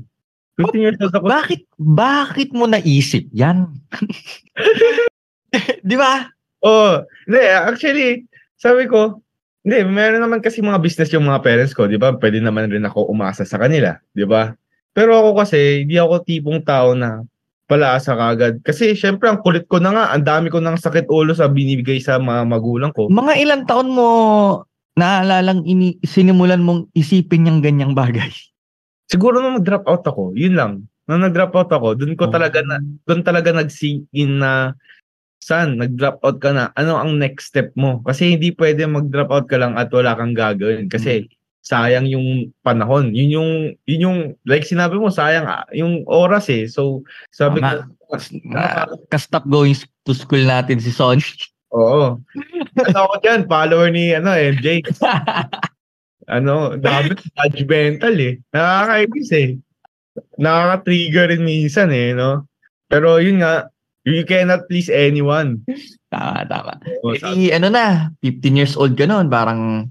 15 0.62 0.78
years 0.78 0.98
old 1.02 1.10
ako. 1.10 1.26
Bakit, 1.26 1.60
bakit 1.82 2.48
mo 2.54 2.70
naisip 2.70 3.26
yan? 3.34 3.66
Di 5.88 5.98
ba? 5.98 6.30
Oh, 6.62 7.02
hindi, 7.26 7.42
actually, 7.42 8.22
sabi 8.54 8.86
ko, 8.86 9.18
hindi, 9.66 9.82
meron 9.82 10.22
naman 10.22 10.38
kasi 10.38 10.62
mga 10.62 10.78
business 10.78 11.10
yung 11.10 11.26
mga 11.26 11.42
parents 11.42 11.74
ko, 11.74 11.90
di 11.90 11.98
ba? 11.98 12.14
Pwede 12.14 12.38
naman 12.38 12.70
rin 12.70 12.86
ako 12.86 13.10
umasa 13.10 13.42
sa 13.42 13.58
kanila, 13.58 13.98
di 14.14 14.22
ba? 14.22 14.54
Pero 14.94 15.18
ako 15.18 15.42
kasi, 15.42 15.82
hindi 15.82 15.98
ako 15.98 16.22
tipong 16.22 16.62
tao 16.62 16.94
na 16.94 17.26
palaasa 17.66 18.14
kagad. 18.14 18.62
Kasi 18.62 18.94
syempre, 18.94 19.26
ang 19.26 19.42
kulit 19.42 19.66
ko 19.66 19.82
na 19.82 19.90
nga, 19.90 20.04
ang 20.14 20.22
dami 20.22 20.46
ko 20.50 20.62
ng 20.62 20.78
sakit 20.78 21.10
ulo 21.10 21.34
sa 21.34 21.50
binibigay 21.50 21.98
sa 21.98 22.22
mga 22.22 22.46
magulang 22.46 22.94
ko. 22.94 23.10
Mga 23.10 23.34
ilang 23.42 23.62
taon 23.66 23.90
mo 23.90 24.08
naalalang 24.96 25.64
ini 25.64 25.96
sinimulan 26.04 26.60
mong 26.60 26.92
isipin 26.92 27.48
yung 27.48 27.60
ganyang 27.64 27.96
bagay? 27.96 28.28
Siguro 29.08 29.40
nung 29.40 29.60
mag-drop 29.60 29.84
out 29.88 30.04
ako, 30.08 30.32
yun 30.32 30.56
lang. 30.56 30.72
Nung 31.10 31.26
nag-drop 31.26 31.52
out 31.58 31.70
ako, 31.72 31.98
dun 31.98 32.16
ko 32.16 32.30
talaga 32.30 32.64
na, 32.64 32.80
dun 33.04 33.20
talaga 33.20 33.52
nag-sink 33.52 34.06
in 34.14 34.40
na 34.40 34.72
san, 35.42 35.76
nag-drop 35.76 36.22
out 36.22 36.38
ka 36.38 36.54
na, 36.54 36.70
ano 36.78 36.96
ang 36.96 37.18
next 37.18 37.50
step 37.50 37.74
mo? 37.74 38.00
Kasi 38.06 38.38
hindi 38.38 38.54
pwede 38.54 38.86
mag-drop 38.86 39.28
out 39.34 39.46
ka 39.50 39.58
lang 39.58 39.74
at 39.74 39.90
wala 39.90 40.14
kang 40.14 40.32
gagawin. 40.32 40.86
Kasi 40.86 41.26
sayang 41.62 42.06
yung 42.06 42.54
panahon. 42.62 43.10
Yun 43.10 43.30
yung, 43.30 43.50
yun 43.90 44.04
yung, 44.06 44.18
like 44.46 44.62
sinabi 44.62 44.98
mo, 44.98 45.10
sayang 45.10 45.46
ah, 45.46 45.66
yung 45.74 46.06
oras 46.06 46.46
eh. 46.48 46.70
So, 46.70 47.02
sabi 47.34 47.58
Tama. 47.58 47.90
ko, 47.90 48.14
Na, 48.44 48.86
ka-stop 49.08 49.48
going 49.48 49.72
to 50.06 50.12
school 50.12 50.42
natin 50.44 50.78
si 50.78 50.92
Son. 50.94 51.18
oo. 51.72 52.20
ano 52.78 52.98
ako 53.08 53.14
dyan, 53.24 53.40
follower 53.48 53.88
ni, 53.90 54.12
ano, 54.12 54.32
MJ. 54.32 54.84
ano, 56.36 56.76
dami 56.78 57.16
judgmental 57.52 58.14
eh. 58.16 58.38
Nakakainis 58.52 59.30
eh. 59.34 59.48
Nakaka-trigger 60.36 61.32
rin 61.32 61.42
minsan 61.42 61.88
eh, 61.90 62.12
no? 62.12 62.46
Pero 62.86 63.16
yun 63.18 63.40
nga, 63.40 63.72
you 64.04 64.22
cannot 64.28 64.68
please 64.68 64.92
anyone. 64.92 65.64
tama, 66.12 66.44
tama. 66.44 66.74
O, 67.00 67.16
Eh, 67.16 67.20
di, 67.32 67.48
ano 67.50 67.72
na, 67.72 68.12
15 68.20 68.58
years 68.58 68.74
old 68.76 68.94
ka 68.94 69.08
noon, 69.08 69.32
parang 69.32 69.88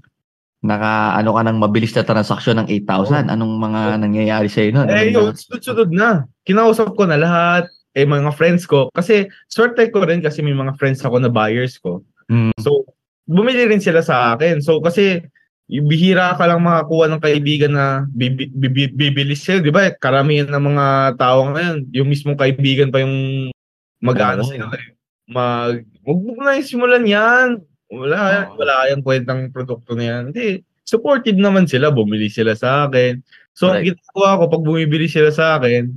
naka 0.62 1.18
ano 1.18 1.34
ka 1.34 1.42
ng 1.42 1.58
mabilis 1.58 1.90
na 1.98 2.06
transaksyon 2.06 2.62
ng 2.62 2.68
8,000. 2.86 3.26
Anong 3.34 3.58
mga 3.58 3.80
nangyayari 3.98 4.46
sa 4.46 4.62
noon? 4.62 4.86
Eh, 4.86 5.10
yun, 5.10 5.34
sunod-sunod 5.34 5.90
na. 5.90 6.30
Kinausap 6.46 6.94
ko 6.94 7.02
na 7.10 7.18
lahat, 7.18 7.66
eh, 7.92 8.08
mga 8.08 8.32
friends 8.32 8.64
ko. 8.64 8.88
Kasi, 8.92 9.28
swerte 9.48 9.92
ko 9.92 10.04
rin 10.04 10.24
kasi 10.24 10.40
may 10.40 10.56
mga 10.56 10.76
friends 10.80 11.04
ako 11.04 11.20
na 11.20 11.28
buyers 11.28 11.76
ko. 11.76 12.00
Mm. 12.32 12.56
So, 12.60 12.88
bumili 13.28 13.68
rin 13.68 13.84
sila 13.84 14.00
sa 14.00 14.32
akin. 14.32 14.64
So, 14.64 14.80
kasi, 14.80 15.20
bihira 15.68 16.36
ka 16.36 16.44
lang 16.44 16.60
makakuha 16.60 17.08
ng 17.08 17.22
kaibigan 17.22 17.72
na 17.72 18.04
bibi, 18.12 18.52
bibi, 18.52 18.92
bibili 18.92 19.32
sa'yo. 19.32 19.64
Di 19.64 19.72
ba? 19.72 19.88
Karamihan 19.96 20.52
ng 20.52 20.64
mga 20.72 20.86
tao 21.16 21.48
ngayon, 21.48 21.88
yung 21.96 22.08
mismong 22.12 22.36
kaibigan 22.36 22.92
pa 22.92 23.00
yung 23.00 23.48
mag-ano 24.04 24.44
Oo. 24.44 24.50
sila. 24.50 24.68
Eh. 24.76 24.92
Mag, 25.32 25.86
huwag 26.04 26.38
na 26.42 26.58
yung 26.60 26.68
simulan 26.68 27.06
yan. 27.08 27.48
Wala, 27.92 28.52
Oo. 28.52 28.60
wala 28.60 28.88
yung 28.92 29.00
kwentang 29.04 29.48
produkto 29.52 29.96
na 29.96 30.04
yan. 30.04 30.22
Hindi, 30.32 30.60
supportive 30.84 31.38
naman 31.40 31.64
sila. 31.64 31.88
Bumili 31.88 32.28
sila 32.28 32.52
sa 32.52 32.88
akin. 32.88 33.22
So, 33.56 33.68
ang 33.72 33.84
Correct. 33.84 33.96
ginagawa 33.96 34.40
ko, 34.40 34.44
pag 34.48 34.64
bumibili 34.64 35.06
sila 35.08 35.30
sa 35.32 35.56
akin, 35.56 35.92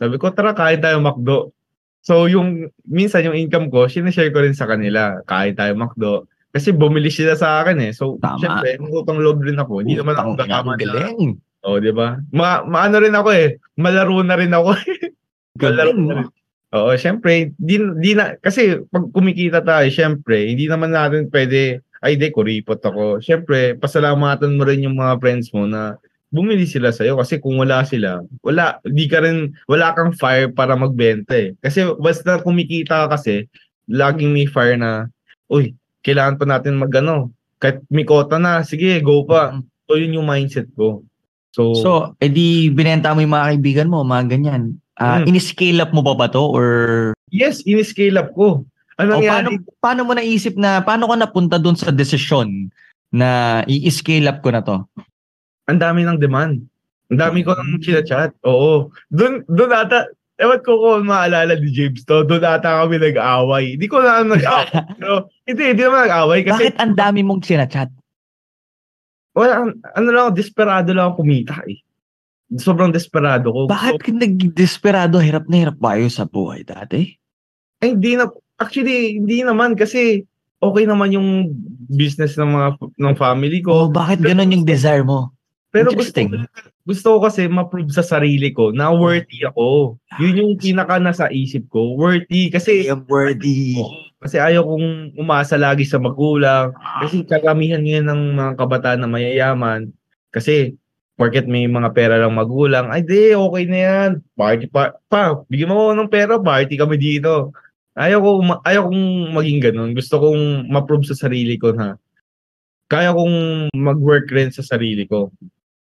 sabi 0.00 0.16
ko, 0.16 0.32
tara, 0.32 0.56
kain 0.56 0.80
tayo 0.80 0.96
McDo. 1.04 1.52
So, 2.00 2.24
yung, 2.24 2.72
minsan 2.88 3.28
yung 3.28 3.36
income 3.36 3.68
ko, 3.68 3.84
sinashare 3.84 4.32
ko 4.32 4.40
rin 4.40 4.56
sa 4.56 4.64
kanila. 4.64 5.20
Kain 5.28 5.52
tayo 5.52 5.76
McDo. 5.76 6.24
Kasi 6.50 6.72
bumili 6.72 7.12
sila 7.12 7.36
sa 7.36 7.60
akin 7.60 7.78
eh. 7.84 7.92
So, 7.92 8.16
Tama. 8.16 8.40
syempre, 8.40 8.80
utang 8.88 9.20
loob 9.20 9.44
rin 9.44 9.60
ako. 9.60 9.84
Hindi 9.84 10.00
naman 10.00 10.16
ako 10.16 10.40
ang 10.40 10.48
na. 10.48 10.80
galing. 10.80 11.36
O, 11.60 11.76
di 11.76 11.92
ba? 11.92 12.16
Ma, 12.32 12.64
maano 12.64 12.96
rin 13.04 13.12
ako 13.12 13.28
eh. 13.36 13.60
Malaro 13.76 14.24
na 14.24 14.40
rin 14.40 14.48
ako. 14.56 14.72
Malaro 15.60 15.92
Galing. 15.92 16.08
na 16.08 16.14
rin. 16.24 16.28
Oo, 16.70 16.94
syempre, 16.96 17.52
di, 17.58 17.82
di 18.00 18.14
na, 18.14 18.38
kasi 18.38 18.80
pag 18.88 19.10
kumikita 19.10 19.60
tayo, 19.60 19.90
syempre, 19.92 20.48
hindi 20.48 20.70
naman 20.70 20.94
natin 20.94 21.26
pwede, 21.28 21.84
ay 22.00 22.16
di, 22.16 22.32
kuripot 22.32 22.80
ako. 22.80 23.20
Syempre, 23.20 23.76
pasalamatan 23.76 24.56
mo 24.56 24.64
rin 24.64 24.86
yung 24.86 24.96
mga 24.96 25.20
friends 25.20 25.52
mo 25.52 25.68
na 25.68 26.00
bumili 26.30 26.64
sila 26.64 26.94
sa'yo 26.94 27.18
kasi 27.18 27.42
kung 27.42 27.58
wala 27.58 27.82
sila, 27.82 28.22
wala, 28.40 28.78
di 28.86 29.10
ka 29.10 29.18
rin, 29.20 29.50
wala 29.66 29.90
kang 29.92 30.14
fire 30.14 30.48
para 30.50 30.78
magbenta 30.78 31.34
eh. 31.34 31.58
Kasi 31.58 31.82
basta 31.98 32.38
kumikita 32.38 33.06
ka 33.06 33.18
kasi, 33.18 33.50
laging 33.90 34.30
may 34.30 34.46
fire 34.46 34.78
na, 34.78 35.10
uy, 35.50 35.74
kailangan 36.06 36.38
pa 36.38 36.46
natin 36.46 36.78
magano, 36.78 37.34
kahit 37.58 37.82
may 37.90 38.06
kota 38.06 38.38
na, 38.38 38.62
sige, 38.62 39.02
go 39.02 39.26
pa. 39.26 39.58
So, 39.90 39.98
yun 39.98 40.14
yung 40.14 40.30
mindset 40.30 40.70
ko. 40.78 41.02
So, 41.50 41.74
So, 41.74 41.90
edi 42.22 42.70
binenta 42.70 43.10
mo 43.10 43.20
yung 43.20 43.34
mga 43.34 43.46
kaibigan 43.50 43.90
mo, 43.90 44.06
mga 44.06 44.30
ganyan. 44.30 44.78
Ah, 45.00 45.18
Mm. 45.24 45.34
in-scale 45.34 45.82
up 45.82 45.90
mo 45.96 46.04
ba 46.04 46.12
ba 46.14 46.28
to 46.28 46.44
or 46.44 46.68
yes, 47.32 47.64
in-scale 47.64 48.20
up 48.20 48.30
ko. 48.36 48.62
Ano 49.00 49.16
o 49.16 49.24
paano 49.24 49.48
paano 49.80 50.00
mo 50.04 50.12
naisip 50.12 50.60
na 50.60 50.84
paano 50.84 51.08
ka 51.08 51.16
napunta 51.16 51.56
doon 51.56 51.72
sa 51.72 51.88
desisyon 51.88 52.68
na 53.08 53.60
i-scale 53.64 54.28
up 54.28 54.44
ko 54.44 54.52
na 54.52 54.60
to? 54.60 54.84
Ang 55.70 55.80
dami 55.80 56.02
ng 56.02 56.18
demand. 56.18 56.58
Ang 57.10 57.18
dami 57.18 57.42
ko 57.42 57.54
ng 57.54 57.78
chinachat. 57.78 58.34
Oo. 58.42 58.90
Doon, 59.10 59.42
doon 59.46 59.70
ata, 59.70 60.10
ewan 60.38 60.60
ko 60.62 60.78
kung 60.78 61.06
maalala 61.06 61.54
ni 61.54 61.70
James 61.70 62.02
to, 62.02 62.22
doon 62.22 62.42
ata 62.42 62.82
kami 62.82 62.98
nag-away. 62.98 63.74
Hindi 63.78 63.86
ko 63.86 64.02
na 64.02 64.22
nag-away. 64.22 64.68
pero, 65.00 65.14
hindi, 65.46 65.62
hindi 65.74 65.82
naman 65.82 66.06
nag-away. 66.06 66.40
Kasi, 66.42 66.54
Bakit 66.70 66.78
ang 66.78 66.94
dami 66.94 67.20
mong 67.22 67.42
sinachat? 67.46 67.90
wala, 69.30 69.70
ano 69.72 70.08
lang, 70.10 70.34
desperado 70.34 70.90
lang 70.90 71.14
ako 71.14 71.22
kumita 71.22 71.62
eh. 71.64 71.78
Sobrang 72.58 72.90
desperado 72.90 73.54
ko. 73.54 73.60
Bakit 73.70 74.02
ka 74.02 74.10
nag-desperado? 74.10 75.22
Hirap 75.22 75.46
na 75.46 75.56
hirap 75.62 75.78
ba 75.78 75.94
kayo 75.94 76.10
sa 76.10 76.26
buhay 76.26 76.66
dati? 76.66 77.14
Ay, 77.78 77.94
hindi 77.94 78.18
na, 78.18 78.26
actually, 78.58 79.22
hindi 79.22 79.46
naman 79.46 79.78
kasi 79.78 80.26
okay 80.60 80.84
naman 80.84 81.14
yung 81.14 81.54
business 81.88 82.36
ng 82.36 82.50
mga 82.50 82.68
ng 83.00 83.14
family 83.16 83.62
Oh, 83.64 83.88
ko. 83.88 83.94
bakit 83.94 84.20
ganun 84.20 84.50
yung 84.52 84.66
desire 84.66 85.06
mo? 85.06 85.30
Pero 85.70 85.94
gusto, 85.94 86.18
Interesting. 86.18 86.50
gusto 86.82 87.06
ko 87.14 87.18
kasi 87.30 87.46
ma-prove 87.46 87.94
sa 87.94 88.02
sarili 88.02 88.50
ko 88.50 88.74
na 88.74 88.90
worthy 88.90 89.46
ako. 89.46 89.94
Yun 90.18 90.34
yung 90.42 90.52
pinaka 90.58 90.98
nasa 90.98 91.30
isip 91.30 91.70
ko. 91.70 91.94
Worthy. 91.94 92.50
Kasi 92.50 92.90
am 92.90 93.06
worthy. 93.06 93.78
Kasi 94.18 94.42
ayaw 94.42 94.66
kong 94.66 95.14
umasa 95.14 95.54
lagi 95.54 95.86
sa 95.86 96.02
magulang. 96.02 96.74
Kasi 96.74 97.22
karamihan 97.22 97.80
ngayon 97.80 98.06
ng 98.10 98.22
mga 98.34 98.52
kabataan 98.58 99.00
na 99.00 99.08
mayayaman. 99.08 99.94
Kasi, 100.34 100.74
porket 101.14 101.46
may 101.46 101.70
mga 101.70 101.94
pera 101.94 102.18
lang 102.18 102.34
magulang, 102.34 102.90
ay 102.90 103.06
di, 103.06 103.32
okay 103.36 103.64
na 103.70 103.78
yan. 103.78 104.10
Party 104.34 104.66
pa, 104.66 104.98
pa 105.06 105.38
bigyan 105.46 105.70
mo 105.70 105.90
ako 105.90 105.92
ng 106.02 106.12
pera, 106.12 106.34
party 106.40 106.74
kami 106.74 106.98
dito. 106.98 107.54
Ayaw 107.94 108.18
ko, 108.18 108.30
ayaw 108.66 108.90
kong 108.90 109.04
maging 109.38 109.60
ganun. 109.62 109.90
Gusto 109.94 110.18
kong 110.18 110.66
ma-prove 110.66 111.06
sa 111.06 111.16
sarili 111.16 111.54
ko 111.60 111.70
na 111.70 111.94
kaya 112.90 113.14
kong 113.14 113.70
mag-work 113.70 114.26
rin 114.34 114.50
sa 114.50 114.66
sarili 114.66 115.06
ko. 115.06 115.30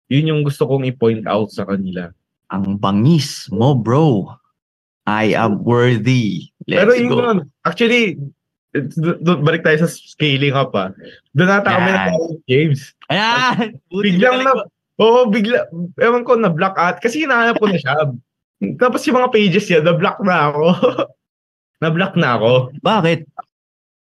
Yun 0.10 0.30
yung 0.30 0.42
gusto 0.42 0.66
kong 0.66 0.90
i-point 0.90 1.24
out 1.30 1.54
sa 1.54 1.64
kanila. 1.70 2.10
Ang 2.50 2.82
bangis 2.82 3.46
mo, 3.54 3.78
bro. 3.78 4.34
I 5.06 5.38
am 5.38 5.62
worthy. 5.62 6.50
Let's 6.66 6.86
Pero 6.86 6.92
yun 6.98 7.10
go. 7.10 7.18
yun. 7.22 7.38
Actually, 7.66 8.18
do- 8.74 9.22
do- 9.22 9.42
balik 9.42 9.66
tayo 9.66 9.86
sa 9.86 9.90
scaling 9.90 10.54
up 10.54 10.74
ah. 10.74 10.94
Doon 11.34 11.50
nata 11.50 11.78
kami 11.78 11.90
na 11.94 12.14
James. 12.50 12.94
Ayan! 13.10 13.78
Biglang 13.90 14.46
na, 14.46 14.66
oo, 15.02 15.30
bigla, 15.30 15.66
ewan 16.02 16.26
ko, 16.26 16.38
na-block 16.38 16.78
out. 16.78 16.98
Kasi 17.02 17.26
hinahanap 17.26 17.58
ko 17.58 17.70
na 17.70 17.78
siya. 17.78 17.94
Tapos 18.82 19.02
yung 19.06 19.18
mga 19.18 19.34
pages 19.34 19.66
niya, 19.70 19.82
na-block 19.82 20.22
na 20.22 20.54
ako. 20.54 20.66
na-block 21.86 22.14
na 22.18 22.30
ako. 22.38 22.52
Bakit? 22.82 23.20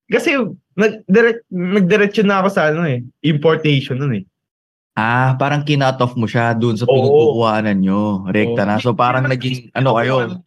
Kasi, 0.08 0.40
nag-direct, 0.76 1.44
nagdiretso 1.52 2.24
na 2.24 2.40
ako 2.44 2.48
sa 2.52 2.72
ano 2.72 2.88
eh, 2.88 3.04
importation 3.28 4.00
nun 4.00 4.24
eh. 4.24 4.26
Ah, 4.98 5.38
parang 5.38 5.62
kinut 5.62 6.02
off 6.02 6.18
mo 6.18 6.26
siya 6.26 6.58
doon 6.58 6.74
sa 6.74 6.84
Oo. 6.84 6.92
pinagkukuhanan 6.92 7.78
nyo. 7.78 8.26
Rekta 8.26 8.66
na. 8.66 8.82
So 8.82 8.98
parang 8.98 9.30
naging, 9.30 9.70
ano 9.72 9.94
kayo, 9.94 10.42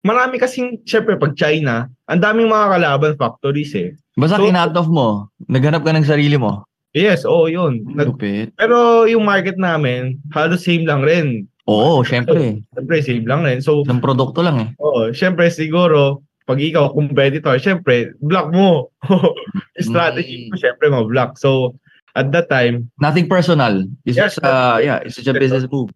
Marami 0.00 0.40
kasing, 0.40 0.80
syempre, 0.88 1.20
pag 1.20 1.36
China, 1.36 1.84
ang 2.08 2.24
daming 2.24 2.48
mga 2.48 2.72
kalaban 2.72 3.12
factories 3.20 3.76
eh. 3.76 3.92
basta 4.16 4.40
So- 4.40 4.48
kinut 4.48 4.72
off 4.72 4.88
mo, 4.88 5.28
naghanap 5.44 5.84
ka 5.84 5.92
ng 5.92 6.08
sarili 6.08 6.40
mo. 6.40 6.64
Yes, 6.96 7.28
oo, 7.28 7.46
yun. 7.46 7.84
Nag- 7.86 8.16
Lupit. 8.16 8.50
pero 8.56 9.04
yung 9.04 9.22
market 9.22 9.60
namin, 9.60 10.16
halos 10.32 10.64
same 10.64 10.88
lang 10.88 11.04
rin. 11.04 11.44
Oo, 11.68 12.00
syempre. 12.00 12.64
Siyempre, 12.72 12.96
same 12.98 13.28
lang 13.28 13.44
rin. 13.44 13.60
So, 13.60 13.84
Isang 13.84 14.00
produkto 14.00 14.40
lang 14.40 14.56
eh. 14.58 14.68
Oo, 14.80 15.12
syempre 15.12 15.52
siguro, 15.52 16.24
pag 16.48 16.58
ikaw 16.58 16.90
competitor, 16.90 17.60
syempre, 17.60 18.16
block 18.18 18.50
mo. 18.50 18.88
Yung 19.76 19.86
strategy 19.92 20.48
mo, 20.48 20.56
syempre, 20.56 20.88
ma-block. 20.88 21.36
So, 21.36 21.76
at 22.14 22.32
that 22.32 22.48
time, 22.48 22.90
Nothing 22.98 23.28
personal. 23.28 23.84
It's 24.04 24.16
Yes, 24.16 24.36
just, 24.36 24.44
uh, 24.44 24.78
yeah, 24.82 24.98
it's 25.04 25.16
just 25.16 25.28
a 25.28 25.34
business 25.34 25.66
move. 25.70 25.90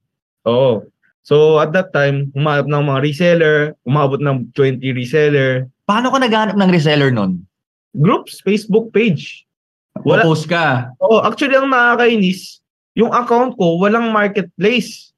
oo. 0.45 0.85
So, 1.25 1.57
at 1.57 1.73
that 1.73 1.97
time, 1.97 2.29
umaabot 2.37 2.69
ng 2.69 2.85
mga 2.85 3.01
reseller, 3.01 3.57
umabot 3.89 4.21
ng 4.21 4.53
20 4.53 4.85
reseller, 4.93 5.73
Paano 5.85 6.13
ka 6.13 6.21
naghanap 6.21 6.57
ng 6.57 6.71
reseller 6.73 7.09
nun? 7.09 7.45
groups, 7.95 8.43
Facebook 8.43 8.91
page. 8.91 9.47
Wala. 10.03 10.27
Post 10.27 10.51
ka. 10.51 10.91
Oo, 10.99 11.23
actually, 11.23 11.55
ang 11.55 11.71
nakakainis, 11.71 12.59
yung 12.99 13.15
account 13.15 13.55
ko, 13.55 13.79
walang 13.79 14.11
marketplace. 14.11 15.15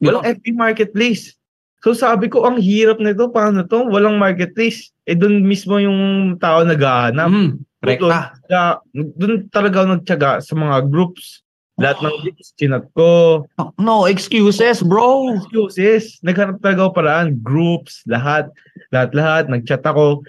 Walang 0.00 0.24
FB 0.24 0.56
marketplace. 0.56 1.36
So 1.84 1.92
sabi 1.92 2.32
ko, 2.32 2.48
ang 2.48 2.56
hirap 2.56 2.96
nito, 2.96 3.28
paano 3.28 3.60
to? 3.68 3.84
Walang 3.92 4.16
marketplace. 4.16 4.88
Eh 5.04 5.12
doon 5.12 5.44
mismo 5.44 5.76
yung 5.76 6.32
tao 6.40 6.64
naghahanap. 6.64 7.28
Mm, 7.28 7.50
rekta. 7.86 8.20
Kaya 8.48 8.64
doon 8.92 9.46
talaga 9.52 9.84
ako 9.84 9.88
nagtyaga 10.00 10.30
sa 10.40 10.54
mga 10.56 10.76
groups. 10.88 11.44
Lahat 11.74 11.98
ng 12.06 12.16
leaks, 12.22 12.54
chinat 12.54 12.86
ko. 12.94 13.42
No 13.82 14.06
excuses, 14.06 14.78
bro. 14.78 15.34
Excuses. 15.34 16.22
Naghanap 16.22 16.62
talaga 16.62 16.86
ako 16.86 16.92
paraan. 16.94 17.28
Groups, 17.42 18.06
lahat. 18.06 18.46
Lahat-lahat. 18.94 19.50
Nag-chat 19.50 19.82
ako. 19.82 20.22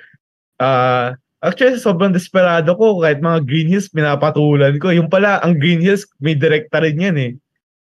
Ah, 0.58 1.14
actually, 1.46 1.78
sobrang 1.78 2.18
desperado 2.18 2.74
ko. 2.74 2.98
Kahit 2.98 3.22
mga 3.22 3.46
Green 3.46 3.70
Hills, 3.70 3.94
pinapatulan 3.94 4.82
ko. 4.82 4.90
Yung 4.90 5.06
pala, 5.06 5.38
ang 5.46 5.62
Green 5.62 5.86
Hills, 5.86 6.10
may 6.18 6.34
director 6.34 6.82
rin 6.82 6.98
yan 6.98 7.18
eh. 7.22 7.34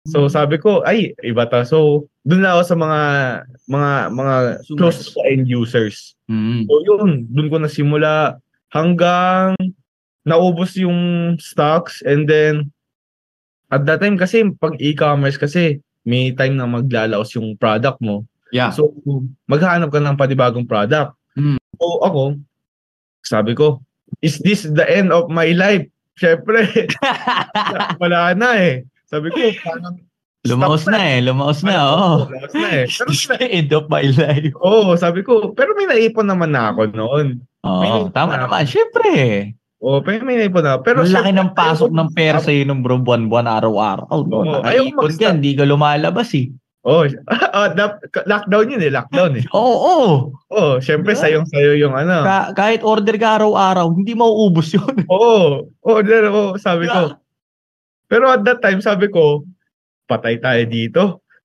So 0.07 0.31
sabi 0.31 0.63
ko, 0.63 0.87
ay, 0.87 1.19
iba 1.27 1.51
to. 1.51 1.67
So, 1.67 2.07
doon 2.23 2.47
na 2.47 2.55
ako 2.55 2.63
sa 2.63 2.77
mga 2.79 3.01
mga 3.67 3.91
mga 4.15 4.35
close 4.79 5.11
to 5.11 5.19
end 5.27 5.51
users. 5.51 6.15
Mm. 6.31 6.67
So 6.71 6.75
yun, 6.87 7.27
doon 7.31 7.51
ko 7.51 7.57
nasimula 7.59 8.39
hanggang 8.71 9.55
naubos 10.27 10.75
yung 10.75 11.35
stocks 11.39 12.03
and 12.03 12.27
then 12.27 12.71
at 13.71 13.87
that 13.87 14.03
time 14.03 14.19
kasi 14.19 14.47
pag 14.59 14.75
e-commerce 14.83 15.39
kasi 15.39 15.79
may 16.07 16.31
time 16.35 16.55
na 16.55 16.67
maglalaos 16.71 17.35
yung 17.35 17.59
product 17.59 17.99
mo. 17.99 18.27
Yeah. 18.55 18.71
So 18.71 18.95
maghahanap 19.51 19.91
ka 19.91 19.99
ng 19.99 20.19
panibagong 20.19 20.71
product. 20.71 21.15
Mm. 21.35 21.59
So 21.79 21.87
ako, 22.03 22.39
sabi 23.27 23.59
ko, 23.59 23.83
is 24.23 24.39
this 24.43 24.67
the 24.67 24.87
end 24.87 25.11
of 25.11 25.27
my 25.31 25.51
life? 25.55 25.87
Syempre, 26.17 26.65
wala 28.03 28.33
na 28.33 28.51
eh. 28.57 28.75
Sabi 29.11 29.29
ko, 29.35 29.39
parang 29.61 30.01
Lumaos 30.49 30.83
stop 30.83 30.93
na 30.95 31.01
eh. 31.03 31.19
Lumaos 31.21 31.61
na, 31.63 31.75
oo. 31.89 32.13
lumaos 32.27 32.55
na 32.55 32.69
eh. 32.73 32.85
Pero 32.87 33.11
the 33.39 33.49
end 33.49 33.71
of 33.75 33.85
my 33.91 34.05
life. 34.07 34.53
Oo, 34.59 34.95
sabi 34.95 35.21
ko, 35.23 35.51
pero 35.53 35.75
may 35.75 35.87
naipon 35.87 36.27
naman 36.27 36.55
na 36.55 36.71
ako 36.71 36.91
noon. 36.95 37.27
Oo, 37.63 37.81
May- 37.83 38.13
tama 38.15 38.39
naman. 38.39 38.65
Siyempre. 38.65 39.11
Oo, 39.83 40.01
pero 40.01 40.25
may 40.25 40.41
naipon 40.41 40.65
na. 40.65 40.81
Pero 40.81 41.05
Pero 41.05 41.13
laki 41.13 41.31
syempre, 41.31 41.41
ng 41.43 41.51
pasok 41.53 41.91
ng 41.93 42.11
pera 42.17 42.39
sa'yo 42.41 42.65
ng 42.65 42.81
bro, 42.81 42.97
buwan-buwan, 42.99 43.47
araw-araw. 43.47 44.09
No? 44.25 44.37
Oo, 44.43 44.65
ayaw 44.65 44.89
mag-stop. 44.91 45.21
ka, 45.21 45.35
hindi 45.37 45.53
ka 45.53 45.65
lumalabas 45.69 46.31
eh. 46.33 46.49
Oh, 46.87 47.03
lockdown 48.31 48.71
yun 48.71 48.83
eh, 48.87 48.95
lockdown 48.95 49.43
eh. 49.43 49.45
Oo, 49.51 49.75
oo. 49.75 50.09
Oo, 50.55 50.79
syempre 50.79 51.19
Diba? 51.19 51.23
sayong 51.27 51.47
sayo 51.51 51.75
yung 51.75 51.99
ano. 51.99 52.23
Ka- 52.23 52.55
kahit 52.55 52.87
order 52.87 53.19
ka 53.19 53.43
araw-araw, 53.43 53.91
hindi 53.91 54.15
mauubos 54.15 54.71
yun. 54.71 54.95
Oo, 55.11 55.67
oo, 55.67 55.99
there, 56.07 56.31
oo, 56.31 56.55
sabi 56.57 56.87
ko. 56.87 57.19
Pero 58.07 58.31
at 58.31 58.47
that 58.47 58.63
time, 58.63 58.79
sabi 58.79 59.11
ko, 59.11 59.43
patay 60.07 60.39
tayo 60.39 60.63
dito. 60.67 61.03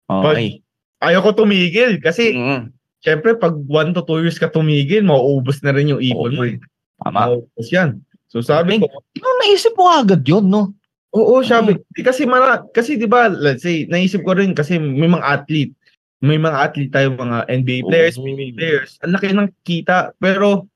Okay. 0.08 0.62
Ayaw 1.02 1.22
ko 1.26 1.32
tumigil 1.34 1.98
kasi 1.98 2.34
Mm. 2.38 2.70
syempre 3.02 3.34
pag 3.34 3.58
1 3.58 3.94
to 3.98 4.06
2 4.06 4.22
years 4.22 4.38
ka 4.38 4.48
tumigil, 4.48 5.02
mauubos 5.02 5.60
na 5.66 5.74
rin 5.74 5.90
yung 5.90 6.02
ipon 6.02 6.38
mo 6.38 6.46
eh. 6.46 6.62
Tama. 7.02 7.34
Mauubos 7.42 7.68
yan. 7.74 8.00
So 8.30 8.40
sabi 8.40 8.78
ko, 8.80 8.88
Ano 8.88 9.30
naisip 9.44 9.74
mo 9.76 9.90
agad 9.90 10.22
yun, 10.24 10.48
no? 10.48 10.72
Oo, 11.12 11.44
sabi. 11.44 11.76
Di 11.92 12.08
kasi 12.08 12.24
mara, 12.24 12.64
kasi 12.72 12.96
'di 12.96 13.04
ba, 13.04 13.28
let's 13.28 13.68
say, 13.68 13.84
naisip 13.92 14.24
ko 14.24 14.32
rin 14.32 14.56
kasi 14.56 14.80
may 14.80 15.12
mga 15.12 15.26
athlete, 15.28 15.76
may 16.24 16.40
mga 16.40 16.56
athlete 16.72 16.92
tayo 16.96 17.12
mga 17.12 17.52
NBA 17.52 17.84
players, 17.84 18.16
Oo. 18.16 18.24
PBA 18.24 18.56
players. 18.56 18.96
Ang 19.04 19.12
laki 19.20 19.36
ng 19.36 19.52
kita, 19.68 20.16
pero 20.24 20.72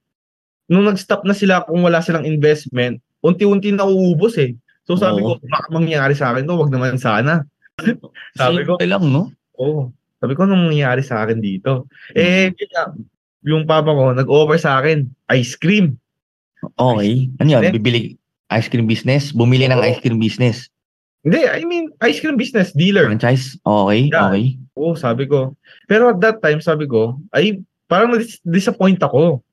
nung 0.67 0.89
nag-stop 0.89 1.23
na 1.23 1.31
sila 1.31 1.63
kung 1.63 1.85
wala 1.87 2.03
silang 2.03 2.27
investment, 2.27 2.99
unti-unti 3.23 3.71
na 3.71 3.87
uubos 3.87 4.35
eh. 4.35 4.57
So 4.83 4.99
sabi 4.99 5.23
Oo. 5.23 5.39
ko, 5.39 5.45
baka 5.47 5.71
mangyari 5.71 6.11
sa 6.17 6.35
akin 6.35 6.43
to, 6.43 6.59
wag 6.59 6.73
naman 6.73 6.99
sana. 6.99 7.47
Sabi 8.35 8.63
ko, 8.63 8.79
lang, 8.79 9.03
no? 9.11 9.31
oo. 9.59 9.91
Sabi 10.19 10.33
ko, 10.33 10.47
anong 10.47 10.71
mangyayari 10.71 11.03
sa 11.03 11.21
akin 11.27 11.43
dito? 11.43 11.85
Eh, 12.15 12.49
yun 12.55 12.69
nga, 12.71 12.83
yung 13.45 13.63
papa 13.67 13.91
ko, 13.91 14.15
nag-offer 14.15 14.57
sa 14.57 14.79
akin, 14.81 15.05
ice 15.35 15.53
cream. 15.59 15.99
Okay. 16.79 17.29
Ano 17.37 17.49
yun? 17.51 17.61
Bibili 17.75 18.15
ice 18.49 18.71
cream 18.71 18.87
business? 18.87 19.35
Bumili 19.35 19.67
ng 19.69 19.81
ice 19.83 19.99
cream 20.01 20.17
business? 20.17 20.71
Hindi, 21.21 21.45
I 21.45 21.61
mean, 21.65 21.91
ice 22.05 22.21
cream 22.21 22.37
business, 22.39 22.71
dealer. 22.73 23.05
Franchise? 23.05 23.57
Okay, 23.61 24.09
Yeah. 24.09 24.29
okay. 24.31 24.45
Oo, 24.77 24.93
sabi 24.95 25.27
ko. 25.27 25.53
Pero 25.85 26.15
at 26.15 26.19
that 26.23 26.39
time, 26.39 26.63
sabi 26.63 26.87
ko, 26.87 27.19
ay, 27.35 27.59
parang 27.85 28.15
na-disappoint 28.15 29.01
ako. 29.03 29.43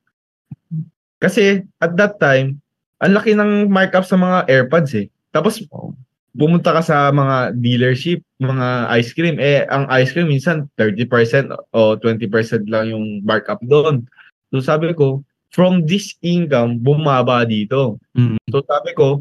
Kasi 1.18 1.62
at 1.78 1.94
that 1.98 2.18
time, 2.18 2.58
ang 3.02 3.12
laki 3.18 3.34
ng 3.34 3.66
markup 3.70 4.06
sa 4.06 4.18
mga 4.18 4.46
AirPods 4.46 4.92
eh. 4.94 5.06
Tapos, 5.34 5.62
Oo. 5.74 5.92
Pumunta 6.32 6.72
ka 6.72 6.82
sa 6.82 7.12
mga 7.12 7.56
dealership, 7.60 8.24
mga 8.40 8.88
ice 8.98 9.12
cream. 9.12 9.36
Eh, 9.36 9.68
ang 9.68 9.84
ice 9.92 10.12
cream 10.16 10.32
minsan 10.32 10.68
30% 10.80 11.52
o 11.76 11.96
20% 12.00 12.68
lang 12.72 12.92
yung 12.92 13.20
markup 13.24 13.60
doon. 13.64 14.04
So 14.52 14.64
sabi 14.64 14.92
ko, 14.96 15.20
from 15.52 15.84
this 15.84 16.16
income, 16.24 16.80
bumaba 16.80 17.44
dito. 17.44 18.00
Mm. 18.16 18.40
So 18.48 18.64
sabi 18.64 18.96
ko, 18.96 19.20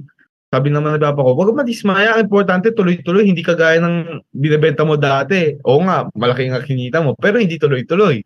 sabi 0.51 0.67
naman 0.67 0.99
ng 0.99 1.03
papa 1.03 1.23
ko, 1.23 1.31
wag 1.35 1.55
ang 1.55 2.19
importante 2.19 2.75
tuloy-tuloy, 2.75 3.23
hindi 3.23 3.39
kagaya 3.39 3.79
ng 3.79 4.19
binibenta 4.35 4.83
mo 4.83 4.99
dati. 4.99 5.55
Oo 5.63 5.79
nga, 5.87 6.11
malaki 6.11 6.51
nga 6.51 6.59
kinita 6.59 6.99
mo, 6.99 7.15
pero 7.15 7.39
hindi 7.39 7.55
tuloy-tuloy. 7.55 8.19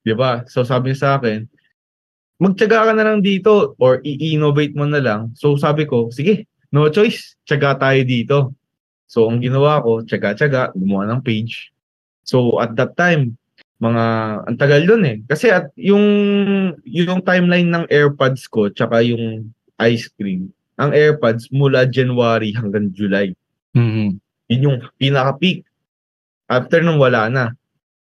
'Di 0.00 0.14
ba? 0.16 0.48
So 0.48 0.64
sabi 0.64 0.92
niya 0.92 0.98
sa 0.98 1.10
akin, 1.20 1.44
magtiyaga 2.40 2.90
ka 2.90 2.92
na 2.96 3.04
lang 3.04 3.20
dito 3.20 3.76
or 3.78 4.00
i-innovate 4.02 4.74
mo 4.74 4.88
na 4.88 4.98
lang. 4.98 5.20
So 5.36 5.54
sabi 5.60 5.84
ko, 5.84 6.08
sige, 6.08 6.48
no 6.72 6.88
choice, 6.88 7.36
tiyaga 7.44 7.78
tayo 7.78 8.00
dito. 8.02 8.38
So 9.06 9.28
ang 9.28 9.44
ginawa 9.44 9.84
ko, 9.84 10.00
tiyaga-tiyaga, 10.00 10.72
gumawa 10.72 11.04
ng 11.12 11.20
page. 11.20 11.68
So 12.24 12.56
at 12.58 12.72
that 12.80 12.96
time, 12.96 13.36
mga 13.82 14.04
ang 14.48 14.56
tagal 14.56 14.82
doon 14.88 15.04
eh. 15.04 15.16
Kasi 15.28 15.52
at 15.52 15.68
yung 15.76 16.06
yung 16.86 17.20
timeline 17.20 17.68
ng 17.68 17.84
AirPods 17.92 18.48
ko 18.48 18.72
tsaka 18.72 19.04
yung 19.04 19.52
ice 19.82 20.08
cream, 20.16 20.48
ang 20.80 20.94
AirPods 20.96 21.52
mula 21.52 21.84
January 21.84 22.56
hanggang 22.56 22.88
July. 22.94 23.36
Mhm. 23.76 24.16
Yun 24.48 24.64
yung 24.64 24.78
pinaka-peak. 24.96 25.66
After 26.48 26.80
nung 26.80 27.00
wala 27.00 27.28
na. 27.28 27.44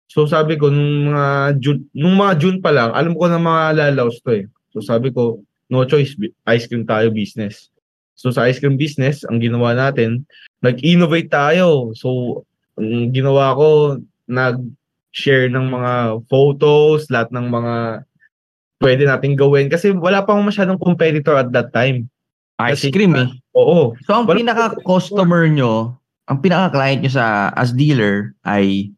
So 0.08 0.23
sabi 0.25 0.56
ko, 0.56 0.71
nung 0.71 1.12
mga 1.12 1.60
June, 1.60 1.84
nung 1.91 2.15
mga 2.15 2.34
June 2.39 2.58
pa 2.63 2.71
lang, 2.71 2.95
alam 2.95 3.13
ko 3.13 3.27
na 3.27 3.39
mga 3.39 3.63
lalaws 3.75 4.23
to 4.23 4.32
eh. 4.34 4.45
So 4.71 4.80
sabi 4.80 5.12
ko, 5.12 5.43
no 5.67 5.84
choice, 5.84 6.15
ice 6.47 6.65
cream 6.65 6.88
tayo 6.88 7.12
business. 7.12 7.69
So 8.17 8.34
sa 8.34 8.49
ice 8.49 8.58
cream 8.58 8.75
business, 8.75 9.21
ang 9.30 9.38
ginawa 9.38 9.77
natin, 9.77 10.25
nag-innovate 10.60 11.30
tayo. 11.30 11.93
So 11.93 12.41
ang 12.75 13.13
ginawa 13.13 13.53
ko, 13.53 13.67
nag-share 14.25 15.47
ng 15.47 15.69
mga 15.69 15.93
photos, 16.25 17.06
lahat 17.08 17.30
ng 17.30 17.47
mga 17.47 17.75
pwede 18.82 19.03
nating 19.06 19.38
gawin. 19.38 19.69
Kasi 19.69 19.93
wala 19.93 20.25
pa 20.25 20.34
masyadong 20.36 20.77
competitor 20.77 21.38
at 21.38 21.53
that 21.53 21.69
time. 21.71 22.10
Ice 22.65 22.89
Kasi- 22.89 22.93
cream 22.93 23.13
eh. 23.13 23.30
Oo. 23.53 23.93
So, 24.06 24.17
ang 24.17 24.25
Wala- 24.25 24.38
pinaka-customer 24.41 25.45
nyo, 25.49 25.93
ang 26.25 26.41
pinaka-client 26.41 27.06
nyo 27.06 27.13
sa 27.13 27.53
as 27.53 27.69
dealer 27.73 28.34
ay 28.41 28.89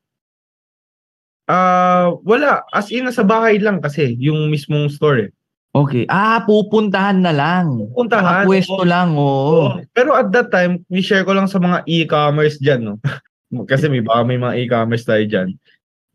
Ah, 1.49 2.13
wala. 2.21 2.61
As 2.69 2.93
in, 2.93 3.09
nasa 3.09 3.25
bahay 3.25 3.57
lang 3.57 3.81
kasi 3.81 4.13
yung 4.21 4.53
mismong 4.53 4.85
store 4.85 5.17
eh. 5.25 5.31
Okay. 5.69 6.09
Ah, 6.09 6.41
pupuntahan 6.49 7.21
na 7.21 7.29
lang. 7.29 7.93
Puntahan. 7.93 8.49
Pwesto 8.49 8.81
lang, 8.81 9.13
oo. 9.13 9.69
Oo. 9.69 9.85
Pero 9.93 10.17
at 10.17 10.33
that 10.33 10.49
time, 10.49 10.81
ni-share 10.89 11.21
ko 11.21 11.37
lang 11.37 11.45
sa 11.45 11.61
mga 11.61 11.85
e-commerce 11.85 12.57
dyan, 12.57 12.81
no? 12.89 12.95
Kasi 13.69 13.85
may 13.85 14.01
baka 14.01 14.25
may 14.25 14.41
mga 14.41 14.57
e-commerce 14.65 15.05
tayo 15.05 15.21
dyan. 15.29 15.53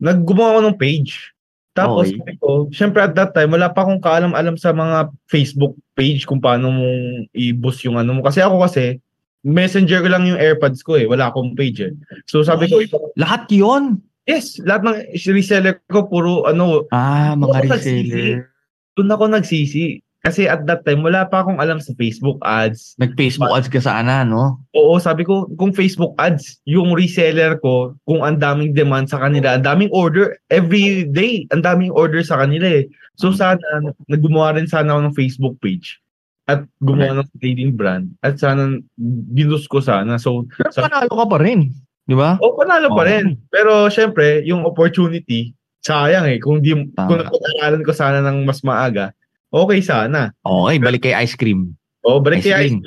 Naggumawa 0.03 0.59
ako 0.59 0.61
ng 0.71 0.79
page. 0.79 1.31
Tapos, 1.75 2.07
Okay. 2.07 2.35
ko, 2.39 2.67
syempre 2.71 3.03
at 3.03 3.15
that 3.15 3.31
time, 3.35 3.51
wala 3.51 3.71
pa 3.71 3.83
akong 3.83 3.99
kaalam-alam 3.99 4.55
sa 4.55 4.71
mga 4.71 5.11
Facebook 5.27 5.75
page 5.95 6.23
kung 6.23 6.39
paano 6.39 6.71
mong 6.71 7.27
i-boost 7.31 7.83
yung 7.87 7.99
ano 7.99 8.15
mo. 8.15 8.23
Kasi 8.23 8.39
ako 8.43 8.63
kasi, 8.63 8.99
messenger 9.43 9.99
ko 10.03 10.09
lang 10.11 10.23
yung 10.27 10.39
AirPods 10.39 10.83
ko 10.83 10.95
eh. 10.99 11.05
Wala 11.07 11.31
akong 11.31 11.55
page 11.55 11.83
eh. 11.83 11.93
So 12.27 12.43
sabi 12.43 12.71
ko, 12.71 12.79
Lahat 13.19 13.47
yon 13.51 13.99
yes, 14.25 14.57
lahat 14.63 14.87
ng 14.87 14.95
reseller 15.31 15.79
ko 15.91 16.07
puro 16.07 16.47
ano, 16.47 16.87
Ah, 16.89 17.35
mga 17.35 17.71
reseller. 17.71 18.54
Doon 18.95 19.13
ako 19.13 19.23
nagsisi. 19.31 20.01
Kasi 20.25 20.49
at 20.49 20.65
that 20.65 20.81
time, 20.89 21.05
wala 21.05 21.29
pa 21.29 21.45
akong 21.45 21.61
alam 21.61 21.77
sa 21.77 21.93
Facebook 22.01 22.41
ads. 22.41 22.97
Nag-Facebook 22.97 23.45
ads 23.53 23.69
ka 23.69 23.77
sana, 23.77 24.25
no? 24.25 24.57
Oo, 24.73 24.97
sabi 24.97 25.21
ko, 25.21 25.45
kung 25.61 25.69
Facebook 25.69 26.17
ads, 26.17 26.57
yung 26.65 26.97
reseller 26.97 27.61
ko, 27.61 27.93
kung 28.09 28.25
ang 28.25 28.41
daming 28.41 28.73
demand 28.73 29.05
sa 29.05 29.21
kanila, 29.21 29.53
ang 29.53 29.61
daming 29.61 29.93
order, 29.93 30.33
every 30.49 31.05
day, 31.13 31.45
ang 31.53 31.61
daming 31.61 31.93
order 31.93 32.25
sa 32.25 32.41
kanila 32.41 32.81
eh. 32.81 32.89
So 33.21 33.37
sana, 33.37 33.61
naggumawa 34.09 34.57
rin 34.57 34.65
sana 34.65 34.97
ako 34.97 35.01
ng 35.05 35.17
Facebook 35.17 35.55
page 35.61 36.01
at 36.49 36.65
gumawa 36.81 37.21
ng 37.21 37.29
trading 37.41 37.73
brand 37.73 38.09
at 38.21 38.37
sana 38.37 38.81
binus 39.29 39.69
ko 39.69 39.77
sana. 39.81 40.17
So, 40.17 40.49
Pero 40.57 40.73
sa, 40.73 40.89
panalo 40.89 41.13
ka 41.13 41.25
pa 41.29 41.37
rin. 41.41 41.69
Di 42.05 42.13
ba? 42.13 42.37
oh, 42.37 42.53
panalo 42.53 42.93
pa 42.93 43.05
Oo. 43.05 43.09
rin. 43.09 43.25
Pero 43.49 43.89
syempre, 43.89 44.45
yung 44.45 44.61
opportunity, 44.65 45.53
sayang 45.85 46.25
eh. 46.25 46.41
Kung 46.41 46.65
di, 46.65 46.73
Tama. 46.73 47.05
kung 47.05 47.19
napag-aralan 47.21 47.85
ko 47.85 47.91
sana 47.93 48.25
ng 48.25 48.41
mas 48.41 48.65
maaga, 48.65 49.13
okay 49.53 49.79
sana. 49.79 50.33
Okay, 50.41 50.81
balik 50.81 51.05
kay 51.05 51.13
ice 51.15 51.37
cream. 51.37 51.77
Oh, 52.01 52.17
balik 52.17 52.41
Ice 52.41 52.49
kay 52.49 52.69
cream. 52.69 52.81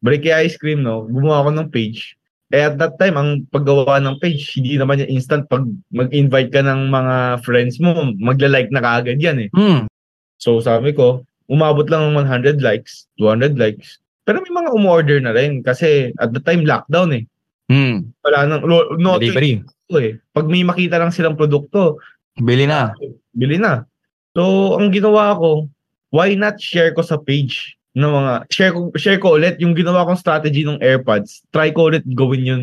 break 0.00 0.20
kay 0.22 0.36
ice 0.44 0.56
cream, 0.56 0.84
no? 0.84 1.04
Gumawa 1.04 1.44
ako 1.44 1.50
ng 1.56 1.68
page. 1.68 2.16
Eh, 2.52 2.60
at 2.60 2.76
that 2.76 3.00
time, 3.00 3.16
ang 3.16 3.48
paggawa 3.48 3.98
ng 3.98 4.20
page, 4.20 4.52
hindi 4.54 4.76
naman 4.76 5.00
yan 5.00 5.10
instant. 5.10 5.48
Pag 5.48 5.64
mag-invite 5.90 6.52
ka 6.52 6.60
ng 6.60 6.88
mga 6.88 7.40
friends 7.40 7.80
mo, 7.80 8.12
magla-like 8.14 8.68
na 8.68 8.84
kaagad 8.84 9.16
yan 9.18 9.48
eh. 9.48 9.50
Hmm. 9.56 9.88
So, 10.36 10.60
sabi 10.60 10.92
ko, 10.92 11.24
umabot 11.48 11.88
lang 11.88 12.12
ng 12.12 12.24
100 12.24 12.60
likes, 12.60 13.08
200 13.18 13.56
likes. 13.56 13.98
Pero 14.24 14.40
may 14.40 14.52
mga 14.54 14.70
umorder 14.72 15.18
na 15.20 15.32
rin 15.32 15.60
kasi 15.60 16.12
at 16.16 16.32
the 16.32 16.40
time 16.40 16.64
lockdown 16.64 17.12
eh. 17.16 17.24
Hmm. 17.68 18.12
Wala 18.22 18.44
nang 18.46 18.64
no, 18.64 18.96
no 18.96 19.16
Delivery. 19.16 19.60
eh. 19.96 20.16
Pag 20.32 20.46
may 20.48 20.64
makita 20.64 20.96
lang 20.96 21.12
silang 21.12 21.36
produkto, 21.36 21.96
Bili 22.38 22.66
na. 22.66 22.90
bili 23.34 23.58
na. 23.58 23.86
So, 24.34 24.74
ang 24.74 24.90
ginawa 24.90 25.38
ko, 25.38 25.70
why 26.10 26.34
not 26.34 26.58
share 26.58 26.90
ko 26.90 27.02
sa 27.02 27.18
page 27.18 27.78
ng 27.94 28.10
mga 28.10 28.32
share 28.50 28.72
ko 28.74 28.90
share 28.98 29.22
ko 29.22 29.38
ulit 29.38 29.54
yung 29.62 29.74
ginawa 29.74 30.02
kong 30.02 30.18
strategy 30.18 30.66
ng 30.66 30.82
AirPods. 30.82 31.46
Try 31.54 31.70
ko 31.70 31.90
ulit 31.90 32.02
gawin 32.18 32.42
yun 32.42 32.62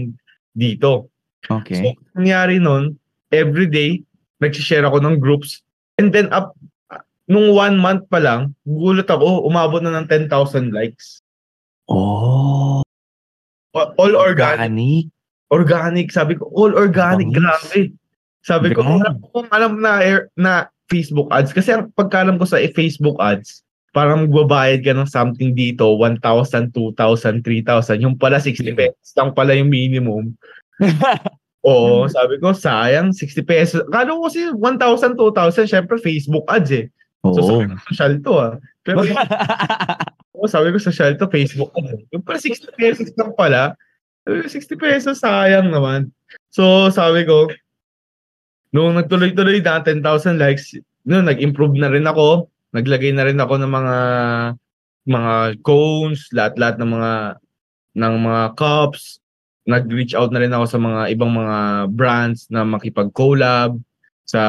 dito. 0.51 1.07
So, 1.47 1.63
Okay. 1.63 1.95
nangyari 2.13 2.59
nun, 2.59 2.99
every 3.31 3.65
day, 3.65 4.03
nag-share 4.43 4.83
ako 4.85 4.99
ng 4.99 5.17
groups. 5.17 5.63
And 5.97 6.11
then, 6.11 6.27
up, 6.29 6.53
nung 7.25 7.55
one 7.55 7.79
month 7.79 8.05
pa 8.11 8.19
lang, 8.19 8.51
gulat 8.67 9.07
ako, 9.07 9.47
umabot 9.47 9.79
na 9.79 9.95
ng 9.95 10.05
10,000 10.05 10.27
likes. 10.75 11.23
Oh, 11.87 12.83
All 13.71 14.13
organic. 14.19 14.67
organic. 14.67 15.05
Organic. 15.49 16.07
Sabi 16.11 16.35
ko, 16.35 16.51
all 16.51 16.75
organic. 16.75 17.31
Nice. 17.31 17.39
Grabe. 17.39 17.79
Sabi 18.41 18.73
ko, 18.73 18.81
wala 18.81 19.13
akong 19.13 19.49
alam 19.53 19.73
na, 19.77 20.01
air- 20.01 20.29
na 20.33 20.67
Facebook 20.89 21.29
ads. 21.29 21.53
Kasi 21.53 21.71
ang 21.71 21.93
pagkalam 21.93 22.41
ko 22.41 22.45
sa 22.45 22.59
Facebook 22.73 23.15
ads, 23.21 23.61
parang 23.91 24.27
magbabayad 24.27 24.81
ka 24.81 24.91
ng 24.95 25.07
something 25.07 25.51
dito, 25.53 25.83
1,000, 25.99 26.73
2,000, 26.73 27.43
3,000. 27.43 28.03
Yung 28.03 28.15
pala, 28.17 28.39
60 28.39 28.71
pesos 28.75 29.07
lang 29.15 29.31
pala 29.35 29.55
yung 29.55 29.71
minimum. 29.71 30.31
Oo, 31.61 32.09
sabi 32.09 32.41
ko, 32.41 32.57
sayang, 32.57 33.13
60 33.13 33.45
pesos. 33.45 33.79
Kala 33.93 34.09
ko 34.17 34.25
kasi 34.25 34.49
1,000, 34.49 35.13
2,000, 35.13 35.69
syempre 35.69 36.01
Facebook 36.01 36.47
ads 36.49 36.71
eh. 36.73 36.85
So 37.21 37.37
Oo. 37.37 37.45
sabi 37.45 37.63
ko, 37.69 37.75
social 37.93 38.13
to 38.25 38.33
ah. 38.41 38.53
Pero 38.81 39.05
Oo, 40.35 40.49
sabi 40.49 40.73
ko 40.73 40.77
social 40.81 41.13
to, 41.21 41.29
Facebook 41.29 41.69
ads. 41.77 42.01
Yung 42.09 42.25
pala 42.25 42.41
60 42.41 42.73
pesos 42.73 43.07
lang 43.13 43.31
pala. 43.37 43.77
Sabi 44.25 44.41
ko, 44.41 44.47
60 44.49 44.73
pesos, 44.81 45.15
sayang 45.21 45.69
naman. 45.69 46.09
So 46.49 46.89
sabi 46.89 47.29
ko, 47.29 47.45
nung 48.71 48.95
nagtuloy-tuloy 48.95 49.59
na 49.63 49.83
10,000 49.83 50.39
likes, 50.39 50.75
noon 51.03 51.27
nag-improve 51.27 51.75
na 51.77 51.91
rin 51.91 52.07
ako. 52.07 52.47
Naglagay 52.71 53.11
na 53.11 53.27
rin 53.27 53.39
ako 53.39 53.59
ng 53.59 53.71
mga 53.71 53.97
mga 55.01 55.33
cones, 55.65 56.29
lahat-lahat 56.31 56.75
ng 56.79 56.89
mga 56.91 57.13
ng 57.99 58.15
mga 58.21 58.43
cups. 58.55 59.19
Nag-reach 59.67 60.17
out 60.17 60.33
na 60.33 60.41
rin 60.41 60.55
ako 60.55 60.65
sa 60.65 60.79
mga 60.81 61.01
ibang 61.13 61.31
mga 61.35 61.57
brands 61.93 62.49
na 62.49 62.65
makipag-collab 62.65 63.77
sa 64.25 64.41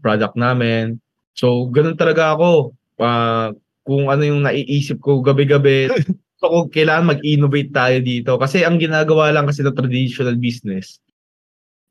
product 0.00 0.38
namin. 0.38 0.96
So, 1.34 1.68
ganun 1.68 1.98
talaga 1.98 2.38
ako. 2.38 2.72
Ah, 3.02 3.52
kung 3.82 4.08
ano 4.08 4.22
yung 4.22 4.46
naiisip 4.46 5.02
ko 5.02 5.20
gabi-gabi, 5.20 5.88
ko 6.38 6.70
kailangan 6.70 7.18
mag-innovate 7.18 7.72
tayo 7.74 7.96
dito. 7.98 8.38
Kasi 8.38 8.62
ang 8.62 8.78
ginagawa 8.78 9.34
lang 9.34 9.50
kasi 9.50 9.66
ng 9.66 9.74
traditional 9.74 10.38
business, 10.38 11.02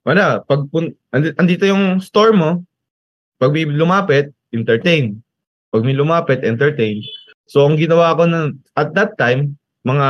wala, 0.08 0.39
pag 0.48 0.63
andito 1.12 1.67
yung 1.67 2.00
store 2.00 2.32
mo, 2.32 2.63
pag 3.43 3.52
may 3.52 3.67
lumapit, 3.67 4.32
entertain. 4.56 5.20
Pag 5.67 5.84
may 5.84 5.91
lumapit, 5.91 6.48
entertain. 6.48 7.04
So, 7.52 7.67
ang 7.67 7.76
ginawa 7.76 8.15
ko 8.15 8.24
na, 8.24 8.56
at 8.80 8.96
that 8.96 9.20
time, 9.20 9.60
mga 9.84 10.08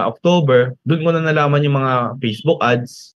October, 0.00 0.72
doon 0.88 1.04
ko 1.04 1.10
na 1.12 1.20
nalaman 1.20 1.60
yung 1.60 1.76
mga 1.76 2.16
Facebook 2.24 2.60
ads, 2.64 3.12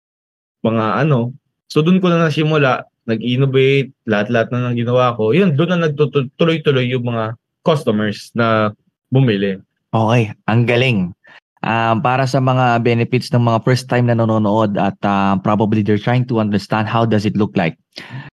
mga 0.68 1.08
ano. 1.08 1.32
So, 1.72 1.80
doon 1.80 2.04
ko 2.04 2.12
na 2.12 2.28
nasimula, 2.28 2.84
nag-innovate, 3.08 3.96
lahat-lahat 4.04 4.52
na 4.52 4.68
nang 4.68 4.76
ginawa 4.76 5.16
ko. 5.16 5.32
Yun, 5.32 5.56
doon 5.56 5.80
na 5.80 5.88
nagtutuloy-tuloy 5.88 6.92
yung 6.92 7.08
mga 7.08 7.40
customers 7.64 8.36
na 8.36 8.76
bumili. 9.08 9.64
Okay, 9.96 10.36
ang 10.44 10.68
galing. 10.68 11.16
Um, 11.66 12.06
para 12.06 12.30
sa 12.30 12.38
mga 12.38 12.86
benefits 12.86 13.34
ng 13.34 13.42
mga 13.42 13.66
first 13.66 13.90
time 13.90 14.06
na 14.06 14.14
nanonood 14.14 14.78
at 14.78 14.96
um, 15.02 15.42
probably 15.42 15.82
they're 15.82 16.02
trying 16.02 16.22
to 16.30 16.38
understand 16.38 16.86
how 16.86 17.02
does 17.02 17.26
it 17.26 17.34
look 17.34 17.50
like. 17.58 17.74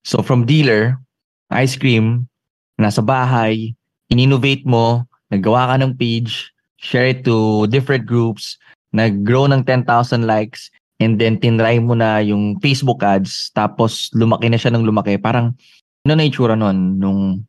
So 0.06 0.22
from 0.22 0.46
dealer, 0.46 0.96
ice 1.50 1.74
cream, 1.74 2.30
nasa 2.78 3.02
bahay, 3.02 3.74
in-innovate 4.08 4.62
mo, 4.64 5.02
naggawa 5.34 5.74
ka 5.74 5.76
ng 5.82 5.98
page, 5.98 6.48
share 6.78 7.10
it 7.10 7.26
to 7.26 7.66
different 7.68 8.06
groups, 8.06 8.56
nag-grow 8.94 9.50
ng 9.50 9.66
10,000 9.66 9.84
likes, 10.24 10.70
and 11.02 11.18
then 11.18 11.38
tinry 11.38 11.78
mo 11.82 11.94
na 11.94 12.22
yung 12.22 12.58
Facebook 12.62 13.02
ads, 13.02 13.50
tapos 13.54 14.10
lumaki 14.14 14.48
na 14.50 14.58
siya 14.58 14.72
ng 14.74 14.86
lumaki. 14.86 15.18
Parang, 15.18 15.54
ano 16.06 16.12
na 16.14 16.26
itsura 16.26 16.54
nun, 16.54 16.98
nung 16.98 17.42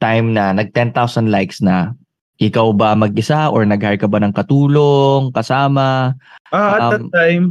time 0.00 0.32
na 0.32 0.56
nag 0.56 0.72
10,000 0.72 1.28
likes 1.28 1.60
na, 1.60 1.92
ikaw 2.40 2.72
ba 2.72 2.96
mag-isa 2.96 3.52
or 3.52 3.68
nag-hire 3.68 4.00
ka 4.00 4.08
ba 4.08 4.16
ng 4.18 4.32
katulong, 4.32 5.28
kasama? 5.36 6.16
Ah, 6.48 6.80
at 6.80 6.80
that 6.96 7.04
Um, 7.04 7.12
time, 7.12 7.44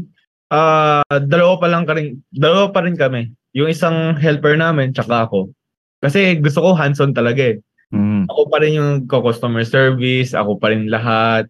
ah 0.50 1.06
dalawa 1.30 1.62
pa 1.62 1.68
lang 1.70 1.86
ka 1.86 1.94
rin, 1.94 2.18
dalawa 2.34 2.74
pa 2.74 2.82
rin 2.82 2.98
kami. 2.98 3.30
Yung 3.54 3.70
isang 3.70 4.18
helper 4.18 4.58
namin, 4.58 4.90
tsaka 4.90 5.30
ako. 5.30 5.54
Kasi 6.02 6.42
gusto 6.42 6.66
ko 6.66 6.70
hands-on 6.74 7.14
talaga 7.14 7.54
eh. 7.54 7.58
Mm. 7.94 8.26
Ako 8.30 8.50
pa 8.50 8.58
rin 8.62 8.78
yung 8.78 8.92
customer 9.06 9.62
service, 9.66 10.34
ako 10.34 10.58
pa 10.58 10.74
rin 10.74 10.90
lahat. 10.90 11.46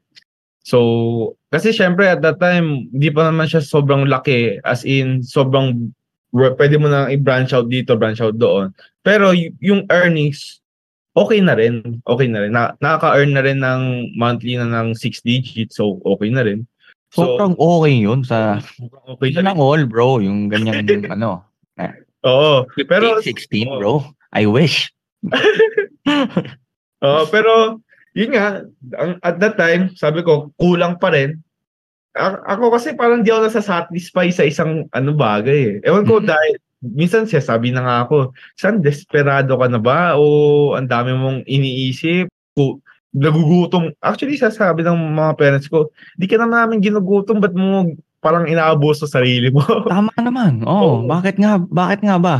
So, 0.64 1.36
kasi 1.52 1.72
syempre 1.72 2.08
at 2.12 2.20
that 2.24 2.44
time, 2.44 2.92
hindi 2.92 3.10
pa 3.12 3.28
naman 3.28 3.48
siya 3.48 3.64
sobrang 3.64 4.08
laki. 4.08 4.60
As 4.68 4.84
in, 4.84 5.24
sobrang, 5.24 5.92
pwede 6.36 6.76
mo 6.80 6.88
na 6.92 7.08
i-branch 7.12 7.56
out 7.56 7.72
dito, 7.72 7.96
branch 7.96 8.20
out 8.20 8.36
doon. 8.36 8.72
Pero 9.04 9.32
y- 9.32 9.56
yung 9.64 9.88
earnings, 9.92 10.59
okay 11.20 11.40
na 11.44 11.54
rin. 11.60 12.00
Okay 12.08 12.28
na 12.32 12.40
rin. 12.48 12.52
Na, 12.56 12.72
nakaka-earn 12.80 13.32
na 13.36 13.44
rin 13.44 13.60
ng 13.60 13.82
monthly 14.16 14.56
na 14.56 14.68
ng 14.70 14.96
6 14.96 15.20
digits. 15.28 15.76
So, 15.76 16.00
okay 16.08 16.32
na 16.32 16.48
rin. 16.48 16.64
So, 17.12 17.36
Sobrang 17.36 17.58
okay 17.58 17.94
yun 18.00 18.22
sa, 18.22 18.62
okay 19.10 19.34
yun 19.34 19.44
lang 19.50 19.58
all 19.58 19.82
bro, 19.90 20.22
yung 20.22 20.48
ganyang, 20.48 20.86
ano, 21.16 21.44
Oo. 22.28 22.68
Pero, 22.88 23.20
16 23.24 23.80
bro. 23.80 24.04
I 24.36 24.44
wish. 24.46 24.92
Oo, 27.06 27.24
pero 27.32 27.80
yun 28.12 28.36
nga, 28.36 28.68
at 29.24 29.40
that 29.40 29.56
time, 29.56 29.96
sabi 29.96 30.20
ko, 30.24 30.52
kulang 30.60 31.00
pa 31.00 31.16
rin. 31.16 31.40
A- 32.18 32.44
ako 32.58 32.76
kasi 32.76 32.92
parang 32.98 33.24
di 33.24 33.32
ako 33.32 33.48
nasasatisfy 33.48 34.28
sa 34.34 34.44
isang 34.44 34.90
ano 34.92 35.16
bagay 35.16 35.80
eh. 35.80 35.88
Ewan 35.88 36.04
ko 36.04 36.20
Mhm. 36.20 36.28
dahil, 36.28 36.54
minsan 36.84 37.28
siya 37.28 37.44
sabi 37.44 37.72
na 37.72 37.84
nga 37.84 37.96
ako, 38.08 38.32
san 38.56 38.80
desperado 38.80 39.56
ka 39.60 39.68
na 39.68 39.80
ba? 39.80 40.16
O 40.16 40.74
ang 40.76 40.88
dami 40.88 41.16
mong 41.16 41.44
iniisip? 41.48 42.28
Ku- 42.56 42.80
nagugutom. 43.10 43.90
Actually, 44.06 44.38
sasabi 44.38 44.86
ng 44.86 45.18
mga 45.18 45.34
parents 45.34 45.66
ko, 45.66 45.90
di 46.14 46.30
ka 46.30 46.38
naman 46.38 46.78
namin 46.78 46.84
ginugutom, 46.84 47.42
ba't 47.42 47.54
mo 47.58 47.90
parang 48.22 48.46
inaabos 48.46 49.02
sa 49.02 49.10
sarili 49.10 49.50
mo? 49.50 49.64
Tama 49.90 50.14
naman. 50.20 50.62
Oh, 50.68 51.02
Oo. 51.04 51.10
bakit 51.10 51.40
nga, 51.42 51.58
bakit 51.58 52.06
nga 52.06 52.22
ba? 52.22 52.36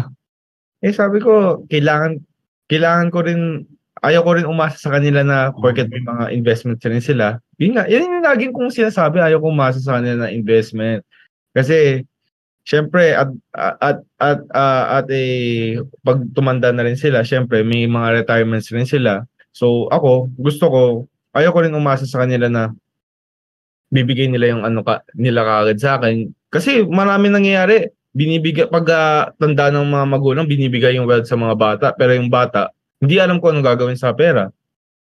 Eh 0.86 0.94
sabi 0.94 1.20
ko, 1.20 1.64
kailangan 1.68 2.22
kailangan 2.70 3.10
ko 3.10 3.20
rin 3.26 3.66
ayaw 4.00 4.24
ko 4.24 4.32
rin 4.40 4.48
umasa 4.48 4.80
sa 4.80 4.96
kanila 4.96 5.26
na 5.26 5.52
porket 5.52 5.92
may 5.92 6.00
mga 6.00 6.32
investments 6.32 6.86
rin 6.88 7.04
sila. 7.04 7.36
Yun 7.60 7.76
nga, 7.76 7.84
yan 7.92 8.08
yung 8.08 8.24
laging 8.24 8.54
kong 8.56 8.72
sinasabi, 8.72 9.20
ayaw 9.20 9.44
ko 9.44 9.52
umasa 9.52 9.84
sa 9.84 10.00
kanila 10.00 10.28
na 10.28 10.32
investment. 10.32 11.04
Kasi 11.52 12.08
syempre 12.70 13.18
at 13.18 13.34
at 13.58 14.06
at 14.22 14.40
ah, 14.54 15.02
at 15.02 15.10
eh 15.10 15.82
pag 16.06 16.22
tumanda 16.38 16.70
na 16.70 16.86
rin 16.86 16.94
sila, 16.94 17.26
syempre 17.26 17.66
may 17.66 17.90
mga 17.90 18.22
retirements 18.22 18.70
rin 18.70 18.86
sila. 18.86 19.26
So 19.50 19.90
ako, 19.90 20.30
gusto 20.38 20.66
ko 20.70 20.82
ayaw 21.34 21.50
ko 21.50 21.60
rin 21.66 21.74
umasa 21.74 22.06
sa 22.06 22.22
kanila 22.22 22.46
na 22.46 22.70
bibigay 23.90 24.30
nila 24.30 24.54
yung 24.54 24.62
ano 24.62 24.86
ka, 24.86 25.02
nila 25.18 25.42
kagad 25.42 25.82
sa 25.82 25.98
akin. 25.98 26.30
Kasi 26.54 26.86
marami 26.86 27.34
nangyayari 27.34 27.90
binibigay 28.14 28.70
pag 28.70 28.86
ah, 28.90 29.22
tanda 29.38 29.70
ng 29.70 29.86
mga 29.90 30.06
magulang 30.10 30.46
binibigay 30.50 30.98
yung 30.98 31.06
wealth 31.06 31.30
sa 31.30 31.38
mga 31.38 31.56
bata 31.58 31.88
pero 31.94 32.18
yung 32.18 32.30
bata 32.30 32.74
hindi 32.98 33.22
alam 33.22 33.38
kung 33.38 33.54
anong 33.56 33.68
gagawin 33.70 34.00
sa 34.00 34.14
pera 34.14 34.50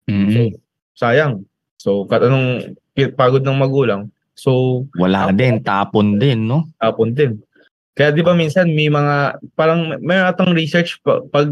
Mm. 0.07 0.55
sayang 0.94 1.42
so 1.74 2.07
kat 2.07 2.22
anong 2.22 2.79
pagod 3.18 3.42
ng 3.42 3.59
magulang 3.59 4.07
so 4.38 4.87
Wala 4.94 5.35
din, 5.35 5.59
tapon 5.59 6.14
din, 6.14 6.46
no? 6.46 6.70
tapon 6.79 7.11
din 7.11 7.42
kaya 7.97 8.13
di 8.13 8.21
ba 8.21 8.37
minsan 8.37 8.69
may 8.77 8.93
mga 8.93 9.41
parang 9.57 9.97
may 10.05 10.21
atang 10.21 10.53
research 10.53 11.01
pa- 11.01 11.25
pag 11.33 11.49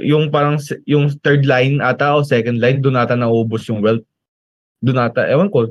yung 0.00 0.32
parang 0.32 0.56
yung 0.88 1.12
third 1.20 1.44
line 1.44 1.84
ata 1.84 2.16
o 2.16 2.24
second 2.24 2.56
line 2.56 2.80
doon 2.80 2.96
ata 2.96 3.12
naubos 3.12 3.68
yung 3.68 3.84
wealth. 3.84 4.04
Doon 4.80 4.96
ata 4.96 5.28
ewan 5.28 5.52
ko. 5.52 5.68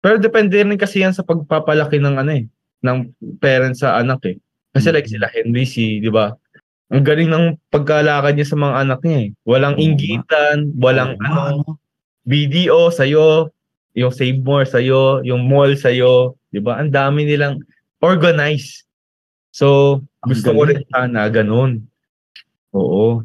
Pero 0.00 0.16
depende 0.16 0.56
rin 0.56 0.80
kasi 0.80 1.04
yan 1.04 1.12
sa 1.12 1.20
pagpapalaki 1.20 2.00
ng 2.00 2.16
ano 2.16 2.32
eh 2.32 2.44
ng 2.80 3.12
parents 3.36 3.84
sa 3.84 4.00
anak 4.00 4.24
eh. 4.24 4.36
Kasi 4.72 4.88
like 4.88 5.08
sila 5.08 5.28
Henry 5.28 5.68
si 5.68 6.00
di 6.00 6.08
ba? 6.08 6.32
Ang 6.88 7.04
galing 7.04 7.28
ng 7.28 7.58
pagkalakad 7.68 8.40
niya 8.40 8.48
sa 8.48 8.56
mga 8.56 8.74
anak 8.88 9.00
niya 9.04 9.18
eh. 9.20 9.28
Walang 9.44 9.76
inggitan 9.76 10.72
walang 10.80 11.20
ano 11.20 11.40
ano? 11.60 11.70
BDO 12.26 12.90
sa'yo, 12.90 13.54
yung 13.94 14.10
Save 14.10 14.42
More 14.42 14.66
sa'yo, 14.66 15.22
yung 15.22 15.46
mall 15.46 15.78
sa'yo, 15.78 16.34
di 16.50 16.58
ba? 16.58 16.82
Ang 16.82 16.90
dami 16.90 17.22
nilang 17.22 17.62
organized. 18.02 18.85
So, 19.56 19.66
Ang 20.20 20.28
gusto 20.36 20.52
ko 20.52 20.68
rin 20.68 20.84
sana 20.92 21.32
ganun. 21.32 21.88
Oo. 22.76 23.24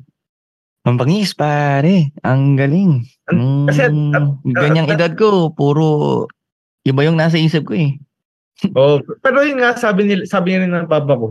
Ang 0.87 0.95
bangis, 0.95 1.35
pare. 1.35 2.15
Ang 2.23 2.55
galing. 2.55 3.03
An- 3.27 3.67
kasi 3.67 3.81
at- 3.83 3.91
Mm, 3.91 4.15
at- 4.15 4.39
ganyang 4.55 4.87
at- 4.87 4.95
edad 4.95 5.13
ko, 5.19 5.51
puro 5.51 5.85
iba 6.87 7.03
yung 7.03 7.19
nasa 7.19 7.35
isip 7.35 7.67
ko 7.67 7.75
eh. 7.75 7.99
Oh, 8.77 9.01
pero 9.19 9.41
yun 9.41 9.57
nga 9.59 9.73
sabi 9.75 10.05
nila, 10.05 10.23
sabi 10.23 10.53
rin 10.55 10.69
ng 10.69 10.85
papa 10.87 11.17
ko. 11.17 11.27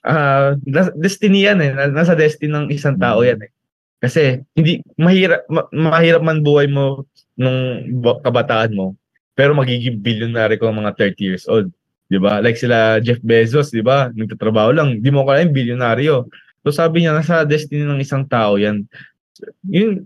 Ah, 0.00 0.54
nas- 0.64 0.94
destiny 0.96 1.44
yan 1.44 1.58
eh. 1.60 1.74
Na- 1.74 1.92
Nasa 1.92 2.14
destiny 2.14 2.48
ng 2.48 2.70
isang 2.72 2.96
tao 2.96 3.20
yan 3.20 3.42
eh. 3.42 3.50
Kasi 3.98 4.40
hindi 4.54 4.78
mahirap 4.94 5.42
ma- 5.50 5.66
mahirap 5.68 6.22
man 6.22 6.40
buhay 6.40 6.70
mo 6.70 7.02
nung 7.34 7.82
ba- 7.98 8.22
kabataan 8.22 8.70
mo. 8.72 8.94
Pero 9.34 9.52
magiging 9.52 9.98
billionaire 9.98 10.54
ko 10.56 10.70
mga 10.70 10.94
30 10.96 11.26
years 11.26 11.44
old. 11.44 11.68
'Di 12.08 12.18
ba? 12.18 12.40
Like 12.40 12.56
sila 12.56 12.98
Jeff 13.04 13.20
Bezos, 13.20 13.70
'di 13.70 13.84
ba? 13.84 14.08
Nagtatrabaho 14.12 14.72
lang, 14.72 14.98
di 15.04 15.10
mo 15.12 15.28
kaya 15.28 15.44
bilyonaryo. 15.44 16.28
So 16.64 16.72
sabi 16.72 17.04
niya 17.04 17.14
nasa 17.14 17.44
destiny 17.44 17.84
ng 17.84 18.00
isang 18.00 18.24
tao 18.24 18.56
'yan. 18.56 18.88
Yun, 19.70 20.02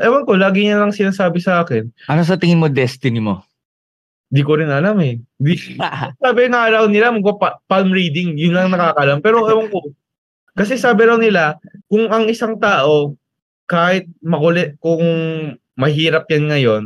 ewan 0.00 0.24
ko, 0.24 0.40
lagi 0.40 0.64
niya 0.64 0.80
lang 0.80 0.94
sinasabi 0.94 1.36
sa 1.36 1.60
akin. 1.60 1.84
Ano 2.08 2.24
sa 2.24 2.40
tingin 2.40 2.56
mo 2.56 2.72
destiny 2.72 3.20
mo? 3.20 3.44
Di 4.32 4.40
ko 4.40 4.56
rin 4.56 4.72
alam 4.72 4.96
eh. 5.04 5.20
Di, 5.36 5.76
sabi 6.24 6.48
nga 6.48 6.72
raw 6.72 6.88
nila, 6.88 7.12
magpa 7.12 7.60
palm 7.68 7.92
reading, 7.92 8.40
yun 8.40 8.56
lang 8.56 8.72
nakakalam. 8.72 9.20
Pero 9.20 9.44
ewan 9.44 9.68
ko, 9.68 9.92
kasi 10.56 10.80
sabi 10.80 11.04
raw 11.04 11.20
nila, 11.20 11.60
kung 11.92 12.08
ang 12.08 12.24
isang 12.30 12.56
tao, 12.56 13.12
kahit 13.68 14.08
makulit, 14.24 14.80
kung 14.80 15.04
mahirap 15.76 16.24
yan 16.32 16.48
ngayon, 16.48 16.82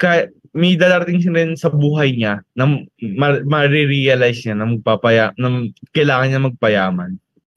kahit 0.00 0.32
may 0.54 0.78
darating 0.78 1.18
rin 1.34 1.58
sa 1.58 1.66
buhay 1.66 2.14
niya 2.14 2.38
na 2.54 2.86
ma- 3.18 3.42
ma-realize 3.42 4.46
niya 4.46 4.54
na 4.54 4.70
magpapaya, 4.70 5.34
na 5.34 5.66
kailangan 5.90 6.28
niya 6.30 6.46
magpayaman. 6.46 7.10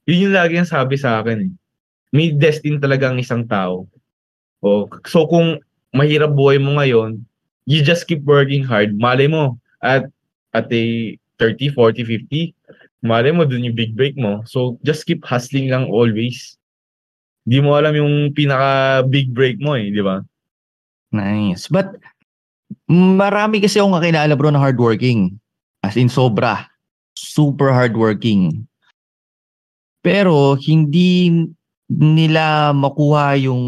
Yun 0.09 0.27
yung 0.27 0.35
lagi 0.35 0.57
ang 0.57 0.67
sabi 0.67 0.97
sa 0.97 1.21
akin 1.21 1.45
eh. 1.45 1.51
May 2.09 2.33
destiny 2.33 2.81
talaga 2.81 3.13
ang 3.13 3.21
isang 3.21 3.45
tao. 3.45 3.85
O, 4.65 4.89
so 5.05 5.29
kung 5.29 5.61
mahirap 5.93 6.33
buhay 6.33 6.57
mo 6.57 6.81
ngayon, 6.81 7.21
you 7.69 7.85
just 7.85 8.09
keep 8.09 8.25
working 8.25 8.65
hard. 8.65 8.97
Malay 8.97 9.29
mo, 9.29 9.61
at, 9.85 10.09
at 10.57 10.65
a 10.73 10.83
30, 11.37 11.69
40, 11.69 12.01
50, 12.01 12.53
malay 13.05 13.29
mo 13.29 13.45
dun 13.45 13.67
yung 13.67 13.77
big 13.77 13.93
break 13.93 14.17
mo. 14.17 14.41
So, 14.49 14.81
just 14.81 15.05
keep 15.05 15.21
hustling 15.21 15.69
lang 15.69 15.85
always. 15.93 16.57
Di 17.45 17.61
mo 17.61 17.77
alam 17.77 17.93
yung 17.93 18.33
pinaka 18.33 19.05
big 19.05 19.31
break 19.31 19.61
mo 19.61 19.77
eh, 19.77 19.93
di 19.93 20.01
ba? 20.01 20.25
Nice. 21.13 21.69
But 21.69 21.95
marami 22.89 23.59
kasi 23.59 23.79
akong 23.79 23.95
kakilala 23.99 24.33
bro 24.35 24.51
na 24.51 24.61
hardworking. 24.61 25.35
As 25.83 25.95
in 25.95 26.11
sobra. 26.11 26.67
Super 27.17 27.73
hardworking. 27.73 28.67
Pero 30.05 30.55
hindi 30.59 31.31
nila 31.89 32.75
makuha 32.75 33.39
yung 33.39 33.63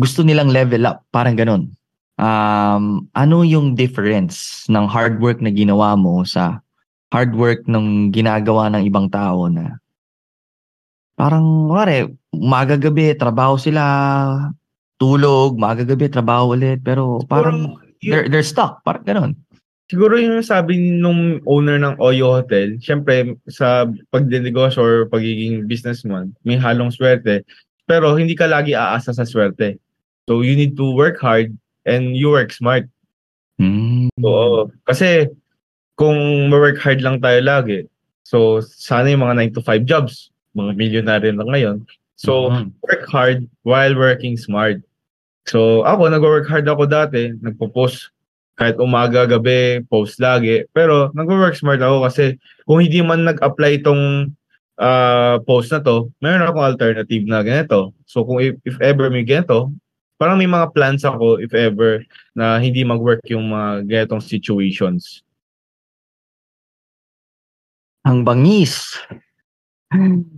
gusto 0.00 0.24
nilang 0.24 0.50
level 0.50 0.88
up. 0.88 1.04
Parang 1.12 1.36
ganun. 1.36 1.70
Um, 2.20 3.08
ano 3.16 3.44
yung 3.44 3.76
difference 3.76 4.68
ng 4.68 4.84
hard 4.84 5.20
work 5.24 5.40
na 5.40 5.48
ginawa 5.48 5.96
mo 5.96 6.20
sa 6.24 6.60
hard 7.10 7.32
work 7.34 7.64
ng 7.64 8.12
ginagawa 8.12 8.68
ng 8.70 8.84
ibang 8.86 9.08
tao 9.08 9.48
na 9.48 9.80
parang, 11.20 11.68
mare, 11.68 12.16
umaga 12.32 12.80
gabi, 12.80 13.12
trabaho 13.12 13.60
sila, 13.60 13.84
tulog, 15.00 15.56
maaga 15.56 15.82
gabi, 15.82 16.06
trabaho 16.06 16.52
ulit. 16.52 16.84
Pero 16.84 17.24
parang 17.24 17.80
Siguro, 17.80 18.04
they're, 18.04 18.26
they're 18.28 18.44
stuck. 18.46 18.84
Parang 18.84 19.04
ganun. 19.04 19.32
siguro 19.90 20.14
yung 20.14 20.38
sabi 20.44 20.78
nung 20.78 21.42
owner 21.50 21.74
ng 21.80 21.98
Oyo 21.98 22.38
Hotel, 22.38 22.78
syempre 22.78 23.34
sa 23.50 23.90
pagdinegosyo 24.14 24.78
or 24.78 24.94
pagiging 25.10 25.66
businessman, 25.66 26.30
may 26.46 26.54
halong 26.54 26.94
swerte. 26.94 27.42
Pero 27.90 28.14
hindi 28.14 28.38
ka 28.38 28.46
lagi 28.46 28.70
aasa 28.70 29.10
sa 29.10 29.26
swerte. 29.26 29.80
So 30.30 30.46
you 30.46 30.54
need 30.54 30.78
to 30.78 30.94
work 30.94 31.18
hard 31.18 31.50
and 31.88 32.14
you 32.14 32.30
work 32.30 32.54
smart. 32.54 32.86
Hmm. 33.58 34.06
Oo. 34.22 34.70
Kasi 34.86 35.26
kung 35.98 36.16
ma-work 36.48 36.78
hard 36.78 37.02
lang 37.02 37.18
tayo 37.18 37.42
lagi, 37.42 37.84
so 38.22 38.62
sana 38.62 39.10
yung 39.10 39.26
mga 39.26 39.50
9 39.50 39.56
to 39.58 39.62
5 39.64 39.82
jobs, 39.84 40.30
mga 40.54 40.72
milyonaryo 40.78 41.34
lang 41.34 41.48
ngayon. 41.50 41.76
So 42.14 42.52
Mhm. 42.52 42.78
work 42.86 43.04
hard 43.10 43.38
while 43.66 43.92
working 43.98 44.38
smart. 44.38 44.78
So 45.48 45.86
ako, 45.86 46.12
nag-work 46.12 46.46
hard 46.50 46.68
ako 46.68 46.84
dati, 46.84 47.32
nagpo-post 47.40 48.12
kahit 48.60 48.76
umaga, 48.76 49.24
gabi, 49.24 49.80
post 49.88 50.20
lagi. 50.20 50.68
Pero 50.76 51.08
nag-work 51.16 51.56
smart 51.56 51.80
ako 51.80 52.04
kasi 52.04 52.36
kung 52.68 52.84
hindi 52.84 53.00
man 53.00 53.24
nag-apply 53.24 53.80
itong 53.80 54.36
ah, 54.76 55.40
post 55.48 55.72
na 55.72 55.80
to, 55.80 56.12
meron 56.20 56.44
akong 56.44 56.68
alternative 56.68 57.24
na 57.24 57.40
ganito. 57.40 57.96
So 58.04 58.28
kung 58.28 58.44
if, 58.44 58.60
if 58.68 58.76
ever 58.84 59.08
may 59.08 59.24
ganito, 59.24 59.72
parang 60.20 60.36
may 60.36 60.44
mga 60.44 60.76
plans 60.76 61.08
ako 61.08 61.40
if 61.40 61.56
ever 61.56 62.04
na 62.36 62.60
hindi 62.60 62.84
mag-work 62.84 63.24
yung 63.32 63.48
mga 63.48 63.88
ganitong 63.88 64.20
situations. 64.20 65.24
Ang 68.04 68.28
bangis. 68.28 68.92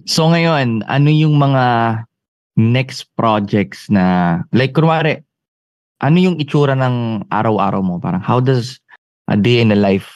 So 0.07 0.31
ngayon, 0.31 0.87
ano 0.87 1.09
yung 1.11 1.35
mga 1.37 1.65
next 2.63 3.11
projects 3.19 3.91
na, 3.91 4.39
like 4.55 4.73
kunwari, 4.73 5.19
ano 5.99 6.17
yung 6.19 6.39
itsura 6.39 6.79
ng 6.79 7.27
araw-araw 7.31 7.83
mo? 7.83 7.99
Parang 7.99 8.23
how 8.23 8.39
does 8.39 8.79
a 9.27 9.35
day 9.35 9.59
in 9.59 9.71
the 9.71 9.79
life 9.79 10.11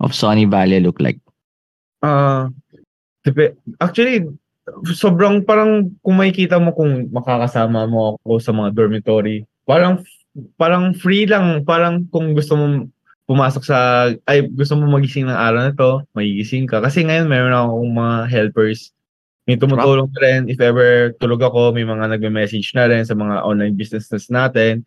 of 0.00 0.16
Sonny 0.16 0.48
Valley 0.48 0.80
look 0.80 0.96
like? 1.00 1.20
Depe- 3.24 3.56
actually 3.80 4.28
sobrang 4.92 5.44
parang 5.44 5.92
kung 6.00 6.16
makikita 6.20 6.60
mo 6.60 6.72
kung 6.72 7.08
makakasama 7.12 7.88
mo 7.88 8.16
ako 8.24 8.40
sa 8.40 8.52
mga 8.52 8.72
dormitory, 8.76 9.44
parang 9.64 10.00
parang 10.60 10.92
free 10.92 11.24
lang, 11.24 11.64
parang 11.64 12.04
kung 12.08 12.36
gusto 12.36 12.56
mo 12.56 12.66
pumasok 13.24 13.62
sa 13.64 13.78
ay 14.28 14.44
gusto 14.52 14.76
mo 14.76 14.84
magising 14.88 15.24
ng 15.24 15.36
araw 15.36 15.60
na 15.68 15.72
to, 15.72 16.04
magigising 16.12 16.68
ka 16.68 16.84
kasi 16.84 17.04
ngayon 17.04 17.28
meron 17.28 17.56
akong 17.56 17.92
mga 17.96 18.16
helpers. 18.28 18.92
May 19.44 19.60
tumutulong 19.60 20.08
na 20.08 20.20
rin 20.24 20.40
if 20.48 20.56
ever 20.60 21.12
tulog 21.20 21.44
ako, 21.44 21.76
may 21.76 21.84
mga 21.84 22.16
nagme-message 22.16 22.72
na 22.72 22.88
rin 22.88 23.04
sa 23.04 23.12
mga 23.12 23.44
online 23.44 23.76
businesses 23.76 24.32
natin. 24.32 24.84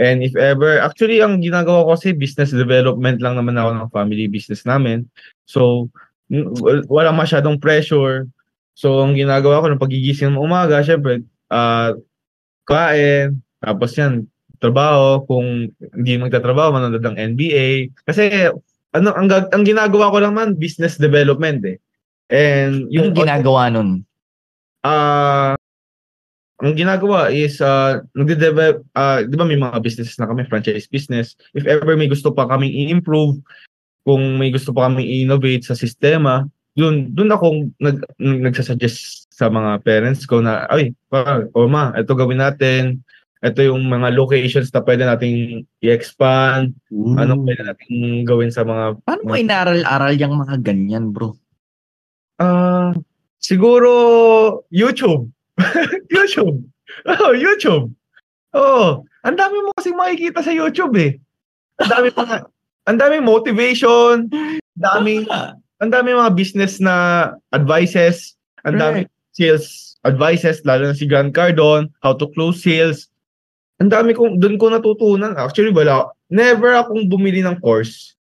And 0.00 0.24
if 0.24 0.32
ever, 0.32 0.80
actually 0.80 1.20
ang 1.20 1.44
ginagawa 1.44 1.84
ko 1.84 1.88
kasi 1.92 2.16
business 2.16 2.56
development 2.56 3.20
lang 3.20 3.36
naman 3.36 3.60
ako 3.60 3.70
ng 3.76 3.92
family 3.92 4.24
business 4.32 4.64
namin. 4.64 5.04
So, 5.44 5.92
wala 6.88 7.12
masyadong 7.12 7.60
pressure. 7.60 8.24
So, 8.72 9.04
ang 9.04 9.12
ginagawa 9.12 9.60
ko 9.60 9.68
ng 9.68 9.82
pagigising 9.82 10.32
ng 10.32 10.40
umaga, 10.40 10.80
syempre, 10.80 11.20
ah 11.52 11.92
kain, 12.64 13.44
tapos 13.60 13.92
yan, 14.00 14.24
trabaho. 14.62 15.26
Kung 15.28 15.68
hindi 15.92 16.12
magtatrabaho, 16.16 16.72
manonood 16.72 17.04
ng 17.04 17.36
NBA. 17.36 17.92
Kasi, 18.08 18.48
ano, 18.96 19.08
ang, 19.12 19.28
ang 19.28 19.64
ginagawa 19.66 20.08
ko 20.14 20.18
lang 20.22 20.32
man, 20.32 20.56
business 20.56 20.96
development 20.96 21.60
eh. 21.68 21.76
And 22.32 22.88
Yung 22.88 23.12
ginagawa 23.12 23.68
nun? 23.68 24.08
Ah, 24.80 25.54
ang 26.62 26.78
ginagawa 26.78 27.28
is 27.34 27.58
uh, 27.58 28.00
nagde-develop, 28.14 28.86
ah, 28.94 29.20
'di 29.20 29.34
ba 29.34 29.44
may 29.44 29.58
mga 29.58 29.82
businesses 29.82 30.14
na 30.16 30.30
kami, 30.30 30.46
franchise 30.46 30.86
business. 30.86 31.34
If 31.52 31.66
ever 31.66 31.98
may 31.98 32.06
gusto 32.06 32.30
pa 32.30 32.46
kaming 32.46 32.70
i-improve, 32.70 33.42
kung 34.06 34.38
may 34.38 34.54
gusto 34.54 34.70
pa 34.70 34.86
kaming 34.86 35.06
i-innovate 35.06 35.66
sa 35.66 35.74
sistema, 35.74 36.46
dun 36.78 37.10
dun 37.12 37.34
ako 37.34 37.68
nag 37.82 38.06
nagsasuggest 38.16 39.26
sa 39.28 39.50
mga 39.50 39.82
parents 39.82 40.22
ko 40.24 40.38
na 40.38 40.70
ay, 40.70 40.94
pa, 41.10 41.44
o 41.50 41.66
ma, 41.66 41.90
ito 41.98 42.14
gawin 42.14 42.38
natin. 42.38 43.02
Ito 43.42 43.58
yung 43.74 43.90
mga 43.90 44.14
locations 44.14 44.70
na 44.70 44.86
pwede 44.86 45.02
nating 45.02 45.66
i-expand. 45.82 46.78
Ano 47.18 47.42
pwede 47.42 47.66
nating 47.66 48.22
gawin 48.22 48.54
sa 48.54 48.62
mga 48.62 49.02
Paano 49.02 49.22
mo 49.26 49.34
inaral-aral 49.34 50.14
yung 50.14 50.38
mga 50.38 50.62
ganyan, 50.62 51.10
bro? 51.10 51.34
Ah, 52.42 52.90
siguro 53.38 54.66
YouTube. 54.74 55.30
YouTube. 56.14 56.58
Oh, 57.06 57.30
YouTube. 57.30 57.94
Oh, 58.52 59.06
ang 59.22 59.38
dami 59.38 59.62
mo 59.62 59.70
kasing 59.78 59.94
makikita 59.94 60.42
sa 60.42 60.50
YouTube 60.50 60.98
eh. 60.98 61.22
Ang 61.78 61.90
dami 61.90 62.08
pa 62.10 62.50
ang 62.90 62.98
dami 62.98 63.22
motivation, 63.22 64.26
daming 64.74 65.30
ang 65.78 65.90
dami 65.90 66.10
mga 66.10 66.34
business 66.34 66.82
na 66.82 67.30
advices, 67.54 68.34
ang 68.66 68.74
dami 68.74 68.98
sales 69.30 69.94
advices 70.02 70.58
lalo 70.66 70.90
na 70.90 70.98
si 70.98 71.06
Grant 71.06 71.30
Cardone, 71.30 71.86
how 72.02 72.10
to 72.10 72.26
close 72.34 72.58
sales. 72.58 73.06
Ang 73.78 73.94
dami 73.94 74.18
kong 74.18 74.42
doon 74.42 74.58
ko 74.58 74.66
natutunan. 74.66 75.38
Actually 75.38 75.70
wala 75.70 76.10
never 76.26 76.74
akong 76.74 77.06
bumili 77.06 77.38
ng 77.38 77.62
course. 77.62 78.18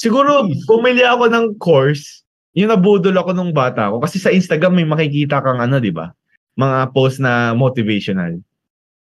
Siguro 0.00 0.48
bumili 0.64 1.04
ako 1.04 1.28
ng 1.28 1.46
course 1.60 2.24
yung 2.54 2.70
nabudol 2.70 3.14
ako 3.14 3.30
nung 3.30 3.54
bata 3.54 3.90
ko 3.90 4.02
kasi 4.02 4.18
sa 4.18 4.34
Instagram 4.34 4.74
may 4.74 4.88
makikita 4.88 5.38
kang 5.38 5.62
ano, 5.62 5.78
'di 5.78 5.94
ba? 5.94 6.10
Mga 6.58 6.78
post 6.90 7.22
na 7.22 7.54
motivational. 7.54 8.38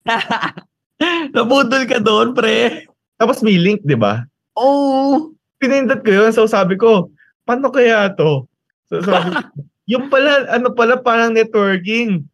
Nabudol 1.36 1.84
ka 1.86 2.02
doon, 2.02 2.34
pre. 2.34 2.88
Tapos 3.18 3.42
may 3.46 3.56
link, 3.58 3.84
'di 3.86 3.96
ba? 3.98 4.26
Oh! 4.58 5.32
Pinindot 5.58 6.04
ko 6.04 6.12
'yun, 6.12 6.32
so 6.36 6.46
sabi 6.46 6.76
ko, 6.78 7.10
paano 7.48 7.72
kaya 7.72 8.12
'to? 8.14 8.46
So 8.92 9.02
sabi 9.04 9.34
ko, 9.34 9.42
yung 9.92 10.12
pala 10.12 10.48
ano 10.52 10.74
pala 10.76 11.00
parang 11.00 11.34
networking. 11.34 12.28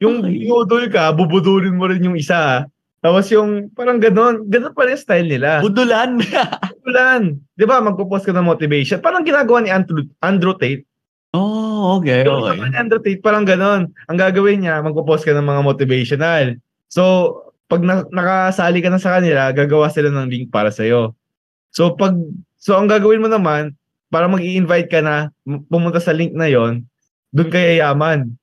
Yung 0.00 0.24
Okay. 0.24 0.48
budol 0.48 0.88
ka, 0.88 1.12
bubudulin 1.12 1.76
mo 1.76 1.84
rin 1.84 2.00
yung 2.00 2.16
isa. 2.16 2.64
Tapos 3.00 3.32
yung 3.32 3.72
parang 3.72 3.96
ganon, 3.96 4.44
ganon 4.44 4.76
pa 4.76 4.84
rin 4.84 4.92
yung 4.92 5.04
style 5.04 5.28
nila. 5.28 5.64
Budulan. 5.64 6.20
Budulan. 6.84 7.40
Di 7.56 7.64
ba, 7.64 7.80
magpo-post 7.80 8.28
ka 8.28 8.32
ng 8.36 8.44
motivation. 8.44 9.00
Parang 9.00 9.24
ginagawa 9.24 9.64
ni 9.64 9.72
Andrew, 9.72 10.04
Andrew 10.20 10.52
Tate. 10.52 10.84
oh, 11.32 11.96
okay, 11.96 12.28
Yung 12.28 12.44
okay. 12.44 12.60
ni 12.60 12.76
Andrew 12.76 13.00
Tate, 13.00 13.24
parang 13.24 13.48
ganon. 13.48 13.88
Ang 14.12 14.18
gagawin 14.20 14.60
niya, 14.60 14.84
magpo-post 14.84 15.24
ka 15.24 15.32
ng 15.32 15.48
mga 15.48 15.62
motivational. 15.64 16.46
So, 16.92 17.02
pag 17.72 17.80
na- 17.80 18.08
nakasali 18.12 18.84
ka 18.84 18.92
na 18.92 19.00
sa 19.00 19.16
kanila, 19.16 19.48
gagawa 19.54 19.88
sila 19.88 20.12
ng 20.12 20.28
link 20.28 20.46
para 20.52 20.68
sa'yo. 20.68 21.16
So, 21.72 21.96
pag, 21.96 22.12
so 22.60 22.76
ang 22.76 22.90
gagawin 22.90 23.24
mo 23.24 23.32
naman, 23.32 23.72
para 24.10 24.28
mag-i-invite 24.28 24.90
ka 24.90 25.00
na, 25.00 25.30
pumunta 25.70 26.02
sa 26.02 26.12
link 26.12 26.36
na 26.36 26.50
yon 26.50 26.84
doon 27.30 27.48
ka 27.48 27.58
yayaman. 27.62 28.34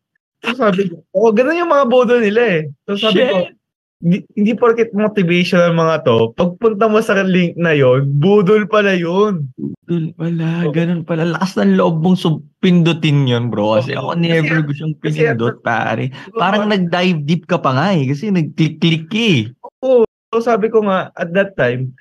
So, 0.42 0.56
sabi 0.56 0.88
ko, 0.88 1.04
oh, 1.12 1.36
ganun 1.36 1.60
yung 1.60 1.72
mga 1.72 1.86
bodo 1.92 2.16
nila 2.24 2.42
eh. 2.42 2.62
So, 2.88 2.96
sabi 2.96 3.20
ko, 3.28 3.36
Shit. 3.36 3.52
hindi, 3.52 3.57
hindi 4.04 4.54
porket 4.54 4.94
motivational 4.94 5.74
mga 5.74 6.06
to, 6.06 6.30
pagpunta 6.38 6.86
mo 6.86 7.02
sa 7.02 7.18
link 7.26 7.58
na 7.58 7.74
yon 7.74 8.06
budol 8.22 8.70
pala 8.70 8.94
yun. 8.94 9.50
Budol 9.58 10.14
pala, 10.14 10.70
Oo. 10.70 10.74
ganun 10.74 11.02
pala. 11.02 11.26
Lakas 11.26 11.58
ng 11.58 11.82
loob 11.82 12.06
mong 12.06 12.18
sub- 12.18 12.46
pindutin 12.62 13.26
yun, 13.26 13.50
bro. 13.50 13.82
Kasi 13.82 13.98
Oo. 13.98 14.14
ako 14.14 14.22
never 14.22 14.62
Kasi- 14.62 14.66
ko 14.66 14.72
siyang 14.78 14.96
kasi 15.02 15.18
pinindot, 15.26 15.58
pare. 15.66 16.14
Parang 16.38 16.70
nag-dive 16.70 17.26
deep 17.26 17.50
ka 17.50 17.58
pa 17.58 17.74
nga 17.74 17.88
eh. 17.98 18.06
Kasi 18.06 18.30
nag-click-click 18.30 19.10
eh. 19.18 19.40
So 19.82 20.44
sabi 20.46 20.70
ko 20.70 20.86
nga, 20.86 21.10
at 21.18 21.34
that 21.34 21.58
time, 21.58 21.98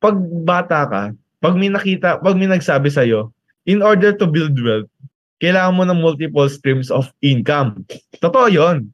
pag 0.00 0.16
bata 0.48 0.88
ka, 0.88 1.02
pag 1.42 1.54
may 1.58 1.68
nakita, 1.68 2.16
pag 2.16 2.38
may 2.38 2.48
nagsabi 2.48 2.88
sa'yo, 2.88 3.28
in 3.68 3.84
order 3.84 4.16
to 4.16 4.24
build 4.24 4.56
wealth, 4.56 4.88
kailangan 5.36 5.76
mo 5.76 5.82
ng 5.84 6.00
multiple 6.00 6.48
streams 6.48 6.88
of 6.88 7.12
income. 7.20 7.84
Totoo 8.22 8.46
yon. 8.48 8.88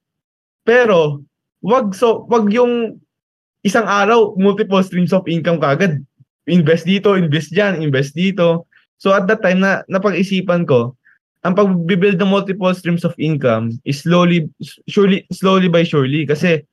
Pero, 0.64 1.22
wag 1.62 1.94
so, 1.94 2.26
wag 2.30 2.50
yung 2.52 3.00
isang 3.66 3.86
araw, 3.86 4.34
multiple 4.38 4.80
streams 4.82 5.10
of 5.10 5.26
income 5.26 5.58
kagad. 5.58 6.02
Invest 6.48 6.88
dito, 6.88 7.18
invest 7.18 7.52
dyan, 7.52 7.82
invest 7.84 8.16
dito. 8.16 8.64
So 8.98 9.12
at 9.12 9.28
that 9.28 9.44
time 9.44 9.60
na 9.60 9.84
napag-isipan 9.90 10.64
ko, 10.64 10.96
ang 11.44 11.54
pag-build 11.54 12.18
ng 12.18 12.32
multiple 12.32 12.72
streams 12.74 13.04
of 13.04 13.14
income 13.20 13.76
is 13.84 14.02
slowly, 14.02 14.48
surely, 14.88 15.22
slowly 15.30 15.68
by 15.68 15.84
surely. 15.84 16.24
Kasi 16.24 16.64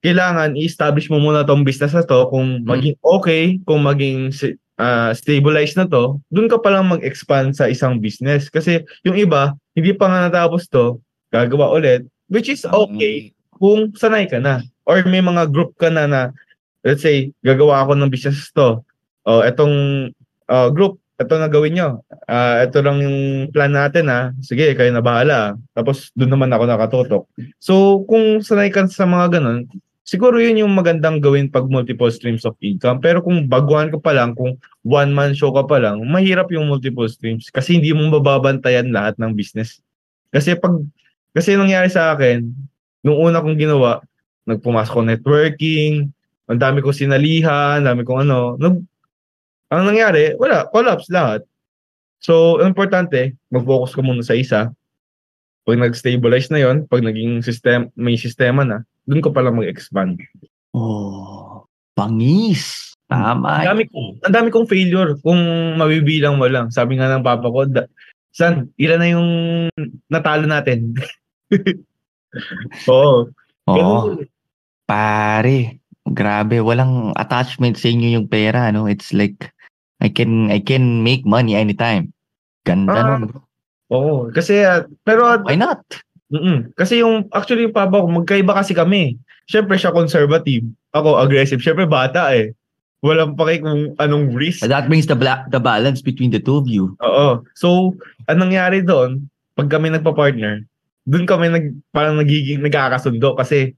kailangan 0.00 0.56
i-establish 0.56 1.12
mo 1.12 1.20
muna 1.20 1.44
tong 1.44 1.62
business 1.62 1.94
na 1.94 2.04
to 2.04 2.28
kung 2.32 2.64
maging 2.64 2.96
okay, 3.04 3.60
kung 3.68 3.84
maging 3.84 4.32
ah, 4.80 5.12
stabilized 5.12 5.76
na 5.76 5.86
to, 5.86 6.18
dun 6.32 6.48
ka 6.48 6.58
palang 6.58 6.90
mag-expand 6.90 7.54
sa 7.54 7.68
isang 7.68 8.00
business. 8.00 8.48
Kasi 8.48 8.82
yung 9.04 9.20
iba, 9.20 9.52
hindi 9.76 9.92
pa 9.92 10.08
nga 10.08 10.26
natapos 10.26 10.66
to, 10.72 10.98
gagawa 11.28 11.76
ulit, 11.76 12.08
which 12.32 12.48
is 12.48 12.64
okay 12.64 13.33
kung 13.56 13.94
sanay 13.94 14.26
ka 14.26 14.38
na. 14.42 14.62
Or 14.84 15.00
may 15.08 15.24
mga 15.24 15.48
group 15.50 15.74
ka 15.80 15.88
na 15.88 16.04
na, 16.04 16.20
let's 16.84 17.00
say, 17.00 17.32
gagawa 17.40 17.84
ako 17.84 17.96
ng 17.96 18.12
business 18.12 18.52
to. 18.52 18.84
O, 19.24 19.40
etong 19.40 20.10
ah, 20.50 20.68
group, 20.68 21.00
ito 21.14 21.34
na 21.38 21.48
gawin 21.48 21.78
nyo. 21.78 21.88
Ah, 22.28 22.66
ito 22.66 22.82
lang 22.84 23.00
yung 23.00 23.18
plan 23.54 23.72
natin 23.72 24.10
ha. 24.10 24.34
Sige, 24.44 24.74
kayo 24.76 24.90
na 24.92 25.00
bahala. 25.00 25.56
Tapos, 25.72 26.12
doon 26.12 26.36
naman 26.36 26.52
ako 26.52 26.64
nakatutok. 26.66 27.22
So, 27.62 28.04
kung 28.10 28.44
sanay 28.44 28.68
ka 28.68 28.84
sa 28.90 29.08
mga 29.08 29.40
ganun, 29.40 29.70
siguro 30.04 30.36
yun 30.36 30.60
yung 30.60 30.72
magandang 30.76 31.18
gawin 31.18 31.48
pag 31.48 31.64
multiple 31.66 32.12
streams 32.12 32.44
of 32.44 32.54
income. 32.60 33.00
Pero 33.00 33.24
kung 33.24 33.48
baguhan 33.48 33.88
ka 33.88 33.98
pa 33.98 34.12
lang, 34.12 34.36
kung 34.36 34.60
one-man 34.84 35.32
show 35.32 35.50
ka 35.50 35.64
pa 35.64 35.80
lang, 35.80 36.04
mahirap 36.04 36.52
yung 36.52 36.68
multiple 36.68 37.08
streams 37.08 37.48
kasi 37.48 37.80
hindi 37.80 37.90
mo 37.96 38.12
mababantayan 38.12 38.92
lahat 38.92 39.16
ng 39.16 39.32
business. 39.32 39.80
Kasi 40.28 40.54
pag, 40.60 40.76
kasi 41.32 41.56
nangyari 41.56 41.88
sa 41.88 42.12
akin, 42.12 42.52
nung 43.04 43.20
una 43.20 43.44
kong 43.44 43.60
ginawa, 43.60 44.00
nagpumasok 44.48 44.94
ko 44.96 45.00
networking, 45.04 45.92
ang 46.48 46.60
dami 46.60 46.80
kong 46.80 46.96
sinalihan, 46.96 47.84
ang 47.84 47.86
dami 47.92 48.02
kong 48.02 48.24
ano, 48.24 48.56
nag, 48.56 48.80
ang 49.68 49.84
nangyari, 49.84 50.32
wala, 50.40 50.68
collapse 50.72 51.12
lahat. 51.12 51.44
So, 52.24 52.60
ang 52.60 52.72
importante, 52.72 53.36
mag-focus 53.52 53.92
ka 53.92 54.00
muna 54.00 54.24
sa 54.24 54.36
isa. 54.36 54.72
Pag 55.64 55.80
nag-stabilize 55.80 56.48
na 56.48 56.60
yon, 56.60 56.88
pag 56.88 57.04
naging 57.04 57.44
system, 57.44 57.92
may 57.96 58.16
sistema 58.16 58.64
na, 58.64 58.84
dun 59.04 59.20
ko 59.20 59.32
pala 59.32 59.52
mag-expand. 59.52 60.20
Oh, 60.72 61.68
pangis. 61.92 62.92
Tama. 63.08 63.64
Ang 63.64 63.68
dami 63.76 63.84
kong, 63.88 64.08
ang 64.24 64.34
dami 64.34 64.48
kong 64.48 64.68
failure 64.68 65.20
kung 65.20 65.40
mabibilang 65.76 66.40
mo 66.40 66.48
lang. 66.48 66.72
Sabi 66.72 66.96
nga 66.96 67.12
ng 67.12 67.24
papa 67.24 67.52
ko, 67.52 67.68
da, 67.68 67.84
San, 68.34 68.72
ilan 68.80 68.98
na 68.98 69.08
yung 69.12 69.30
natalo 70.10 70.48
natin? 70.48 70.96
Oo. 72.88 73.30
Oo. 73.68 73.96
Pare, 74.84 75.80
grabe, 76.04 76.60
walang 76.60 77.16
attachment 77.16 77.80
sa 77.80 77.88
inyo 77.88 78.20
yung 78.20 78.26
pera, 78.28 78.68
no? 78.68 78.84
It's 78.84 79.16
like 79.16 79.48
I 80.04 80.12
can 80.12 80.52
I 80.52 80.60
can 80.60 81.00
make 81.00 81.24
money 81.24 81.56
anytime. 81.56 82.12
Ganda 82.68 82.92
Ah. 82.92 83.06
nun. 83.16 83.32
Oo. 83.88 84.28
Kasi, 84.28 84.60
ah, 84.60 84.84
pero, 85.04 85.40
Why 85.44 85.56
not? 85.56 85.80
mm 86.32 86.72
kasi 86.74 86.98
yung, 86.98 87.28
actually 87.30 87.68
yung 87.68 87.76
papa 87.76 88.00
ko, 88.00 88.08
magkaiba 88.10 88.56
kasi 88.56 88.74
kami. 88.74 89.14
Siyempre 89.46 89.76
siya 89.76 89.92
conservative. 89.92 90.64
Ako 90.96 91.20
aggressive. 91.20 91.60
Siyempre 91.60 91.84
bata 91.84 92.32
eh. 92.32 92.56
Walang 93.04 93.36
pake 93.36 93.60
kung 93.60 93.92
anong 94.00 94.32
risk. 94.32 94.64
And 94.64 94.72
that 94.72 94.88
brings 94.88 95.04
the 95.04 95.12
bla- 95.14 95.44
the 95.52 95.60
balance 95.60 96.00
between 96.00 96.32
the 96.32 96.40
two 96.40 96.56
of 96.56 96.66
you. 96.66 96.96
Oo. 97.04 97.44
So, 97.52 97.92
anong 98.26 98.50
nangyari 98.56 98.80
doon, 98.80 99.28
pag 99.52 99.68
kami 99.68 99.92
nagpa-partner, 99.92 100.64
doon 101.04 101.24
kami 101.28 101.52
nag, 101.52 101.66
parang 101.92 102.16
nagiging 102.16 102.64
nagkakasundo 102.64 103.36
kasi 103.36 103.76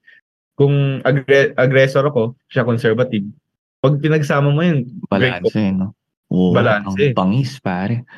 kung 0.57 1.05
agre- 1.05 1.53
aggressor 1.59 2.07
ako, 2.09 2.39
siya 2.49 2.65
conservative. 2.65 3.27
Pag 3.83 4.01
pinagsama 4.01 4.49
mo 4.49 4.65
yun, 4.65 4.89
Balance, 5.11 5.53
eh, 5.53 5.71
no? 5.75 5.93
Oo, 6.33 6.57
Balance, 6.57 6.97
ang 6.97 6.97
eh. 7.03 7.13
pangis, 7.13 7.61
pare. 7.61 8.09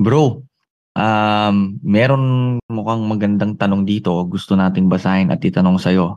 Bro, 0.00 0.40
um, 0.96 1.56
meron 1.84 2.56
mukhang 2.72 3.04
magandang 3.04 3.60
tanong 3.60 3.84
dito. 3.84 4.14
Gusto 4.24 4.56
nating 4.56 4.88
basahin 4.88 5.28
at 5.28 5.44
itanong 5.44 5.76
sa'yo. 5.76 6.16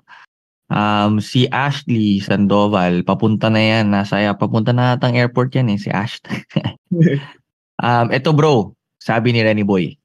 Um, 0.66 1.22
si 1.22 1.46
Ashley 1.54 2.24
Sandoval, 2.24 3.06
papunta 3.06 3.52
na 3.52 3.62
yan. 3.62 3.92
Nasa, 3.94 4.22
papunta 4.34 4.74
na 4.74 4.98
atang 4.98 5.14
airport 5.14 5.54
yan 5.54 5.70
eh, 5.76 5.78
si 5.78 5.92
Ash. 5.92 6.24
um, 7.86 8.08
eto 8.10 8.32
bro, 8.32 8.74
sabi 8.98 9.36
ni 9.36 9.44
Renny 9.44 9.68
Boy. 9.68 10.00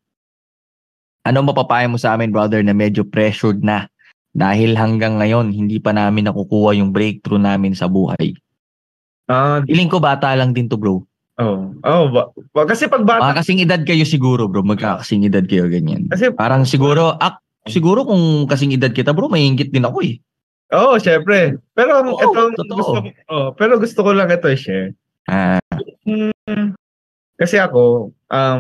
Ano 1.23 1.45
mapapayo 1.45 1.85
mo 1.87 2.01
sa 2.01 2.15
amin, 2.15 2.31
brother, 2.31 2.61
na 2.61 2.73
medyo 2.73 3.05
pressured 3.05 3.61
na 3.61 3.87
dahil 4.31 4.73
hanggang 4.73 5.19
ngayon, 5.19 5.51
hindi 5.51 5.77
pa 5.77 5.91
namin 5.91 6.25
nakukuha 6.25 6.73
yung 6.75 6.91
breakthrough 6.91 7.39
namin 7.39 7.75
sa 7.75 7.87
buhay. 7.87 8.33
Ah, 9.27 9.61
Feeling 9.63 9.87
ko 9.87 9.99
bata 9.99 10.33
lang 10.33 10.51
din 10.51 10.67
to, 10.67 10.75
bro. 10.75 11.03
oh. 11.37 11.61
Oh, 11.83 12.05
ba, 12.09 12.23
ba- 12.51 12.65
kasi 12.65 12.87
pag 12.87 13.05
bata, 13.05 13.21
Mga 13.27 13.39
kasing 13.39 13.61
edad 13.61 13.83
kayo 13.83 14.03
siguro, 14.03 14.47
bro. 14.47 14.63
Magkakasing 14.63 15.27
edad 15.27 15.45
kayo, 15.45 15.67
ganyan. 15.67 16.09
kasi, 16.09 16.33
Parang 16.33 16.65
siguro, 16.65 17.15
ak, 17.17 17.39
siguro 17.67 18.03
kung 18.03 18.47
kasing 18.47 18.73
edad 18.73 18.91
kita, 18.91 19.13
bro, 19.13 19.29
may 19.29 19.45
ingit 19.45 19.71
din 19.71 19.85
ako 19.85 20.01
eh. 20.01 20.17
oh, 20.71 20.97
syempre. 20.97 21.59
Pero 21.75 21.91
ang 21.93 22.09
Oo, 22.09 22.23
ito, 22.23 22.41
totoo. 22.57 22.77
gusto, 22.77 22.91
ko- 22.97 23.15
oh, 23.29 23.49
pero 23.53 23.77
gusto 23.77 24.01
ko 24.01 24.11
lang 24.11 24.31
ito 24.31 24.47
i-share. 24.47 24.95
Ah, 25.27 25.61
Hmm, 26.01 26.75
kasi 27.37 27.55
ako, 27.57 28.11
um, 28.27 28.59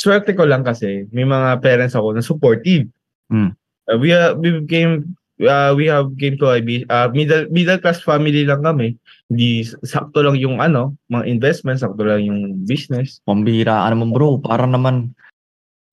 swerte 0.00 0.32
ko 0.32 0.48
lang 0.48 0.64
kasi 0.64 1.04
may 1.12 1.28
mga 1.28 1.60
parents 1.60 1.92
ako 1.92 2.16
na 2.16 2.24
supportive. 2.24 2.88
Hmm. 3.28 3.52
Uh, 3.84 4.00
we, 4.00 4.16
uh, 4.16 4.32
we 4.40 4.64
became 4.64 5.12
uh, 5.44 5.76
we 5.76 5.84
have 5.92 6.08
came 6.16 6.40
to 6.40 6.48
a 6.48 6.64
bi- 6.64 6.88
uh, 6.88 7.12
middle 7.12 7.44
middle 7.52 7.76
class 7.76 8.00
family 8.00 8.48
lang 8.48 8.64
kami. 8.64 8.96
Hindi 9.28 9.68
sakto 9.84 10.24
lang 10.24 10.40
yung 10.40 10.64
ano, 10.64 10.96
mga 11.12 11.28
investments, 11.28 11.84
sakto 11.84 12.00
lang 12.00 12.24
yung 12.24 12.40
business. 12.64 13.20
pambira 13.28 13.84
ka 13.84 13.88
naman, 13.92 14.16
bro. 14.16 14.40
Para 14.40 14.64
naman, 14.64 15.12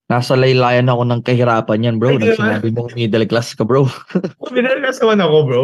nasa 0.08 0.40
laylayan 0.40 0.88
ako 0.88 1.04
ng 1.04 1.22
kahirapan 1.28 1.86
yan, 1.86 1.96
bro. 2.00 2.16
Nang 2.16 2.32
sinabi 2.34 2.72
mong 2.72 2.96
middle 2.96 3.28
class 3.28 3.52
ka, 3.52 3.68
bro. 3.68 3.86
Middle 4.56 4.80
class 4.80 5.04
naman 5.04 5.20
ako, 5.20 5.38
bro. 5.44 5.64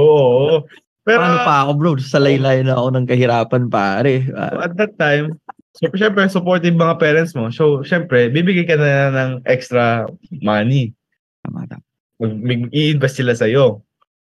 Pero 1.04 1.20
Paano 1.20 1.38
pa 1.44 1.56
ako, 1.68 1.72
bro? 1.76 1.92
Sa 2.00 2.20
laylayan 2.20 2.72
ako 2.72 2.88
ng 2.96 3.06
kahirapan, 3.08 3.64
pare. 3.68 4.24
Ah, 4.36 4.68
at 4.68 4.76
that 4.80 4.96
time, 4.96 5.36
so, 5.74 5.90
syempre, 5.94 6.26
supportive 6.30 6.78
mga 6.78 6.98
parents 7.02 7.34
mo. 7.34 7.50
So, 7.50 7.82
syempre, 7.82 8.30
bibigyan 8.30 8.70
ka 8.70 8.78
na 8.78 9.10
ng 9.10 9.32
extra 9.50 10.06
money. 10.42 10.94
tama, 11.42 11.66
tama. 11.66 11.84
mag, 12.22 12.34
mag- 12.40 12.74
i-invest 12.74 13.20
sila 13.20 13.34
sa'yo. 13.34 13.82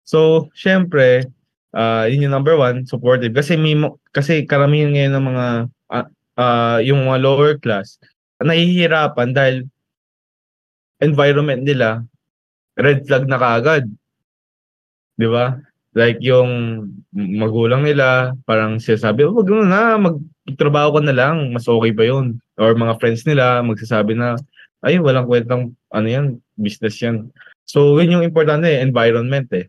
So, 0.07 0.49
syempre, 0.55 1.27
ah 1.75 2.07
yun 2.07 2.25
yung 2.25 2.35
number 2.35 2.55
one, 2.55 2.87
supportive. 2.87 3.35
Kasi 3.35 3.59
may, 3.59 3.75
kasi 4.15 4.47
karamihan 4.47 4.95
ngayon 4.95 5.13
ng 5.13 5.25
mga, 5.27 5.45
ah, 5.91 6.07
ah, 6.39 6.79
yung 6.79 7.03
mga 7.03 7.19
lower 7.19 7.59
class, 7.59 7.99
nahihirapan 8.39 9.35
dahil 9.35 9.55
environment 11.03 11.61
nila, 11.67 12.07
red 12.79 13.03
flag 13.03 13.27
na 13.27 13.39
kaagad. 13.39 13.83
Di 15.19 15.27
ba? 15.27 15.59
Like 15.95 16.19
yung 16.23 16.83
magulang 17.15 17.87
nila, 17.87 18.35
parang 18.43 18.79
sinasabi, 18.79 19.27
oh, 19.27 19.35
wag 19.35 19.47
mo 19.47 19.63
na, 19.63 19.99
magtrabaho 20.45 20.97
ka 20.97 21.01
na 21.01 21.15
lang, 21.15 21.51
mas 21.51 21.65
okay 21.65 21.91
pa 21.91 22.03
yun. 22.05 22.37
Or 22.57 22.77
mga 22.77 23.01
friends 23.01 23.25
nila, 23.25 23.65
magsasabi 23.65 24.13
na, 24.13 24.37
ay, 24.85 25.01
walang 25.01 25.25
kwentang, 25.25 25.73
ano 25.89 26.07
yan, 26.07 26.25
business 26.61 27.01
yan. 27.01 27.33
So, 27.65 27.97
yun 27.97 28.21
yung 28.21 28.25
importante, 28.25 28.69
environment 28.69 29.49
eh. 29.57 29.65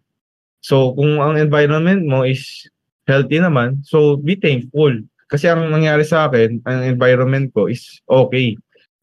So, 0.60 0.92
kung 0.92 1.22
ang 1.24 1.40
environment 1.40 2.04
mo 2.04 2.22
is 2.28 2.68
healthy 3.08 3.40
naman, 3.40 3.80
so 3.86 4.20
be 4.20 4.36
thankful. 4.36 4.92
Kasi 5.26 5.50
ang 5.50 5.72
nangyari 5.72 6.04
sa 6.06 6.28
akin, 6.28 6.62
ang 6.68 6.86
environment 6.86 7.50
ko 7.56 7.66
is 7.66 8.02
okay. 8.06 8.54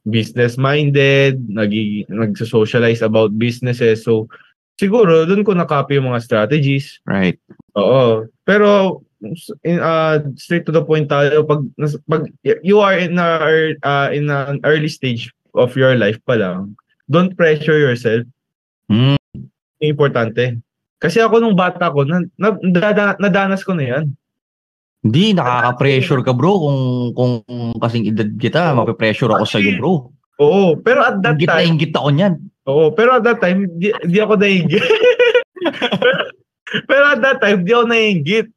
Business-minded, 0.04 1.40
nag- 1.48 2.08
nag-socialize 2.12 3.02
about 3.02 3.36
businesses. 3.40 4.04
So, 4.04 4.28
siguro, 4.78 5.24
doon 5.24 5.48
ko 5.48 5.56
nakopy 5.56 5.98
yung 5.98 6.12
mga 6.12 6.24
strategies. 6.24 7.00
Right. 7.08 7.40
Oo. 7.80 8.28
Pero, 8.44 9.02
in, 9.64 9.80
uh, 9.80 10.20
straight 10.36 10.68
to 10.68 10.76
the 10.76 10.84
point 10.84 11.10
tayo, 11.10 11.48
pag, 11.48 11.64
pag 12.10 12.28
you 12.44 12.80
are 12.84 12.98
in, 12.98 13.18
a, 13.18 13.74
uh, 13.84 14.10
in 14.12 14.30
an 14.30 14.60
early 14.64 14.92
stage 14.92 15.32
of 15.56 15.76
your 15.80 15.96
life 15.96 16.20
pa 16.28 16.36
lang, 16.36 16.76
don't 17.10 17.36
pressure 17.36 17.80
yourself. 17.80 18.24
Mm. 18.92 19.18
Importante. 19.84 20.60
Kasi 21.00 21.20
ako 21.20 21.44
nung 21.44 21.60
bata 21.60 21.92
ko, 21.92 22.08
na, 22.08 22.24
na, 22.40 22.56
nadana, 22.64 23.16
nadanas 23.20 23.64
ko 23.64 23.76
na 23.76 23.84
yan. 23.84 24.06
Hindi, 25.04 25.36
nakaka-pressure 25.36 26.24
ka 26.24 26.32
bro 26.32 26.64
kung 26.64 26.80
kung 27.12 27.32
kasing 27.76 28.08
edad 28.08 28.32
kita, 28.40 28.72
Oo. 28.72 28.88
mape-pressure 28.88 29.36
ako 29.36 29.44
sa 29.44 29.60
iyo 29.60 29.76
bro. 29.84 29.94
Oo, 30.40 30.80
pero 30.80 31.04
at 31.04 31.20
that 31.20 31.36
Ingit 31.36 31.52
time, 31.52 31.68
ingit 31.76 31.92
ako 31.92 32.10
niyan. 32.16 32.34
oo, 32.66 32.88
pero 32.96 33.20
at 33.20 33.24
that 33.28 33.44
time, 33.44 33.68
di, 33.76 33.92
di 34.08 34.18
ako 34.24 34.40
nainggit. 34.40 34.80
pero 36.90 37.04
at 37.12 37.20
that 37.20 37.44
time, 37.44 37.68
di 37.68 37.72
ako 37.76 37.86
nainggit. 37.92 38.48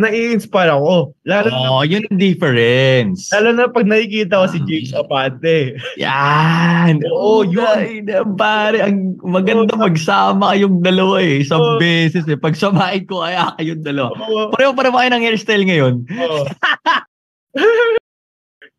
Nai-inspire 0.00 0.72
ako. 0.72 1.12
Lalo, 1.28 1.48
na, 1.52 1.68
Oh, 1.68 1.84
yun 1.84 2.08
ang 2.08 2.16
difference. 2.16 3.28
lalo 3.30 3.52
na 3.52 3.68
pag 3.68 3.84
nakikita 3.84 4.40
ko 4.40 4.46
si 4.48 4.58
James 4.64 4.96
Apante. 4.96 5.76
Yan. 6.00 7.04
Oo, 7.04 7.44
Oo, 7.44 7.44
yun. 7.44 8.08
yun. 8.08 8.32
Pare, 8.34 8.80
ang 8.80 9.20
maganda 9.20 9.76
Oo. 9.76 9.84
magsama 9.84 10.56
kayong 10.56 10.80
dalawa 10.80 11.20
eh. 11.20 11.44
Isang 11.44 11.60
Oo. 11.60 11.76
beses 11.76 12.24
eh. 12.24 12.40
Pag 12.40 12.56
samahin 12.56 13.04
ko, 13.04 13.20
kaya 13.20 13.52
kayong 13.60 13.84
dalawa. 13.84 14.16
Oo. 14.16 14.48
Pareho 14.48 14.72
pa 14.72 14.88
naman 14.88 14.98
kayo 15.04 15.10
ng 15.12 15.24
hairstyle 15.28 15.64
ngayon. 15.68 15.94
Oo. 16.08 16.40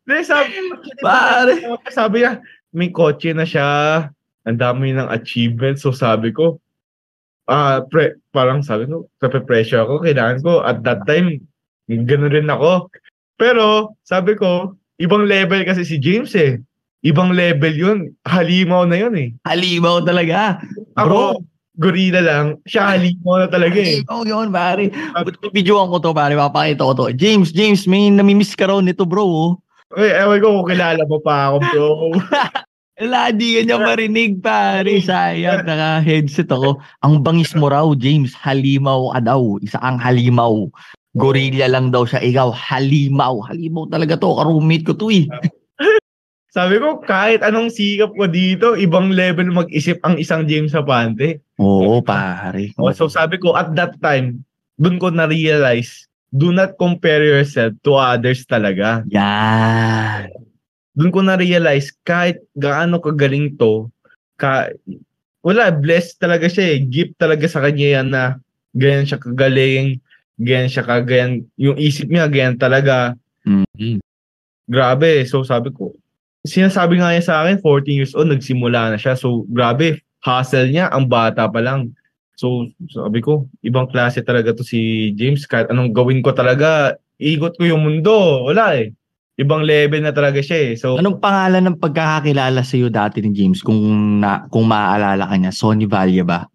Di, 0.02 0.26
sabi, 0.26 0.50
Pare. 1.00 1.54
sabi 1.94 2.26
niya, 2.26 2.42
may 2.74 2.90
kotse 2.90 3.32
na 3.32 3.46
siya. 3.46 3.70
Ang 4.42 4.58
dami 4.58 4.90
ng 4.90 5.06
achievements. 5.08 5.86
So 5.86 5.94
sabi 5.94 6.34
ko, 6.34 6.58
ah, 7.52 7.84
pre, 7.84 8.16
parang 8.32 8.64
sabi 8.64 8.88
ko, 8.88 9.12
pressure 9.20 9.84
ako. 9.84 10.00
Kailangan 10.00 10.40
ko, 10.40 10.64
at 10.64 10.80
that 10.88 11.04
time, 11.04 11.44
ganun 11.92 12.32
rin 12.32 12.48
ako. 12.48 12.88
Pero, 13.36 13.98
sabi 14.08 14.40
ko, 14.40 14.80
ibang 14.96 15.28
level 15.28 15.68
kasi 15.68 15.84
si 15.84 16.00
James 16.00 16.32
eh. 16.40 16.64
Ibang 17.04 17.36
level 17.36 17.74
yun. 17.74 18.00
Halimaw 18.24 18.88
na 18.88 18.96
yun 18.96 19.14
eh. 19.20 19.30
Halimaw 19.44 20.06
talaga. 20.06 20.64
Ako, 20.96 21.44
gorilla 21.76 22.22
lang. 22.22 22.46
Siya 22.70 22.96
halimaw 22.96 23.44
na 23.44 23.48
talaga 23.52 23.76
eh. 23.82 24.00
Halimaw 24.06 24.22
yun, 24.24 24.48
pare. 24.54 24.94
But 25.26 25.36
videoan 25.52 25.92
ko 25.92 26.00
to, 26.00 26.16
pare. 26.16 26.38
Papakita 26.38 26.88
ko 26.88 26.94
to. 26.96 27.06
James, 27.18 27.52
James, 27.52 27.84
may 27.90 28.08
namimiss 28.14 28.56
ka 28.56 28.70
raw 28.72 28.80
nito, 28.80 29.04
bro. 29.04 29.28
oh. 29.28 29.52
Uy, 29.92 30.08
ewan 30.08 30.40
ko 30.40 30.48
kung 30.64 30.70
kilala 30.72 31.04
mo 31.04 31.20
pa 31.20 31.52
ako, 31.52 31.58
bro. 31.68 31.90
Wala, 33.02 33.34
di 33.34 33.58
ka 33.58 33.62
niya 33.66 33.82
marinig, 33.82 34.46
pare. 34.46 35.02
Sayang, 35.02 35.66
naka-headset 35.66 36.54
ako. 36.54 36.78
Ang 37.02 37.26
bangis 37.26 37.50
mo 37.58 37.74
raw, 37.74 37.90
James. 37.98 38.38
Halimaw 38.38 39.18
ka 39.18 39.26
daw. 39.26 39.58
Isa 39.66 39.82
kang 39.82 39.98
halimaw. 39.98 40.70
Gorilla 41.18 41.66
lang 41.66 41.90
daw 41.90 42.06
siya. 42.06 42.22
Ikaw, 42.22 42.54
halimaw. 42.54 43.42
Halimaw 43.50 43.90
talaga 43.90 44.22
to. 44.22 44.38
Karumate 44.38 44.86
ko 44.86 44.94
to 44.94 45.10
eh. 45.10 45.26
Sabi 46.54 46.78
ko, 46.78 47.02
kahit 47.02 47.42
anong 47.42 47.74
sikap 47.74 48.14
ko 48.14 48.30
dito, 48.30 48.78
ibang 48.78 49.10
level 49.10 49.50
mag-isip 49.50 49.98
ang 50.06 50.22
isang 50.22 50.46
James 50.46 50.78
Apante. 50.78 51.42
Oo, 51.58 52.06
pare. 52.06 52.70
Oh, 52.78 52.94
so 52.94 53.10
sabi 53.10 53.42
ko, 53.42 53.58
at 53.58 53.74
that 53.74 53.98
time, 53.98 54.46
dun 54.78 55.02
ko 55.02 55.10
na-realize, 55.10 56.06
do 56.30 56.54
not 56.54 56.78
compare 56.78 57.26
yourself 57.26 57.74
to 57.82 57.98
others 57.98 58.46
talaga. 58.46 59.02
Yan. 59.10 60.51
Dun 60.92 61.14
ko 61.14 61.24
na-realize, 61.24 61.96
kahit 62.04 62.44
gaano 62.56 63.00
kagaling 63.00 63.56
to, 63.56 63.88
ka, 64.36 64.72
wala, 65.42 65.72
blessed 65.72 66.20
talaga 66.20 66.52
siya 66.52 66.76
eh. 66.76 66.84
Gift 66.84 67.16
talaga 67.18 67.48
sa 67.48 67.64
kanya 67.64 67.88
yan 68.02 68.08
na 68.12 68.24
ganyan 68.76 69.08
siya 69.08 69.20
kagaling, 69.20 70.00
ganyan 70.40 70.72
siya 70.72 70.84
kagayan, 70.84 71.32
yung 71.56 71.78
isip 71.78 72.08
niya, 72.08 72.28
ganyan 72.28 72.58
talaga. 72.60 73.16
Mm-hmm. 73.48 74.00
Grabe. 74.72 75.28
So 75.28 75.44
sabi 75.44 75.74
ko, 75.76 75.96
sinasabi 76.48 77.02
nga 77.02 77.14
niya 77.14 77.24
sa 77.26 77.36
akin, 77.44 77.60
14 77.60 77.92
years 77.92 78.14
old, 78.16 78.32
nagsimula 78.32 78.96
na 78.96 78.98
siya. 78.98 79.20
So 79.20 79.44
grabe, 79.52 80.02
hustle 80.24 80.72
niya, 80.72 80.90
ang 80.90 81.12
bata 81.12 81.46
pa 81.52 81.60
lang. 81.60 81.94
So 82.40 82.72
sabi 82.90 83.22
ko, 83.22 83.46
ibang 83.62 83.92
klase 83.92 84.24
talaga 84.26 84.56
to 84.56 84.66
si 84.66 85.12
James. 85.14 85.46
Kahit 85.46 85.70
anong 85.70 85.94
gawin 85.94 86.24
ko 86.26 86.34
talaga, 86.34 86.98
igot 87.22 87.54
ko 87.60 87.64
yung 87.68 87.86
mundo. 87.86 88.48
Wala 88.50 88.80
eh. 88.82 88.96
Ibang 89.42 89.66
level 89.66 90.06
na 90.06 90.14
talaga 90.14 90.38
siya 90.38 90.58
eh. 90.70 90.72
So, 90.78 91.02
Anong 91.02 91.18
pangalan 91.18 91.66
ng 91.66 91.82
pagkakakilala 91.82 92.62
sa 92.62 92.78
iyo 92.78 92.94
dati 92.94 93.26
ni 93.26 93.34
James 93.34 93.66
kung 93.66 93.82
na, 94.22 94.46
kung 94.54 94.70
maaalala 94.70 95.26
ka 95.26 95.36
niya? 95.36 95.50
Sonny 95.50 95.90
Valle 95.90 96.22
ba? 96.22 96.46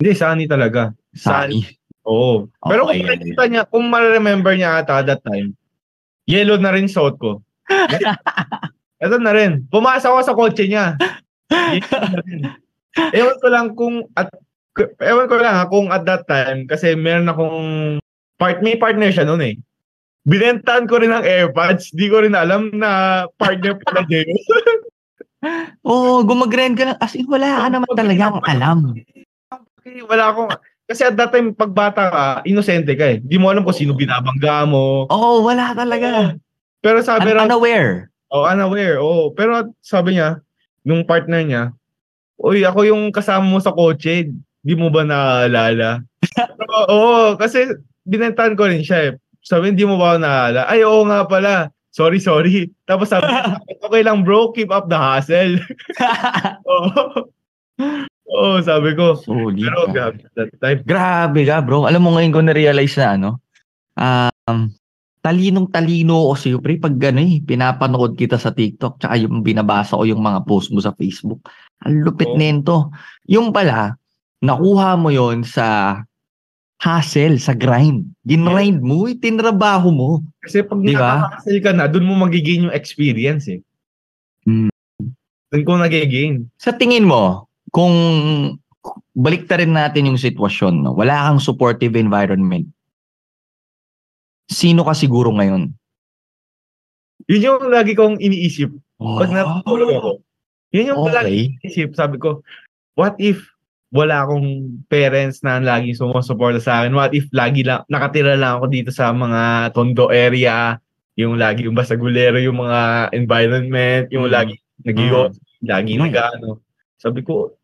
hindi, 0.00 0.16
Sunny 0.16 0.48
talaga. 0.48 0.96
Sunny. 1.12 1.60
Oo. 2.08 2.48
Pero 2.64 2.88
Okay, 2.88 3.04
kung 3.04 3.12
makikita 3.12 3.44
niya, 3.52 3.62
kung 3.68 3.84
ma-remember 3.92 4.56
niya 4.56 4.80
ata 4.80 5.04
that 5.04 5.20
time, 5.20 5.52
yellow 6.24 6.56
na 6.56 6.72
rin 6.72 6.88
suot 6.88 7.20
ko. 7.20 7.44
Ito 9.04 9.16
na 9.20 9.32
rin. 9.36 9.68
Pumasok 9.68 10.08
ako 10.08 10.20
sa 10.24 10.36
kotse 10.36 10.64
niya. 10.68 10.96
Ewan 13.16 13.36
ko 13.40 13.46
lang 13.48 13.66
kung 13.76 14.04
at 14.16 14.28
ewan 15.04 15.28
ko 15.28 15.36
lang 15.40 15.56
ha, 15.56 15.64
kung 15.68 15.88
at 15.92 16.04
that 16.08 16.24
time 16.28 16.64
kasi 16.68 16.96
meron 16.96 17.28
akong 17.28 17.60
part 18.36 18.60
may 18.64 18.76
partner 18.76 19.12
siya 19.12 19.24
noon 19.28 19.44
eh. 19.44 19.54
Binentahan 20.30 20.86
ko 20.86 21.02
rin 21.02 21.10
ng 21.10 21.26
AirPods. 21.26 21.90
Di 21.90 22.06
ko 22.06 22.22
rin 22.22 22.38
alam 22.38 22.70
na 22.70 23.26
partner 23.34 23.74
pala 23.82 24.06
din. 24.10 24.30
Oo, 25.82 26.22
gumagrind 26.22 26.78
ka 26.78 26.94
lang. 26.94 26.98
As 27.02 27.18
in, 27.18 27.26
wala 27.26 27.66
ka 27.66 27.68
naman 27.74 27.90
talagang 27.98 28.38
alam. 28.46 28.94
Wala 30.06 30.24
akong 30.30 30.50
kasi 30.90 31.06
at 31.06 31.14
that 31.14 31.30
time, 31.30 31.54
pag 31.54 31.70
bata 31.70 32.02
ka, 32.10 32.24
inosente 32.42 32.98
ka 32.98 33.14
eh. 33.14 33.18
Di 33.22 33.38
mo 33.38 33.46
alam 33.46 33.62
kung 33.62 33.74
sino 33.74 33.94
binabangga 33.94 34.66
mo. 34.66 35.06
Oo, 35.06 35.46
wala 35.46 35.70
talaga. 35.70 36.34
Pero 36.82 36.98
sabi 37.02 37.30
Un- 37.30 37.46
unaware. 37.46 38.10
Oh, 38.30 38.42
unaware. 38.46 38.98
Oh, 38.98 39.30
pero 39.30 39.70
sabi 39.82 40.18
niya, 40.18 40.42
nung 40.86 41.06
partner 41.06 41.42
niya, 41.46 41.62
Uy, 42.40 42.64
ako 42.64 42.88
yung 42.88 43.12
kasama 43.12 43.44
mo 43.44 43.60
sa 43.60 43.70
kotse. 43.70 44.32
Di 44.64 44.74
mo 44.74 44.88
ba 44.88 45.04
naaalala? 45.04 46.00
Oo, 46.88 46.88
oh, 46.88 47.28
kasi 47.36 47.68
binentahan 48.02 48.56
ko 48.56 48.64
rin 48.64 48.80
siya 48.80 49.12
eh. 49.12 49.20
Sabi, 49.40 49.72
hindi 49.72 49.88
mo 49.88 49.96
ba 49.96 50.14
ako 50.14 50.18
naaalala? 50.20 50.62
Ay, 50.68 50.80
oo 50.84 51.02
nga 51.08 51.24
pala. 51.24 51.52
Sorry, 51.90 52.22
sorry. 52.22 52.70
Tapos 52.86 53.10
sabi, 53.10 53.26
okay 53.84 54.02
lang 54.06 54.22
bro, 54.22 54.54
keep 54.54 54.70
up 54.70 54.86
the 54.86 54.98
hustle. 54.98 55.58
Oo. 56.70 57.26
Oo, 58.30 58.62
sabi 58.62 58.94
ko. 58.94 59.18
Solid 59.18 59.58
Pero 59.58 59.90
ka. 59.90 59.92
grabe, 59.92 60.22
that 60.38 60.50
time. 60.62 60.80
Grabe 60.86 61.40
ka, 61.42 61.58
bro. 61.64 61.90
Alam 61.90 62.06
mo 62.06 62.10
ngayon 62.14 62.30
ko 62.30 62.40
na-realize 62.46 62.94
na 62.94 63.08
ano, 63.18 63.30
um, 63.98 64.70
talinong 65.20 65.68
talino 65.74 66.30
ko 66.30 66.34
sa'yo, 66.38 66.56
pre, 66.62 66.78
pag 66.78 66.94
ano 67.10 67.20
eh, 67.20 67.42
pinapanood 67.42 68.14
kita 68.14 68.38
sa 68.38 68.54
TikTok, 68.54 69.02
tsaka 69.02 69.18
yung 69.18 69.42
binabasa 69.42 69.98
ko 69.98 70.06
yung 70.06 70.22
mga 70.22 70.46
post 70.46 70.70
mo 70.70 70.78
sa 70.78 70.94
Facebook. 70.94 71.42
Ang 71.84 72.06
lupit 72.06 72.30
Oo. 72.30 72.38
nento. 72.38 72.94
Yung 73.26 73.50
pala, 73.50 73.98
nakuha 74.40 74.94
mo 74.94 75.10
yon 75.10 75.42
sa 75.42 75.98
hustle, 76.80 77.36
sa 77.36 77.52
grind. 77.52 78.08
Ginrind 78.24 78.80
mo, 78.80 79.04
itinrabaho 79.04 79.92
mo. 79.92 80.10
Kasi 80.40 80.64
pag 80.64 80.80
Di 80.80 80.96
ba? 80.96 81.28
nakaka-hustle 81.28 81.60
ka 81.60 81.70
na, 81.76 81.84
dun 81.86 82.08
mo 82.08 82.16
magigain 82.16 82.66
yung 82.68 82.76
experience 82.76 83.46
eh. 83.52 83.60
Hmm. 84.48 84.72
Dun 85.52 85.64
ko 85.68 85.76
nagigain. 85.76 86.48
Sa 86.56 86.72
tingin 86.72 87.04
mo, 87.04 87.50
kung 87.68 87.92
balik 89.12 89.44
rin 89.52 89.76
natin 89.76 90.08
yung 90.08 90.16
sitwasyon, 90.16 90.88
no? 90.88 90.96
wala 90.96 91.28
kang 91.28 91.42
supportive 91.42 91.98
environment, 92.00 92.64
sino 94.48 94.80
ka 94.88 94.96
siguro 94.96 95.28
ngayon? 95.36 95.68
Yun 97.28 97.44
yung 97.44 97.62
lagi 97.68 97.92
kong 97.92 98.16
iniisip. 98.18 98.72
Pag 98.96 99.28
Oh, 99.28 99.36
natutulog 99.36 99.90
ako. 100.00 100.12
Yun 100.70 100.90
yung 100.94 101.00
lagi 101.10 101.58
okay. 101.58 101.66
isip, 101.66 101.98
sabi 101.98 102.16
ko, 102.16 102.40
what 102.94 103.18
if 103.18 103.49
wala 103.90 104.22
akong 104.22 104.80
parents 104.86 105.42
na 105.42 105.58
laging 105.58 105.98
sumusuporta 105.98 106.62
sa 106.62 106.82
akin? 106.82 106.94
What 106.94 107.10
if 107.14 107.26
lagi 107.34 107.66
lang, 107.66 107.82
nakatira 107.90 108.38
lang 108.38 108.58
ako 108.62 108.66
dito 108.70 108.90
sa 108.94 109.10
mga 109.10 109.74
tondo 109.74 110.10
area, 110.14 110.78
yung 111.18 111.36
lagi 111.36 111.66
yung 111.66 111.74
basagulero, 111.76 112.38
yung 112.38 112.58
mga 112.62 113.10
environment, 113.12 114.06
yung 114.14 114.30
Mm. 114.30 114.34
lagi 114.34 114.54
nag-iot, 114.86 115.32
lagi 115.66 115.92
Mm. 115.98 116.02
nag-ano. 116.08 116.62
Sabi 116.96 117.20
ko, 117.26 117.54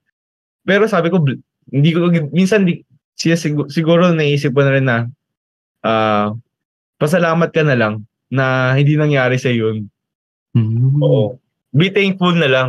pero 0.66 0.84
sabi 0.90 1.08
ko, 1.14 1.22
hindi 1.70 1.90
ko, 1.94 2.10
minsan 2.34 2.66
di, 2.66 2.82
siya 3.16 3.38
siguro, 3.38 3.70
siguro 3.70 4.02
naisip 4.12 4.52
ko 4.52 4.62
na 4.66 4.72
rin 4.74 4.86
na, 4.86 4.98
ah, 5.86 6.34
pasalamat 6.98 7.50
ka 7.54 7.62
na 7.66 7.76
lang 7.78 7.94
na 8.32 8.74
hindi 8.74 8.98
nangyari 8.98 9.38
sa 9.38 9.50
yun. 9.52 9.86
Mm. 10.56 11.00
Oo. 11.00 11.38
Be 11.76 11.92
thankful 11.92 12.34
na 12.34 12.48
lang. 12.48 12.68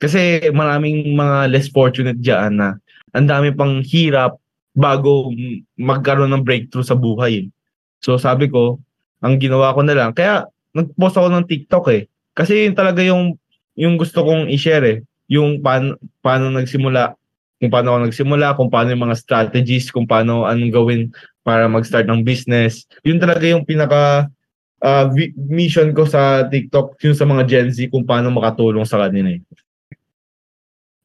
Kasi 0.00 0.48
maraming 0.56 1.12
mga 1.12 1.52
less 1.52 1.68
fortunate 1.68 2.16
dyan 2.18 2.56
na 2.56 2.80
ang 3.12 3.28
dami 3.28 3.52
pang 3.52 3.84
hirap 3.84 4.40
bago 4.72 5.28
magkaroon 5.76 6.32
ng 6.32 6.46
breakthrough 6.46 6.86
sa 6.86 6.96
buhay. 6.96 7.52
So 8.00 8.16
sabi 8.16 8.48
ko, 8.48 8.80
ang 9.20 9.36
ginawa 9.36 9.76
ko 9.76 9.84
na 9.84 9.92
lang, 9.92 10.16
kaya 10.16 10.48
nag-post 10.72 11.20
ako 11.20 11.28
ng 11.28 11.46
TikTok 11.46 11.86
eh. 11.92 12.02
Kasi 12.32 12.64
yun 12.64 12.72
talaga 12.72 13.04
yung 13.04 13.36
yung 13.76 14.00
gusto 14.00 14.24
kong 14.24 14.48
i-share 14.48 14.86
eh. 14.88 14.98
Yung 15.30 15.60
paano, 15.60 16.00
paano 16.24 16.48
nagsimula, 16.48 17.14
kung 17.60 17.70
paano 17.70 17.92
ako 17.92 17.98
nagsimula, 18.08 18.46
kung 18.56 18.70
paano 18.72 18.88
yung 18.96 19.04
mga 19.04 19.20
strategies, 19.20 19.92
kung 19.92 20.08
paano 20.08 20.48
anong 20.48 20.72
gawin 20.72 21.02
para 21.44 21.68
mag-start 21.68 22.08
ng 22.08 22.24
business. 22.24 22.88
Yun 23.04 23.20
talaga 23.20 23.44
yung 23.44 23.68
pinaka 23.68 24.32
uh, 24.80 25.06
mission 25.48 25.92
ko 25.92 26.08
sa 26.08 26.48
TikTok, 26.48 26.96
yung 27.04 27.16
sa 27.16 27.28
mga 27.28 27.42
Gen 27.46 27.68
Z, 27.68 27.88
kung 27.92 28.08
paano 28.08 28.32
makatulong 28.32 28.84
sa 28.88 29.00
kanila 29.04 29.36
eh. 29.36 29.40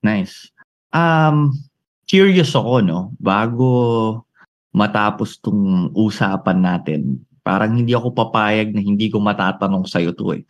Nice. 0.05 0.53
Um, 0.93 1.57
curious 2.05 2.53
ako, 2.53 2.85
no? 2.85 3.09
Bago 3.17 4.21
matapos 4.69 5.41
tong 5.41 5.89
usapan 5.97 6.61
natin, 6.61 7.25
parang 7.41 7.73
hindi 7.73 7.97
ako 7.97 8.13
papayag 8.13 8.69
na 8.69 8.85
hindi 8.85 9.09
ko 9.09 9.17
matatanong 9.17 9.89
sa'yo 9.89 10.13
to 10.13 10.37
eh. 10.37 10.45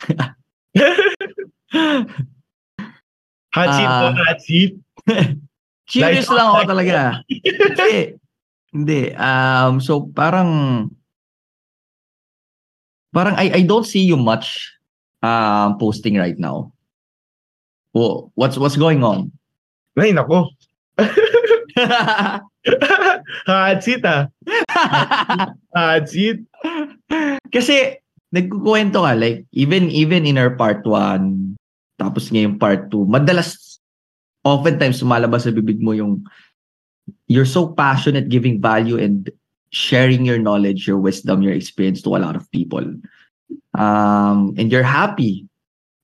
hot 3.55 3.69
seat 3.71 3.87
uh, 3.87 3.95
po, 3.95 4.07
ah. 4.11 4.15
hot 4.27 4.39
seat. 4.43 4.71
curious 5.91 6.27
lang 6.27 6.47
ako 6.51 6.63
talaga. 6.75 7.23
hindi. 7.31 8.19
Hindi. 8.75 9.15
Um, 9.15 9.79
so 9.79 10.11
parang 10.11 10.51
parang 13.15 13.39
I, 13.39 13.59
I 13.59 13.61
don't 13.63 13.87
see 13.87 14.03
you 14.03 14.19
much 14.19 14.75
uh, 15.23 15.71
posting 15.79 16.19
right 16.19 16.35
now. 16.35 16.75
Well, 17.95 18.35
what's 18.35 18.59
what's 18.59 18.75
going 18.75 18.99
on? 19.07 19.31
Ay, 19.95 20.11
nako. 20.11 20.51
Hot 23.47 23.79
seat 23.83 24.03
ah. 24.03 24.27
Hot 25.75 26.03
seat. 26.07 26.43
Kasi 27.51 27.99
nagkukwento 28.35 29.07
ka 29.07 29.15
like 29.15 29.47
even 29.55 29.87
even 29.87 30.27
in 30.27 30.35
our 30.35 30.59
part 30.59 30.83
1 30.83 31.55
tapos 31.95 32.27
ngayon 32.27 32.59
part 32.59 32.91
2 32.91 33.07
madalas 33.07 33.79
oftentimes 34.43 34.99
sumalabas 34.99 35.47
sa 35.47 35.55
bibig 35.55 35.79
mo 35.79 35.95
yung 35.95 36.19
you're 37.31 37.47
so 37.47 37.71
passionate 37.71 38.27
giving 38.27 38.59
value 38.59 38.99
and 38.99 39.31
sharing 39.71 40.27
your 40.27 40.35
knowledge 40.35 40.83
your 40.83 40.99
wisdom 40.99 41.39
your 41.39 41.55
experience 41.55 42.03
to 42.03 42.11
a 42.11 42.19
lot 42.19 42.35
of 42.35 42.43
people 42.51 42.83
um 43.79 44.51
and 44.59 44.67
you're 44.67 44.85
happy 44.85 45.47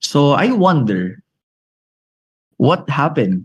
so 0.00 0.32
i 0.32 0.48
wonder 0.48 1.20
what 2.56 2.88
happened 2.88 3.44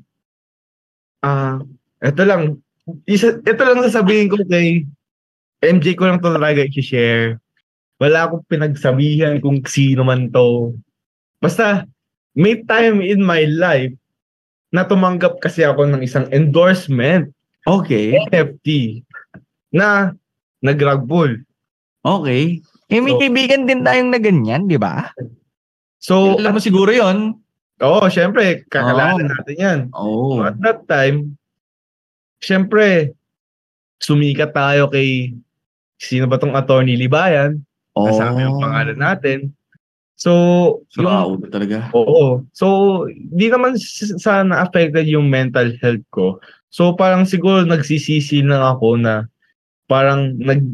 Ah, 1.25 1.57
uh, 1.57 2.07
ito 2.07 2.21
lang. 2.23 2.61
Isa, 3.03 3.41
ito 3.41 3.61
lang 3.61 3.83
sasabihin 3.83 4.31
ko 4.31 4.39
kay 4.47 4.87
MJ 5.63 5.97
ko 5.97 6.07
lang 6.07 6.21
to 6.21 6.29
talaga 6.29 6.63
i-share. 6.63 7.41
Wala 7.97 8.29
akong 8.29 8.45
pinagsabihan 8.45 9.41
kung 9.41 9.59
sino 9.65 10.05
man 10.05 10.29
to. 10.29 10.77
Basta, 11.41 11.89
may 12.37 12.61
time 12.61 13.01
in 13.01 13.25
my 13.25 13.49
life 13.49 13.97
na 14.69 14.85
tumanggap 14.85 15.41
kasi 15.41 15.65
ako 15.65 15.89
ng 15.89 16.05
isang 16.05 16.29
endorsement. 16.29 17.33
Okay. 17.65 18.13
NFT. 18.29 19.01
Na 19.73 20.13
nag-rug 20.61 21.09
pull. 21.09 21.33
Okay. 22.05 22.61
Eh, 22.87 23.01
may 23.03 23.17
so, 23.17 23.19
kaibigan 23.19 23.67
din 23.67 23.83
tayong 23.83 24.13
na 24.13 24.21
ganyan, 24.21 24.69
di 24.69 24.79
ba? 24.79 25.11
So, 25.99 26.39
alam 26.39 26.55
mo 26.55 26.61
siguro 26.63 26.93
yon 26.93 27.35
Oo, 27.77 28.05
oh, 28.05 28.09
syempre, 28.09 28.65
kakalanan 28.73 29.29
oh. 29.29 29.33
natin 29.37 29.55
yan. 29.57 29.79
Oh. 29.93 30.41
at 30.41 30.57
that 30.65 30.81
time, 30.89 31.37
syempre, 32.41 33.13
sumikat 34.01 34.53
tayo 34.53 34.89
kay 34.89 35.33
sino 36.01 36.25
ba 36.25 36.41
tong 36.41 36.57
attorney 36.57 36.97
Libayan? 36.97 37.61
Oh. 37.93 38.09
Kasama 38.09 38.45
yung 38.45 38.61
pangalan 38.61 38.97
natin. 38.97 39.39
So, 40.17 40.31
wow, 40.97 41.37
yung, 41.37 41.53
talaga. 41.53 41.93
Oo. 41.93 42.41
So, 42.49 43.05
di 43.13 43.53
naman 43.53 43.77
sana 44.17 44.65
affected 44.65 45.05
yung 45.05 45.29
mental 45.29 45.77
health 45.77 46.05
ko. 46.09 46.41
So, 46.73 46.97
parang 46.97 47.29
siguro 47.29 47.61
nagsisisi 47.61 48.41
lang 48.41 48.65
ako 48.65 48.97
na 48.97 49.29
parang 49.85 50.33
nag 50.41 50.65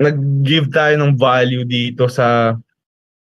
nag-give 0.00 0.72
tayo 0.72 0.96
ng 0.96 1.16
value 1.16 1.64
dito 1.64 2.08
sa 2.08 2.56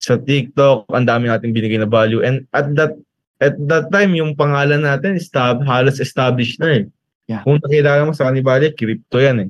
sa 0.01 0.17
TikTok, 0.17 0.89
ang 0.89 1.05
dami 1.05 1.29
nating 1.29 1.53
binigay 1.53 1.77
na 1.77 1.87
value. 1.87 2.25
And 2.25 2.49
at 2.51 2.73
that 2.75 2.97
at 3.41 3.57
that 3.69 3.89
time, 3.89 4.13
yung 4.13 4.37
pangalan 4.37 4.85
natin, 4.85 5.17
stab, 5.17 5.65
halos 5.65 5.97
established 5.97 6.61
na 6.61 6.77
eh. 6.77 6.83
Yeah. 7.25 7.41
Kung 7.41 7.57
nakilala 7.57 8.05
mo 8.05 8.13
sa 8.13 8.29
Kanibali, 8.29 8.69
crypto 8.69 9.17
yan 9.17 9.49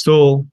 So, 0.00 0.44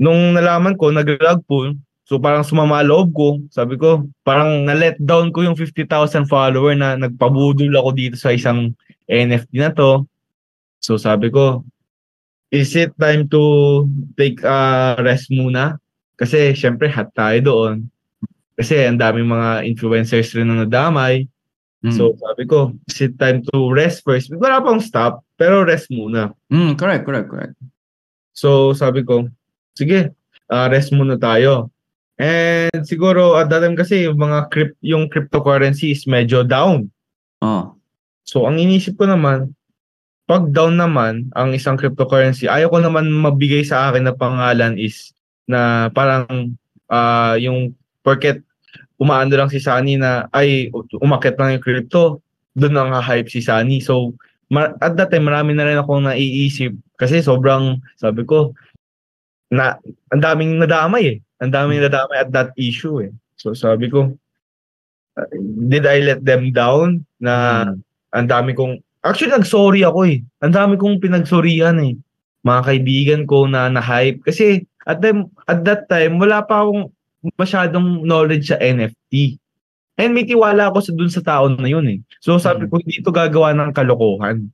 nung 0.00 0.32
nalaman 0.32 0.80
ko, 0.80 0.88
nag-rug 0.88 1.44
pull, 1.44 1.76
so 2.08 2.16
parang 2.16 2.48
sumama 2.48 2.80
loob 2.80 3.12
ko, 3.12 3.28
sabi 3.52 3.76
ko, 3.76 4.08
parang 4.24 4.64
na-let 4.64 4.96
down 5.04 5.28
ko 5.36 5.44
yung 5.44 5.52
50,000 5.52 6.24
follower 6.24 6.72
na 6.72 6.96
nagpabudol 6.96 7.76
ako 7.76 7.92
dito 7.92 8.16
sa 8.16 8.32
isang 8.32 8.72
NFT 9.04 9.52
na 9.60 9.68
to. 9.76 10.08
So 10.80 10.96
sabi 10.96 11.28
ko, 11.28 11.60
is 12.48 12.72
it 12.72 12.96
time 12.96 13.28
to 13.28 13.84
take 14.16 14.40
a 14.40 14.96
rest 15.04 15.28
muna? 15.28 15.76
Kasi 16.16 16.56
syempre 16.56 16.88
hot 16.88 17.12
tayo 17.12 17.38
doon. 17.44 17.91
Kasi 18.56 18.84
ang 18.84 19.00
daming 19.00 19.28
mga 19.28 19.64
influencers 19.64 20.32
rin 20.36 20.48
na 20.48 20.64
nadamay. 20.64 21.24
Mm. 21.82 21.94
So 21.96 22.14
sabi 22.20 22.46
ko, 22.46 22.76
is 22.86 22.98
it 23.02 23.18
time 23.18 23.42
to 23.50 23.74
rest 23.74 24.06
first? 24.06 24.30
Wala 24.30 24.62
pang 24.62 24.78
stop, 24.78 25.26
pero 25.34 25.66
rest 25.66 25.90
muna. 25.90 26.30
Mm, 26.52 26.78
correct, 26.78 27.02
correct, 27.02 27.28
correct. 27.28 27.56
So 28.32 28.70
sabi 28.72 29.02
ko, 29.02 29.26
sige, 29.74 30.14
uh, 30.52 30.66
rest 30.70 30.94
muna 30.94 31.18
tayo. 31.18 31.72
And 32.22 32.86
siguro 32.86 33.34
at 33.34 33.50
that 33.50 33.66
time 33.66 33.74
kasi 33.74 34.06
yung 34.06 34.20
mga 34.20 34.52
crypt, 34.52 34.76
yung 34.84 35.10
cryptocurrency 35.10 35.90
is 35.90 36.06
medyo 36.06 36.46
down. 36.46 36.92
Oh. 37.42 37.74
So 38.22 38.46
ang 38.46 38.62
inisip 38.62 38.94
ko 39.00 39.10
naman, 39.10 39.56
pag 40.30 40.54
down 40.54 40.78
naman 40.78 41.34
ang 41.34 41.50
isang 41.50 41.74
cryptocurrency, 41.74 42.46
ayaw 42.46 42.70
ko 42.70 42.78
naman 42.78 43.10
mabigay 43.10 43.66
sa 43.66 43.90
akin 43.90 44.06
na 44.06 44.14
pangalan 44.14 44.78
is 44.78 45.10
na 45.50 45.90
parang 45.90 46.54
uh, 46.86 47.34
yung 47.42 47.74
porket 48.02 48.42
umaando 49.02 49.34
lang 49.34 49.50
si 49.50 49.58
Sunny 49.58 49.98
na 49.98 50.30
ay 50.30 50.70
umakyat 51.02 51.34
lang 51.34 51.58
yung 51.58 51.64
crypto, 51.64 52.22
doon 52.54 52.78
ang 52.78 53.02
hype 53.02 53.26
si 53.26 53.42
Sunny. 53.42 53.82
So 53.82 54.14
mar- 54.52 54.78
at 54.78 54.94
that 54.94 55.10
time 55.10 55.26
marami 55.26 55.56
na 55.56 55.66
rin 55.66 55.80
akong 55.80 56.06
naiisip 56.06 56.76
kasi 57.00 57.18
sobrang 57.18 57.82
sabi 57.98 58.22
ko 58.22 58.54
na 59.50 59.74
ang 60.14 60.22
daming 60.22 60.60
nadamay 60.62 61.18
eh. 61.18 61.18
Ang 61.42 61.50
daming 61.50 61.82
nadamay 61.82 62.22
at 62.22 62.30
that 62.30 62.54
issue 62.54 63.02
eh. 63.02 63.10
So 63.34 63.56
sabi 63.58 63.90
ko 63.90 64.14
uh, 65.18 65.28
did 65.66 65.88
I 65.88 66.04
let 66.04 66.22
them 66.22 66.54
down 66.54 67.02
na 67.18 67.66
hmm. 67.66 67.82
ang 68.14 68.26
dami 68.30 68.54
kong 68.54 68.78
actually 69.02 69.34
nag-sorry 69.34 69.82
ako 69.82 70.06
eh. 70.06 70.22
Ang 70.44 70.54
dami 70.54 70.74
kong 70.78 71.02
pinagsorihan 71.02 71.80
eh. 71.82 71.98
Mga 72.46 72.60
kaibigan 72.62 73.22
ko 73.26 73.50
na 73.50 73.66
na-hype 73.66 74.22
kasi 74.22 74.62
at 74.86 75.02
them 75.02 75.30
at 75.50 75.66
that 75.66 75.90
time 75.90 76.22
wala 76.22 76.42
pa 76.46 76.62
akong 76.62 76.90
masyadong 77.38 78.02
knowledge 78.02 78.50
sa 78.50 78.58
NFT. 78.58 79.38
And 80.00 80.16
may 80.16 80.26
tiwala 80.26 80.72
ako 80.72 80.78
sa 80.82 80.92
dun 80.96 81.12
sa 81.12 81.22
tao 81.22 81.46
na 81.52 81.68
yun 81.68 81.86
eh. 81.86 81.98
So 82.18 82.40
sabi 82.40 82.66
ko, 82.66 82.80
hindi 82.80 82.98
ito 82.98 83.12
gagawa 83.12 83.54
ng 83.54 83.70
kalokohan. 83.76 84.50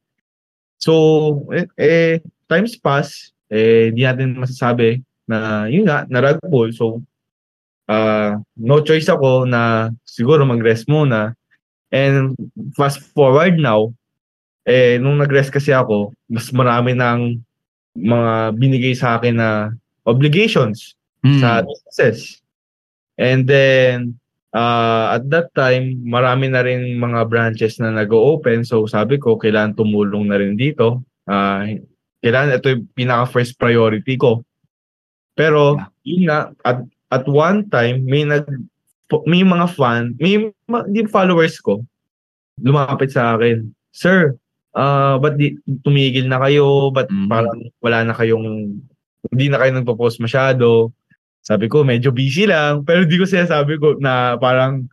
So, 0.78 0.92
eh, 1.50 1.66
eh 1.74 2.14
times 2.46 2.78
pass, 2.78 3.34
eh, 3.50 3.90
hindi 3.90 4.06
natin 4.06 4.38
masasabi 4.38 5.02
na, 5.26 5.66
yun 5.66 5.88
nga, 5.88 6.06
na 6.06 6.22
rug 6.22 6.38
pull. 6.46 6.70
So, 6.70 7.02
uh, 7.90 8.38
no 8.56 8.76
choice 8.84 9.10
ako 9.10 9.48
na 9.48 9.90
siguro 10.06 10.46
mag-rest 10.46 10.86
muna. 10.86 11.34
And 11.90 12.36
fast 12.76 13.00
forward 13.16 13.58
now, 13.58 13.96
eh, 14.68 15.00
nung 15.00 15.18
nag-rest 15.18 15.50
kasi 15.50 15.72
ako, 15.72 16.12
mas 16.28 16.52
marami 16.52 16.92
ng 16.92 17.40
mga 17.98 18.54
binigay 18.54 18.94
sa 18.94 19.16
akin 19.16 19.40
na 19.40 19.50
obligations 20.04 20.94
mm. 21.24 21.40
sa 21.40 21.64
businesses. 21.64 22.44
And 23.18 23.44
then, 23.50 24.16
uh, 24.54 25.18
at 25.18 25.26
that 25.34 25.50
time, 25.58 26.00
marami 26.06 26.48
na 26.48 26.62
rin 26.62 26.96
mga 26.96 27.26
branches 27.26 27.82
na 27.82 27.90
nag-open. 27.90 28.62
So 28.62 28.86
sabi 28.86 29.18
ko, 29.18 29.34
kailangan 29.34 29.74
tumulong 29.74 30.30
na 30.30 30.38
rin 30.38 30.54
dito. 30.54 31.02
Uh, 31.26 31.82
kailangan 32.22 32.56
ito 32.56 32.68
yung 32.72 32.84
pinaka-first 32.94 33.58
priority 33.58 34.14
ko. 34.14 34.46
Pero, 35.34 35.78
yun 36.02 36.30
nga, 36.30 36.50
at, 36.62 36.82
at 37.10 37.24
one 37.26 37.66
time, 37.70 38.06
may 38.06 38.22
nag 38.26 38.46
may 39.24 39.40
mga 39.40 39.66
fan, 39.72 40.12
may 40.20 40.52
yung 40.68 41.08
followers 41.08 41.56
ko, 41.64 41.80
lumapit 42.60 43.08
sa 43.08 43.40
akin, 43.40 43.72
Sir, 43.88 44.36
uh, 44.76 45.16
ba't 45.16 45.40
di, 45.40 45.56
tumigil 45.80 46.28
na 46.28 46.36
kayo? 46.44 46.92
Ba't 46.92 47.08
mm. 47.08 47.24
parang 47.24 47.72
wala 47.80 48.04
na 48.04 48.12
kayong, 48.12 48.76
hindi 49.32 49.46
na 49.48 49.58
kayo 49.58 49.72
nagpo-post 49.74 50.20
masyado? 50.20 50.92
Sabi 51.42 51.66
ko, 51.70 51.86
medyo 51.86 52.12
busy 52.12 52.48
lang. 52.48 52.82
Pero 52.88 53.04
di 53.08 53.16
ko 53.16 53.24
siya 53.24 53.48
sabi 53.48 53.80
ko 53.80 53.96
na 53.98 54.36
parang, 54.36 54.86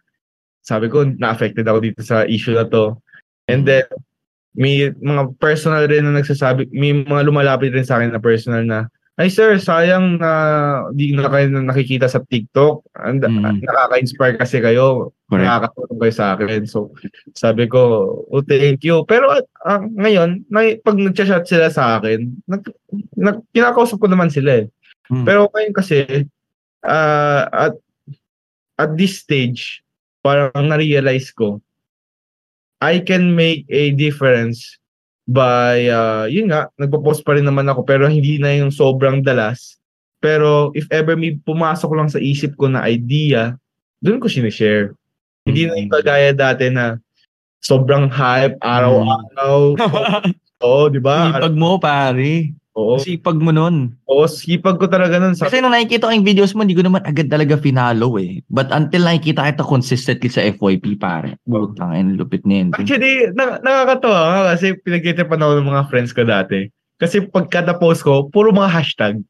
sabi 0.65 0.89
ko, 0.89 1.05
na-affected 1.05 1.65
ako 1.67 1.79
dito 1.83 2.01
sa 2.01 2.25
issue 2.25 2.57
na 2.57 2.65
to. 2.65 2.97
And 3.45 3.67
then, 3.69 3.85
may 4.55 4.89
mga 4.89 5.35
personal 5.37 5.85
rin 5.85 6.07
na 6.07 6.15
nagsasabi, 6.15 6.71
may 6.71 7.05
mga 7.05 7.27
lumalapit 7.27 7.75
rin 7.75 7.85
sa 7.85 7.99
akin 7.99 8.15
na 8.15 8.23
personal 8.23 8.63
na, 8.65 8.89
ay 9.15 9.31
sir, 9.31 9.55
sayang 9.55 10.19
na 10.19 10.31
di 10.91 11.15
na 11.15 11.31
kayo 11.31 11.47
nakikita 11.47 12.07
sa 12.11 12.19
TikTok. 12.19 12.83
And, 12.99 13.23
Mm. 13.23 13.63
Nakaka-inspire 13.63 14.35
kasi 14.35 14.59
kayo. 14.59 15.15
Correct. 15.31 15.47
Nakakatulong 15.47 15.99
kayo 16.03 16.13
sa 16.13 16.27
akin. 16.35 16.61
So, 16.67 16.91
sabi 17.31 17.71
ko, 17.71 17.81
oh, 18.27 18.43
thank 18.43 18.83
you. 18.83 19.07
Pero 19.07 19.31
ah, 19.63 19.81
ngayon, 19.81 20.43
na, 20.51 20.75
pag 20.83 20.99
nag-chat 20.99 21.47
sila 21.47 21.71
sa 21.71 21.97
akin, 21.99 22.27
nag, 22.43 22.67
nag, 23.15 23.39
kinakausap 23.55 24.03
ko 24.03 24.07
naman 24.11 24.27
sila 24.27 24.63
eh. 24.63 24.65
Mm. 25.11 25.25
Pero 25.25 25.49
ngayon 25.51 25.73
kasi, 25.75 25.99
ah, 26.85 27.49
at, 27.51 27.73
at 28.75 28.91
this 28.97 29.21
stage, 29.21 29.85
parang 30.25 30.69
na-realize 30.69 31.29
ko, 31.31 31.61
I 32.81 33.01
can 33.01 33.33
make 33.33 33.65
a 33.71 33.93
difference 33.95 34.77
by, 35.25 35.89
uh, 35.89 36.25
yun 36.29 36.53
nga, 36.53 36.69
nagpo-post 36.77 37.25
pa 37.25 37.37
rin 37.37 37.45
naman 37.45 37.65
ako, 37.65 37.81
pero 37.85 38.05
hindi 38.05 38.37
na 38.37 38.53
yung 38.53 38.69
sobrang 38.69 39.25
dalas. 39.25 39.77
Pero 40.21 40.73
if 40.73 40.85
ever 40.89 41.17
may 41.17 41.37
pumasok 41.37 41.91
lang 41.93 42.09
sa 42.09 42.21
isip 42.21 42.57
ko 42.57 42.69
na 42.69 42.85
idea, 42.85 43.57
doon 44.01 44.21
ko 44.21 44.29
sinishare. 44.29 44.93
Hindi 45.45 45.69
na 45.69 45.77
yung 45.77 45.93
kagaya 45.93 46.33
dati 46.33 46.69
na 46.73 46.97
sobrang 47.61 48.09
hype, 48.09 48.57
araw-araw. 48.61 49.77
Oo, 50.65 50.89
di 50.89 51.01
ba? 51.01 51.33
Sipag 51.33 51.57
mo, 51.57 51.77
pare. 51.77 52.53
Oo, 52.75 52.99
Sipag 52.99 53.39
mo 53.39 53.55
nun. 53.55 53.95
oo, 54.03 54.27
sipag 54.27 54.75
ko 54.75 54.91
talaga 54.91 55.15
nun. 55.15 55.31
Sa, 55.31 55.47
Kasi 55.47 55.63
nung 55.63 55.71
nakikita 55.71 56.11
ko 56.11 56.13
yung 56.13 56.27
videos 56.27 56.51
mo, 56.51 56.67
hindi 56.67 56.75
ko 56.75 56.83
naman 56.83 57.07
agad 57.07 57.31
talaga 57.31 57.55
finalo 57.55 58.19
eh. 58.19 58.43
But 58.51 58.67
until 58.75 59.07
nakikita 59.07 59.47
kita 59.47 59.63
consistently 59.63 60.27
sa 60.27 60.43
FYP, 60.43 60.99
pare. 60.99 61.39
Butang, 61.47 61.95
and 61.95 62.19
lupit 62.19 62.43
na 62.43 62.59
yun. 62.59 62.69
Actually, 62.75 63.31
na- 63.31 63.63
nakakatawa 63.63 64.19
nga 64.27 64.41
kasi 64.53 64.75
pinagtitipan 64.83 65.39
ako 65.39 65.51
ng 65.55 65.69
mga 65.71 65.83
friends 65.87 66.11
ko 66.11 66.27
dati. 66.27 66.67
Kasi 66.99 67.23
pagka 67.23 67.63
na-post 67.63 68.03
ko, 68.03 68.27
puro 68.27 68.51
mga 68.51 68.71
hashtag. 68.71 69.23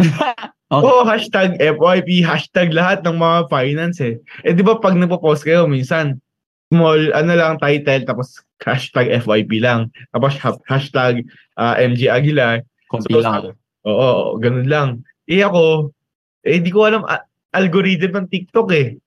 Okay. 0.70 0.86
Oo, 0.86 1.02
hashtag 1.02 1.58
FYP, 1.58 2.22
hashtag 2.22 2.70
lahat 2.70 3.02
ng 3.02 3.18
mga 3.18 3.50
finance 3.50 3.98
eh. 3.98 4.22
Eh 4.46 4.54
di 4.54 4.62
ba 4.62 4.78
pag 4.78 4.94
nagpo-post 4.94 5.42
kayo, 5.42 5.66
minsan, 5.66 6.22
small, 6.70 7.10
ano 7.10 7.34
lang, 7.34 7.58
title, 7.58 8.06
tapos 8.06 8.38
hashtag 8.62 9.10
FYP 9.18 9.58
lang. 9.58 9.90
Tapos 10.14 10.38
ha- 10.38 10.62
hashtag 10.70 11.26
ah, 11.58 11.74
MG 11.74 12.06
Aguilar. 12.06 12.62
Konti 12.90 13.14
So, 13.14 13.22
lang. 13.22 13.54
Oo, 13.86 13.94
oo, 13.94 14.24
ganun 14.42 14.66
lang. 14.66 14.88
Eh 15.30 15.40
ako, 15.46 15.94
eh 16.42 16.58
di 16.58 16.68
ko 16.74 16.90
alam 16.90 17.06
a- 17.06 17.24
algorithm 17.54 18.18
ng 18.18 18.26
TikTok 18.28 18.68
eh. 18.74 18.98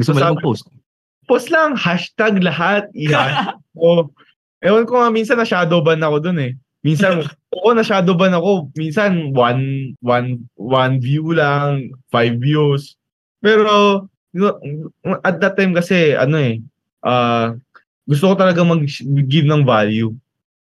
Gusto 0.00 0.16
mo 0.16 0.24
lang 0.24 0.40
post. 0.40 0.64
Post 1.28 1.52
lang, 1.52 1.76
hashtag 1.76 2.40
lahat. 2.40 2.88
Ihan. 2.96 3.52
Oo. 3.78 4.08
Ewan 4.64 4.88
ko 4.88 4.98
nga, 4.98 5.12
minsan 5.12 5.38
na 5.38 5.46
shadow 5.46 5.84
ban 5.84 6.02
ako 6.02 6.24
dun 6.24 6.40
eh. 6.40 6.52
Minsan, 6.82 7.22
oo, 7.54 7.70
na 7.76 7.84
shadow 7.84 8.16
ban 8.16 8.32
ako. 8.32 8.72
Minsan, 8.74 9.36
one, 9.36 9.92
one, 10.02 10.42
one 10.56 10.98
view 10.98 11.30
lang, 11.36 11.92
five 12.10 12.40
views. 12.40 12.96
Pero, 13.44 14.08
at 15.22 15.38
that 15.38 15.54
time 15.54 15.76
kasi, 15.76 16.16
ano 16.16 16.36
eh, 16.40 16.58
ah 17.06 17.54
gusto 18.08 18.32
ko 18.32 18.34
talaga 18.40 18.64
mag-give 18.64 19.44
ng 19.44 19.68
value. 19.68 20.16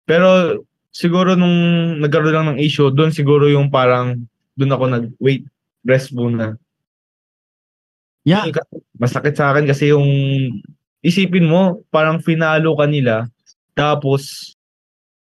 Pero, 0.07 0.63
siguro 0.93 1.33
nung 1.33 1.97
nagkaroon 1.99 2.31
lang 2.31 2.47
ng 2.53 2.61
issue, 2.61 2.93
doon 2.93 3.09
siguro 3.09 3.49
yung 3.49 3.73
parang, 3.73 4.21
doon 4.53 4.71
ako 4.77 4.83
nag-wait, 4.87 5.43
rest 5.81 6.13
muna. 6.13 6.55
Yeah. 8.23 8.47
Masakit 8.95 9.35
sa 9.35 9.51
akin 9.51 9.67
kasi 9.67 9.91
yung 9.91 10.07
isipin 11.03 11.49
mo, 11.49 11.83
parang 11.89 12.21
finalo 12.21 12.77
ka 12.77 12.85
nila, 12.87 13.27
tapos 13.73 14.53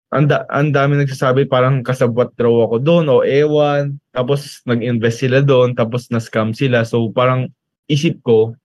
ang 0.09 0.25
da- 0.25 0.49
ang 0.49 0.73
dami 0.73 0.97
nagsasabi 0.97 1.45
parang 1.45 1.85
kasabwat 1.85 2.33
raw 2.41 2.65
ako 2.65 2.81
doon 2.81 3.05
o 3.13 3.21
ewan, 3.21 4.01
tapos 4.09 4.65
nag-invest 4.65 5.21
sila 5.21 5.45
doon, 5.45 5.77
tapos 5.77 6.09
na-scam 6.09 6.57
sila. 6.57 6.81
So 6.89 7.13
parang 7.13 7.53
isip 7.93 8.25
ko, 8.25 8.57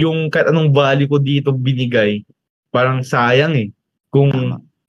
yung 0.00 0.32
kahit 0.32 0.48
anong 0.48 0.72
value 0.72 1.10
ko 1.10 1.20
dito 1.20 1.52
binigay, 1.52 2.24
parang 2.72 3.04
sayang 3.04 3.52
eh. 3.60 3.68
Kung 4.08 4.32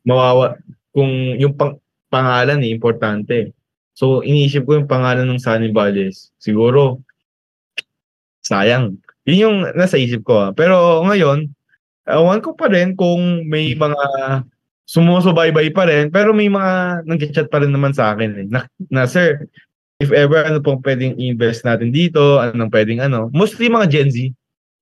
mawawa, 0.07 0.55
kung 0.91 1.35
yung 1.39 1.55
pang, 1.55 1.79
pangalan 2.11 2.59
eh, 2.63 2.71
importante. 2.71 3.55
So 3.95 4.23
iniisip 4.23 4.67
ko 4.67 4.79
yung 4.79 4.89
pangalan 4.91 5.27
ng 5.27 5.39
Sunny 5.39 5.71
Valles. 5.71 6.31
Siguro, 6.39 6.99
sayang. 8.43 8.99
Yun 9.27 9.39
yung 9.39 9.57
nasa 9.77 9.95
isip 9.95 10.25
ko. 10.25 10.49
ah. 10.49 10.51
Pero 10.51 11.03
ngayon, 11.07 11.47
awan 12.09 12.41
ko 12.43 12.57
pa 12.57 12.67
rin 12.67 12.97
kung 12.97 13.45
may 13.47 13.77
mga 13.77 14.03
sumusubaybay 14.91 15.71
pa 15.71 15.87
rin, 15.87 16.11
pero 16.11 16.35
may 16.35 16.51
mga 16.51 17.05
nag-chat 17.07 17.47
pa 17.47 17.63
rin 17.63 17.71
naman 17.71 17.95
sa 17.95 18.11
akin. 18.11 18.43
Eh. 18.43 18.45
Na, 18.51 18.67
na, 18.91 19.07
sir, 19.07 19.47
if 20.03 20.11
ever, 20.11 20.43
ano 20.43 20.59
pong 20.59 20.83
pwedeng 20.83 21.15
invest 21.15 21.63
natin 21.63 21.93
dito, 21.95 22.41
anong 22.43 22.73
pwedeng 22.73 22.99
ano. 22.99 23.31
Mostly 23.31 23.71
mga 23.71 23.87
Gen 23.87 24.09
Z. 24.11 24.17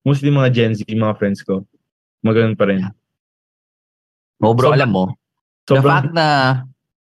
Mostly 0.02 0.32
mga 0.32 0.50
Gen 0.50 0.72
Z, 0.74 0.82
mga 0.88 1.14
friends 1.14 1.44
ko. 1.44 1.62
Maganon 2.24 2.56
pa 2.58 2.66
rin. 2.66 2.82
Oh, 4.40 4.56
bro, 4.56 4.72
Sobrang- 4.72 4.80
alam 4.80 4.90
mo, 4.90 5.04
the 5.68 5.76
Sobrang, 5.76 5.84
fact 5.84 6.10
na 6.14 6.28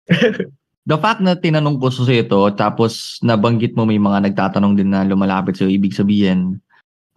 the 0.89 0.98
fact 0.98 1.20
na 1.20 1.36
tinanong 1.36 1.84
ko 1.84 1.91
sa 1.91 2.08
ito 2.08 2.39
tapos 2.56 3.20
nabanggit 3.20 3.76
mo 3.76 3.84
may 3.84 4.00
mga 4.00 4.32
nagtatanong 4.32 4.80
din 4.80 4.91
na 4.95 5.04
lumalapit 5.04 5.60
sa 5.60 5.68
ibig 5.68 5.91
sabihin 5.91 6.64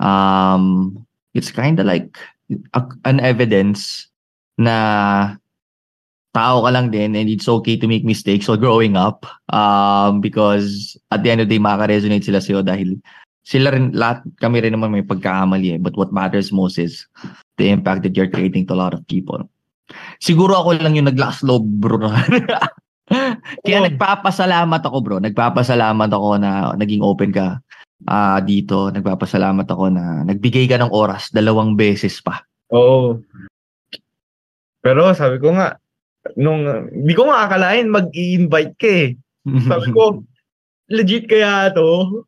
um 0.03 0.91
it's 1.35 1.55
kind 1.55 1.79
of 1.79 1.87
like 1.87 2.19
a- 2.75 2.99
an 3.07 3.23
evidence 3.23 4.11
na 4.59 4.77
tao 6.35 6.63
ka 6.63 6.71
lang 6.71 6.91
din 6.91 7.15
and 7.15 7.27
it's 7.27 7.51
okay 7.51 7.75
to 7.75 7.91
make 7.91 8.07
mistakes 8.07 8.47
while 8.47 8.59
growing 8.59 8.95
up 8.95 9.27
um 9.51 10.23
because 10.23 10.95
at 11.11 11.23
the 11.23 11.31
end 11.31 11.43
of 11.43 11.47
the 11.51 11.59
day 11.59 11.63
makaka-resonate 11.63 12.27
sila 12.27 12.39
sa'yo 12.43 12.63
dahil 12.63 12.99
sila 13.43 13.75
rin 13.75 13.91
lahat 13.91 14.23
kami 14.39 14.63
rin 14.63 14.77
naman 14.77 14.95
may 14.95 15.03
pagkakamali 15.03 15.75
eh. 15.75 15.81
But 15.81 15.99
what 15.99 16.15
matters 16.15 16.55
most 16.55 16.79
is 16.79 17.09
the 17.59 17.73
impact 17.73 18.07
that 18.07 18.15
you're 18.15 18.31
creating 18.31 18.69
to 18.71 18.75
a 18.77 18.81
lot 18.81 18.95
of 18.95 19.03
people 19.11 19.43
siguro 20.21 20.61
ako 20.61 20.79
lang 20.79 20.95
yung 20.95 21.09
naglakas 21.09 21.43
loob 21.43 21.65
bro 21.65 21.99
Kaya 23.67 23.83
Oo. 23.83 23.87
nagpapasalamat 23.91 24.83
ako 24.87 24.97
bro. 25.03 25.17
Nagpapasalamat 25.19 26.11
ako 26.15 26.39
na 26.39 26.71
naging 26.79 27.03
open 27.03 27.35
ka 27.35 27.59
ah 28.07 28.39
dito. 28.39 28.87
Nagpapasalamat 28.95 29.67
ako 29.67 29.91
na 29.91 30.23
nagbigay 30.23 30.71
ka 30.71 30.79
ng 30.79 30.95
oras 30.95 31.35
dalawang 31.35 31.75
beses 31.75 32.23
pa. 32.23 32.47
Oo. 32.71 33.19
Pero 34.81 35.11
sabi 35.13 35.43
ko 35.43 35.53
nga, 35.59 35.77
nung, 36.39 36.65
hindi 36.89 37.13
ko 37.13 37.29
nga 37.29 37.51
akalain 37.51 37.91
mag-i-invite 37.91 38.75
ka 38.79 38.89
eh. 38.89 39.09
Sabi 39.67 39.91
ko, 39.93 40.23
legit 40.97 41.27
kaya 41.27 41.75
to? 41.75 42.23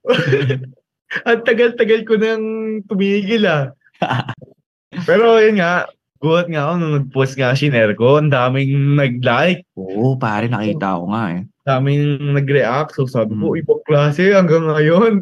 Ang 1.29 1.45
tagal-tagal 1.45 2.09
ko 2.09 2.17
nang 2.17 2.45
tumigil 2.89 3.45
ah. 3.47 3.71
Pero 5.07 5.39
yun 5.41 5.61
nga, 5.61 5.87
gulat 6.23 6.47
nga 6.47 6.63
ako 6.65 6.73
nung 6.79 6.95
nag-post 6.97 7.35
nga, 7.35 7.51
shinare 7.53 7.93
ko, 7.93 8.17
ang 8.17 8.31
daming 8.31 8.95
nag-like, 8.95 9.67
Oo, 9.75 10.15
pare 10.15 10.47
nakita 10.47 10.97
ko 10.97 11.11
nga 11.11 11.25
eh. 11.35 11.43
daming 11.63 12.33
nag-react. 12.33 12.95
So 12.95 13.05
sabi 13.05 13.35
ko, 13.35 13.53
Mm. 13.53 13.61
ibang 13.61 13.83
klase 13.83 14.31
hanggang 14.31 14.65
ngayon. 14.65 15.19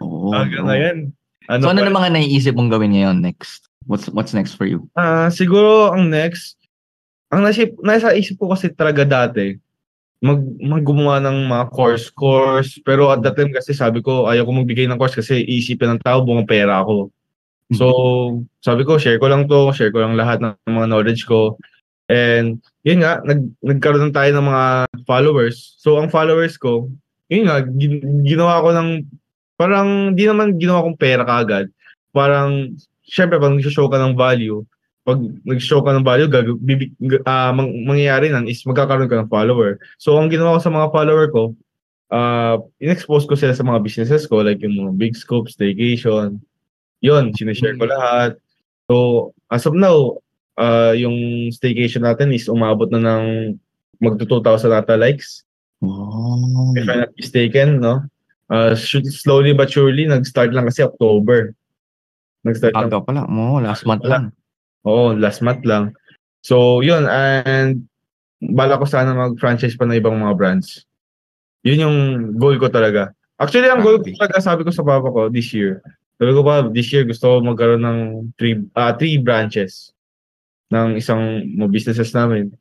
Oo. 0.00 0.32
hanggang 0.36 0.64
bro. 0.64 0.70
ngayon. 0.72 0.96
Ano 1.44 1.60
so 1.60 1.68
ano 1.68 1.80
pa- 1.80 1.86
na 1.86 1.92
mga 1.94 2.10
naiisip 2.16 2.52
mong 2.54 2.72
gawin 2.72 2.92
ngayon 2.92 3.20
next? 3.20 3.68
What's 3.84 4.08
what's 4.08 4.32
next 4.32 4.56
for 4.56 4.64
you? 4.64 4.88
Ah, 4.92 5.28
siguro 5.28 5.92
ang 5.92 6.08
next, 6.08 6.56
ang 7.28 7.44
nasip, 7.44 7.76
nasa 7.80 8.16
isip 8.16 8.40
ko 8.40 8.48
kasi 8.48 8.72
talaga 8.72 9.04
dati, 9.04 9.60
mag 10.24 10.40
maggumawa 10.58 11.20
ng 11.20 11.44
mga 11.44 11.64
course 11.68 12.08
course 12.08 12.80
pero 12.80 13.12
at 13.12 13.20
that 13.20 13.36
time 13.36 13.52
kasi 13.52 13.76
sabi 13.76 14.00
ko 14.00 14.24
ayaw 14.24 14.48
ko 14.48 14.56
magbigay 14.56 14.88
ng 14.88 14.96
course 14.96 15.12
kasi 15.14 15.44
iisipin 15.44 15.92
ng 15.92 16.00
tao 16.00 16.24
buong 16.24 16.48
pera 16.48 16.80
ako. 16.80 17.12
So, 17.72 18.44
sabi 18.60 18.84
ko 18.84 19.00
share 19.00 19.16
ko 19.16 19.32
lang 19.32 19.48
to, 19.48 19.72
share 19.72 19.88
ko 19.88 20.04
lang 20.04 20.20
lahat 20.20 20.44
ng 20.44 20.52
mga 20.68 20.88
knowledge 20.90 21.24
ko. 21.24 21.56
And 22.12 22.60
yun 22.84 23.00
nga, 23.00 23.24
nag 23.24 23.40
nagkaroon 23.64 24.12
tayo 24.12 24.30
ng 24.36 24.44
mga 24.44 24.64
followers. 25.08 25.80
So, 25.80 25.96
ang 25.96 26.12
followers 26.12 26.60
ko, 26.60 26.92
yun 27.32 27.48
nga, 27.48 27.64
gin- 27.64 28.20
ginawa 28.20 28.60
ko 28.60 28.68
ng 28.76 28.88
parang 29.56 30.12
di 30.12 30.28
naman 30.28 30.60
ginawa 30.60 30.84
kong 30.84 31.00
pera 31.00 31.24
kaagad. 31.24 31.72
Parang 32.12 32.76
syempre 33.08 33.40
pag 33.40 33.56
nag-show 33.56 33.88
ka 33.88 33.96
ng 33.96 34.12
value, 34.12 34.60
pag 35.08 35.20
nag-show 35.48 35.80
ka 35.80 35.96
ng 35.96 36.04
value, 36.04 36.28
gag- 36.28 36.60
bibig, 36.60 36.92
g- 37.00 37.24
ah, 37.24 37.52
mang- 37.56 37.72
mangyayari 37.88 38.28
nan 38.28 38.44
is 38.44 38.60
magkakaroon 38.68 39.08
ka 39.08 39.24
ng 39.24 39.32
follower. 39.32 39.80
So, 39.96 40.20
ang 40.20 40.28
ginawa 40.28 40.56
ko 40.56 40.60
sa 40.60 40.72
mga 40.72 40.88
follower 40.92 41.26
ko, 41.32 41.42
uh, 42.12 42.60
in-expose 42.80 43.24
ko 43.24 43.36
sila 43.36 43.56
sa 43.56 43.64
mga 43.64 43.80
businesses 43.80 44.28
ko, 44.28 44.44
like 44.44 44.60
yung 44.60 44.76
mga 44.76 44.92
big 45.00 45.14
scope, 45.16 45.48
staycation. 45.48 46.44
Yun, 47.04 47.36
sinishare 47.36 47.76
ko 47.76 47.84
lahat. 47.84 48.40
So, 48.88 48.94
as 49.52 49.68
of 49.68 49.76
now, 49.76 50.16
uh, 50.56 50.96
yung 50.96 51.50
staycation 51.52 52.08
natin 52.08 52.32
is 52.32 52.48
umabot 52.48 52.88
na 52.88 53.04
ng 53.04 53.24
magto 54.00 54.24
2,000 54.24 54.72
ata 54.72 54.96
likes. 54.96 55.44
Oh. 55.84 56.72
If 56.72 56.88
I'm 56.88 57.04
not 57.04 57.12
mistaken, 57.20 57.84
no? 57.84 58.00
Uh, 58.48 58.72
should, 58.72 59.04
slowly 59.04 59.52
but 59.52 59.68
surely, 59.68 60.08
nag-start 60.08 60.56
lang 60.56 60.64
kasi 60.64 60.80
October. 60.80 61.52
Nag-start 62.44 62.72
lang 62.72 62.88
Aga 62.88 63.04
pala 63.04 63.28
mo, 63.28 63.60
last 63.60 63.84
month 63.84 64.04
lang. 64.08 64.32
Oo, 64.88 65.12
last 65.12 65.44
month 65.44 65.64
lang. 65.64 65.92
So, 66.44 66.80
yun. 66.80 67.08
And 67.08 67.88
bala 68.40 68.80
ko 68.80 68.84
sana 68.84 69.16
mag-franchise 69.16 69.76
pa 69.76 69.88
ng 69.88 69.96
ibang 70.00 70.20
mga 70.20 70.36
brands. 70.36 70.84
Yun 71.64 71.84
yung 71.84 71.98
goal 72.36 72.60
ko 72.60 72.68
talaga. 72.68 73.12
Actually, 73.40 73.72
ang 73.72 73.80
goal 73.80 74.00
ko 74.00 74.12
talaga, 74.12 74.40
sabi 74.44 74.64
ko 74.64 74.70
sa 74.72 74.84
papa 74.84 75.08
ko 75.08 75.32
this 75.32 75.52
year, 75.56 75.80
sabi 76.18 76.30
ko 76.30 76.40
pa, 76.46 76.66
this 76.70 76.90
year 76.94 77.02
gusto 77.02 77.26
ko 77.26 77.36
magkaroon 77.42 77.82
ng 77.82 78.00
three, 78.38 78.62
uh, 78.78 78.94
three 78.94 79.18
branches 79.18 79.90
ng 80.70 80.98
isang 80.98 81.42
mga 81.54 81.70
businesses 81.70 82.14
namin. 82.14 82.54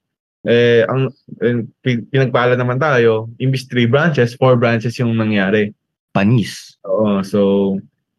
Eh, 0.43 0.83
ang 0.89 1.07
eh, 1.39 1.63
pinagpala 2.11 2.59
naman 2.59 2.81
tayo, 2.81 3.31
imbis 3.39 3.69
three 3.69 3.87
branches, 3.87 4.35
four 4.35 4.59
branches 4.59 4.99
yung 4.99 5.15
nangyari. 5.15 5.71
Panis. 6.11 6.77
Oo, 6.83 7.23
so 7.23 7.39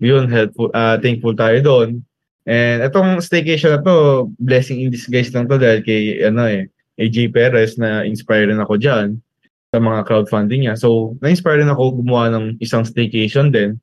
yun, 0.00 0.26
helpful, 0.26 0.72
uh, 0.72 0.96
thankful 0.98 1.36
tayo 1.36 1.60
doon. 1.60 1.88
And 2.44 2.84
itong 2.84 3.24
staycation 3.24 3.76
na 3.76 3.80
to, 3.80 4.28
blessing 4.40 4.84
in 4.84 4.92
disguise 4.92 5.32
lang 5.32 5.48
to 5.48 5.56
dahil 5.56 5.80
kay, 5.80 6.20
ano 6.24 6.44
eh, 6.44 6.68
AJ 7.00 7.34
Perez 7.34 7.76
na 7.80 8.04
inspired 8.06 8.52
rin 8.52 8.60
ako 8.60 8.78
dyan 8.78 9.18
sa 9.74 9.82
mga 9.82 10.06
crowdfunding 10.06 10.68
niya. 10.68 10.78
So, 10.78 11.18
na-inspire 11.18 11.58
rin 11.58 11.72
ako 11.72 11.98
gumawa 12.04 12.30
ng 12.30 12.62
isang 12.62 12.86
staycation 12.86 13.50
din. 13.50 13.80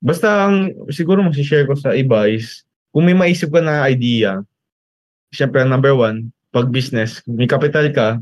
Basta 0.00 0.48
ang 0.48 0.72
siguro 0.88 1.20
mag-share 1.20 1.68
ko 1.68 1.76
sa 1.76 1.92
iba 1.92 2.24
is 2.24 2.64
kung 2.90 3.06
may 3.06 3.14
maisip 3.14 3.52
ka 3.52 3.60
na 3.60 3.84
idea, 3.86 4.40
syempre 5.30 5.62
number 5.62 5.92
one, 5.94 6.32
pag 6.50 6.72
business, 6.72 7.22
may 7.28 7.46
capital 7.46 7.86
ka. 7.92 8.18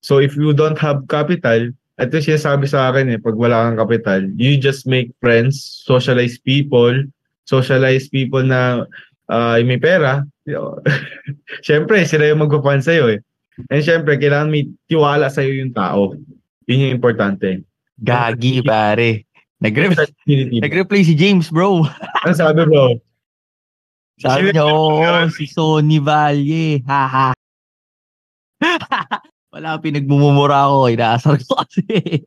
So 0.00 0.22
if 0.22 0.32
you 0.38 0.56
don't 0.56 0.78
have 0.80 1.04
capital, 1.10 1.74
ito 2.00 2.12
yung 2.16 2.28
sinasabi 2.32 2.64
sa 2.64 2.88
akin 2.88 3.12
eh, 3.12 3.18
pag 3.20 3.36
wala 3.36 3.68
kang 3.68 3.80
capital, 3.84 4.20
you 4.40 4.56
just 4.56 4.88
make 4.88 5.12
friends, 5.20 5.60
socialize 5.84 6.40
people, 6.40 6.96
socialize 7.44 8.08
people 8.08 8.40
na 8.40 8.88
uh, 9.28 9.60
may 9.60 9.76
pera. 9.76 10.24
Siyempre, 11.66 12.00
sila 12.08 12.32
yung 12.32 12.48
magpapan 12.48 12.80
sa'yo 12.80 13.12
eh. 13.12 13.20
And 13.68 13.84
syempre, 13.84 14.16
kailangan 14.16 14.48
may 14.48 14.72
tiwala 14.88 15.28
sa'yo 15.28 15.52
yung 15.60 15.76
tao. 15.76 16.16
Yun 16.64 16.88
yung 16.88 16.94
importante. 16.96 17.60
Gagi, 18.00 18.64
pare. 18.64 19.28
Nag-re- 19.60 19.92
nag-replay 20.64 21.04
si 21.04 21.12
James, 21.12 21.52
bro. 21.52 21.84
ano 22.24 22.32
sabi, 22.32 22.64
bro? 22.64 22.96
Sabi 24.20 24.52
niya, 24.52 24.68
oo, 24.68 25.00
si 25.32 25.48
Sony 25.48 25.96
Valle. 26.00 26.84
Ha, 26.84 27.02
ha. 27.08 27.28
Wala, 29.52 29.80
pinagmumura 29.80 30.68
ako. 30.68 30.92
Inaasar 30.92 31.40
ko 31.44 31.64
kasi. 31.64 31.84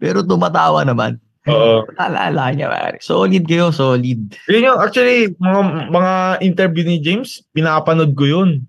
Pero 0.00 0.24
tumatawa 0.24 0.84
naman. 0.84 1.20
Oo. 1.48 1.88
Alala 1.96 2.52
niya, 2.52 2.68
pare. 2.68 3.00
Solid 3.00 3.44
kayo, 3.48 3.72
solid. 3.72 4.36
Yun 4.48 4.68
yung, 4.68 4.78
actually, 4.80 5.32
mga, 5.40 5.60
mga 5.88 6.12
interview 6.44 6.84
ni 6.84 7.00
James, 7.00 7.40
pinapanood 7.52 8.12
ko 8.12 8.24
yun. 8.28 8.68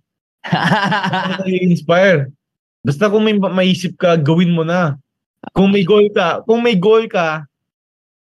inspire. 1.48 2.32
Basta 2.80 3.12
kung 3.12 3.28
may 3.28 3.36
maisip 3.36 4.00
ka, 4.00 4.16
gawin 4.16 4.56
mo 4.56 4.64
na. 4.64 4.96
Kung 5.56 5.72
may 5.72 5.88
goal 5.88 6.12
ka, 6.12 6.44
kung 6.44 6.62
may 6.64 6.76
goal 6.76 7.08
ka, 7.08 7.48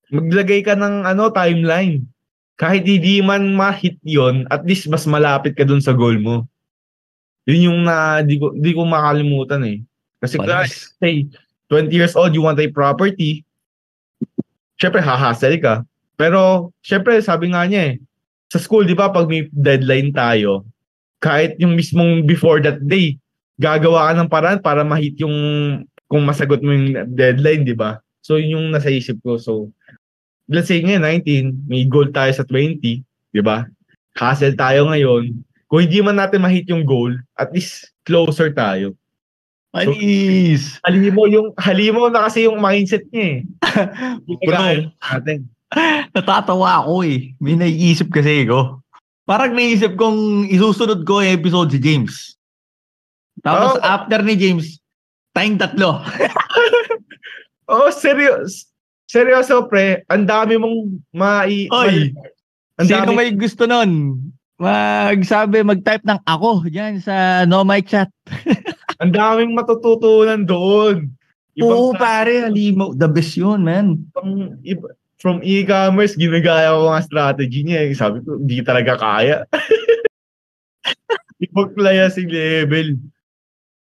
maglagay 0.09 0.63
ka 0.65 0.73
ng 0.75 1.05
ano 1.05 1.29
timeline. 1.29 2.03
Kahit 2.59 2.83
hindi 2.83 3.23
man 3.23 3.55
ma-hit 3.55 3.95
'yon, 4.03 4.43
at 4.51 4.67
least 4.67 4.91
mas 4.91 5.07
malapit 5.07 5.55
ka 5.55 5.63
dun 5.63 5.79
sa 5.79 5.95
goal 5.95 6.19
mo. 6.19 6.43
Yun 7.47 7.71
yung 7.71 7.79
na 7.87 8.19
di 8.19 8.35
ko 8.35 8.51
di 8.51 8.75
ko 8.75 8.83
makalimutan 8.83 9.63
eh. 9.63 9.79
Kasi 10.19 10.35
guys, 10.35 10.91
say 10.99 11.23
20 11.71 11.95
years 11.95 12.13
old, 12.19 12.35
you 12.35 12.43
want 12.43 12.59
a 12.59 12.67
property. 12.67 13.47
Syempre 14.75 14.99
hahasel 14.99 15.55
ka. 15.63 15.87
Pero 16.19 16.71
syempre 16.83 17.15
sabi 17.23 17.55
nga 17.55 17.63
niya 17.63 17.95
eh, 17.95 18.03
sa 18.51 18.59
school 18.59 18.83
'di 18.83 18.97
ba 18.97 19.07
pag 19.07 19.31
may 19.31 19.47
deadline 19.55 20.11
tayo, 20.11 20.67
kahit 21.23 21.55
yung 21.63 21.79
mismong 21.79 22.27
before 22.27 22.59
that 22.59 22.83
day, 22.83 23.15
gagawa 23.55 24.11
ka 24.11 24.13
ng 24.19 24.31
paraan 24.31 24.59
para 24.59 24.83
ma-hit 24.83 25.15
yung 25.19 25.35
kung 26.09 26.25
masagot 26.25 26.59
mo 26.65 26.73
yung 26.73 27.13
deadline, 27.13 27.63
'di 27.63 27.77
ba? 27.77 28.01
So 28.25 28.35
yun 28.35 28.57
yung 28.57 28.65
nasa 28.73 28.89
isip 28.89 29.21
ko. 29.21 29.37
So 29.37 29.69
let's 30.49 30.67
say 30.67 30.81
ngayon 30.81 31.05
19, 31.23 31.69
may 31.69 31.85
goal 31.85 32.09
tayo 32.09 32.33
sa 32.33 32.43
20, 32.43 32.81
'di 32.81 33.41
ba? 33.45 33.69
Hustle 34.17 34.57
tayo 34.57 34.89
ngayon 34.89 35.31
kung 35.69 35.85
hindi 35.85 36.01
man 36.01 36.17
natin 36.17 36.41
ma-hit 36.41 36.65
yung 36.65 36.81
goal, 36.81 37.13
at 37.37 37.53
least 37.53 37.93
closer 38.01 38.49
tayo. 38.49 38.97
Manis! 39.69 40.81
So, 40.81 40.89
halimo 40.89 41.29
yung 41.29 41.53
halimo 41.61 42.09
na 42.09 42.25
kasi 42.25 42.49
yung 42.49 42.57
mindset 42.57 43.05
niya 43.13 43.37
eh. 43.37 43.39
Bro, 44.49 44.89
natin. 44.97 45.45
natatawa 46.09 46.81
ako 46.81 47.05
eh. 47.05 47.37
May 47.37 47.53
naiisip 47.53 48.09
kasi 48.09 48.49
ko. 48.49 48.81
Parang 49.29 49.53
naisip 49.53 49.93
kong 49.93 50.49
isusunod 50.49 51.05
ko 51.05 51.21
yung 51.21 51.37
episode 51.37 51.69
si 51.69 51.77
James. 51.77 52.33
Tapos 53.45 53.77
oh. 53.77 53.85
after 53.85 54.25
ni 54.25 54.33
James, 54.33 54.78
tayong 55.39 55.55
tatlo. 55.55 56.03
oh, 57.71 57.87
serious. 57.95 58.67
Seryoso, 59.07 59.71
pre. 59.71 60.03
Ang 60.11 60.27
dami 60.27 60.59
mong 60.59 60.99
mai... 61.15 61.71
Oy, 61.71 62.11
sino 62.83 63.15
may 63.15 63.31
gusto 63.31 63.63
nun? 63.63 64.19
magsabi, 64.59 65.63
mag-type 65.63 66.03
ng 66.03 66.19
ako 66.27 66.67
diyan 66.67 66.99
sa 66.99 67.47
no 67.47 67.63
mic 67.63 67.87
chat. 67.87 68.11
Ang 69.01 69.15
daming 69.15 69.55
matututunan 69.55 70.43
doon. 70.43 71.07
Ibang 71.55 71.71
Oo, 71.71 71.95
pare, 71.95 72.43
halimo. 72.43 72.91
The 72.91 73.07
best 73.07 73.39
yun, 73.39 73.63
man. 73.63 74.03
From, 74.11 74.59
from 75.15 75.39
e-commerce, 75.39 76.19
ginagaya 76.19 76.75
ko 76.75 76.91
nga 76.91 77.07
strategy 77.07 77.63
niya. 77.63 77.87
Eh. 77.87 77.95
Sabi 77.95 78.19
ko, 78.27 78.35
hindi 78.35 78.59
talaga 78.59 78.99
kaya. 78.99 79.47
Ibang 81.47 81.71
si 82.11 82.27
level. 82.27 82.99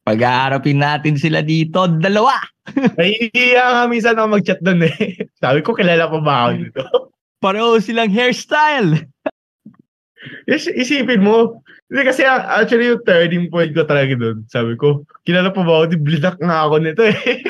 Pag-aarapin 0.06 0.78
natin 0.78 1.18
sila 1.18 1.42
dito, 1.42 1.90
dalawa. 1.98 2.38
Nahihiya 2.98 3.64
nga 3.74 3.84
minsan 3.90 4.14
ako 4.14 4.38
mag-chat 4.38 4.62
doon 4.62 4.86
eh. 4.86 5.18
Sabi 5.42 5.66
ko, 5.66 5.74
kilala 5.74 6.06
pa 6.06 6.18
ba 6.22 6.34
ako 6.46 6.50
dito? 6.62 6.82
Pareho 7.44 7.74
silang 7.82 8.14
hairstyle. 8.14 9.02
Is, 10.46 10.70
isipin 10.70 11.26
mo, 11.26 11.58
hindi 11.90 12.02
kasi 12.06 12.22
actually 12.22 12.94
yung 12.94 13.02
turning 13.02 13.50
point 13.50 13.74
ko 13.74 13.82
talaga 13.82 14.14
doon. 14.14 14.46
Sabi 14.46 14.78
ko, 14.78 15.02
kilala 15.26 15.50
pa 15.50 15.66
ba 15.66 15.82
ako? 15.82 15.84
Di 15.90 15.98
blinak 15.98 16.38
nga 16.38 16.70
ako 16.70 16.74
nito 16.78 17.02
eh. 17.02 17.42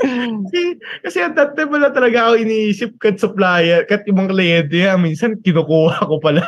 kasi, 0.00 0.60
kasi 1.00 1.18
at 1.24 1.32
that 1.32 1.56
time 1.56 1.72
wala 1.72 1.92
talaga 1.92 2.28
ako 2.28 2.44
iniisip 2.44 2.96
kat 3.00 3.16
supplier, 3.16 3.88
kat 3.88 4.04
ibang 4.04 4.28
kliyente. 4.28 4.84
Minsan 5.00 5.40
kinukuha 5.40 6.04
ko 6.04 6.20
pala. 6.20 6.44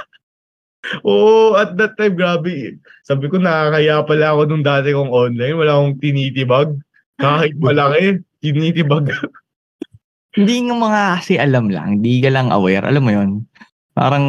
Oo, 1.06 1.54
at 1.54 1.78
that 1.78 1.94
time, 1.94 2.18
grabe. 2.18 2.78
Sabi 3.06 3.30
ko, 3.30 3.38
nakakaya 3.38 4.02
pala 4.02 4.34
ako 4.34 4.40
nung 4.50 4.66
dati 4.66 4.90
kong 4.90 5.14
online. 5.14 5.54
Wala 5.54 5.78
akong 5.78 6.02
tinitibag. 6.02 6.74
Kahit 7.22 7.54
malaki, 7.62 8.18
tinitibag. 8.42 9.14
hindi 10.32 10.54
nga 10.64 10.74
mga 10.74 11.02
kasi 11.20 11.36
alam 11.36 11.68
lang, 11.68 12.00
hindi 12.00 12.24
ka 12.24 12.30
lang 12.32 12.48
aware. 12.50 12.88
Alam 12.88 13.02
mo 13.04 13.12
yon 13.12 13.30
Parang 13.92 14.26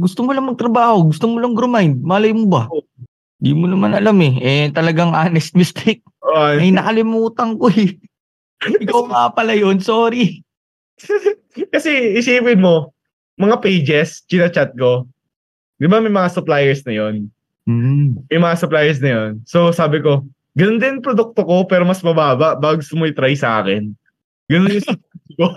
gusto 0.00 0.24
mo 0.24 0.32
lang 0.32 0.48
magtrabaho, 0.48 1.12
gusto 1.12 1.28
mo 1.28 1.36
lang 1.36 1.52
grind, 1.52 2.00
malay 2.00 2.32
mo 2.32 2.48
ba? 2.48 2.64
Hindi 3.36 3.52
mo 3.52 3.68
naman 3.68 3.92
alam 3.92 4.16
eh. 4.24 4.34
Eh, 4.40 4.66
talagang 4.72 5.12
honest 5.12 5.52
mistake. 5.60 6.00
Uh, 6.24 6.56
Ay, 6.56 6.72
nakalimutan 6.72 7.60
ko 7.60 7.68
eh. 7.68 8.00
Ikaw 8.64 9.02
nga 9.12 9.22
pala 9.36 9.52
yun, 9.52 9.82
sorry. 9.84 10.40
Kasi 11.74 12.16
isipin 12.16 12.64
mo, 12.64 12.96
mga 13.36 13.60
pages, 13.60 14.24
chat 14.30 14.72
ko, 14.78 15.04
di 15.82 15.90
ba 15.90 15.98
may 15.98 16.14
mga 16.14 16.30
suppliers 16.30 16.86
na 16.86 16.94
yon 16.94 17.26
mm. 17.66 18.30
May 18.30 18.38
mga 18.38 18.56
suppliers 18.62 19.02
na 19.02 19.10
yon 19.10 19.30
So 19.42 19.74
sabi 19.74 19.98
ko, 19.98 20.22
ganun 20.54 20.78
din 20.78 21.02
produkto 21.02 21.42
ko 21.42 21.66
pero 21.66 21.82
mas 21.82 21.98
mababa 22.06 22.54
bago 22.54 22.78
mo 22.94 23.10
try 23.10 23.34
sa 23.34 23.58
akin. 23.58 23.90
Ganun 24.46 24.78
yung 24.78 24.86
ko. 25.42 25.48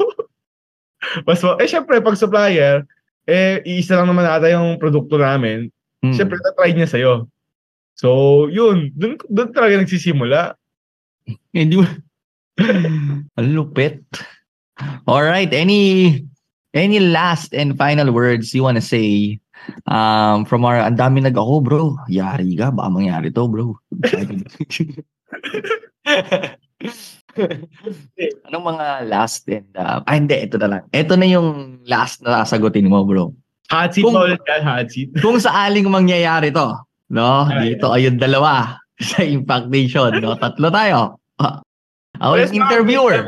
mas, 1.29 1.45
eh 1.45 1.69
syempre, 1.69 2.01
pag 2.01 2.17
supplier, 2.17 2.81
eh, 3.29 3.61
iisa 3.65 3.99
lang 3.99 4.09
naman 4.09 4.25
ata 4.25 4.49
yung 4.49 4.81
produkto 4.81 5.21
namin. 5.21 5.69
Hmm. 6.01 6.13
Siyempre, 6.15 6.41
na-try 6.41 6.73
niya 6.73 6.89
sa'yo. 6.89 7.13
So, 7.97 8.47
yun. 8.49 8.89
Doon, 8.95 9.19
doon 9.29 9.49
talaga 9.53 9.81
nagsisimula. 9.81 10.55
Hindi 11.53 11.81
mo... 11.81 11.85
Ang 13.37 13.49
lupit. 13.51 13.99
Alright, 15.07 15.51
any 15.55 16.23
any 16.75 16.99
last 16.99 17.55
and 17.55 17.79
final 17.79 18.11
words 18.11 18.51
you 18.51 18.63
wanna 18.63 18.83
say 18.83 19.39
um, 19.87 20.45
from 20.45 20.65
our... 20.65 20.81
Ang 20.81 20.97
dami 20.97 21.21
nag 21.21 21.37
ako, 21.37 21.61
bro. 21.61 21.83
Yari 22.09 22.57
ka. 22.57 22.71
Baka 22.73 22.89
mangyari 22.89 23.29
to, 23.33 23.47
bro. 23.47 23.75
Anong 28.47 28.65
mga 28.65 28.85
last 29.11 29.43
and 29.51 29.67
uh, 29.75 29.99
ah 30.05 30.15
hindi 30.15 30.35
ito 30.39 30.55
na 30.55 30.67
lang. 30.71 30.83
Ito 30.93 31.13
na 31.19 31.27
yung 31.27 31.81
last 31.83 32.23
na 32.23 32.47
sasagutin 32.47 32.87
mo, 32.87 33.03
bro. 33.03 33.35
Hot 33.73 33.91
seat 33.91 34.05
kung, 34.05 34.13
ulit 34.13 34.39
yan, 34.45 34.61
hot 34.61 34.87
seat. 34.93 35.09
kung 35.25 35.41
saaling 35.41 35.89
mangyayari 35.89 36.53
to, 36.53 36.77
no? 37.11 37.49
Dito 37.49 37.89
ayun 37.91 38.21
dalawa 38.21 38.77
sa 39.09 39.25
Impact 39.25 39.67
Nation, 39.73 40.11
no? 40.21 40.37
Tatlo 40.37 40.69
tayo. 40.69 41.19
Ako 42.15 42.33
yung 42.39 42.55
interviewer. 42.55 43.27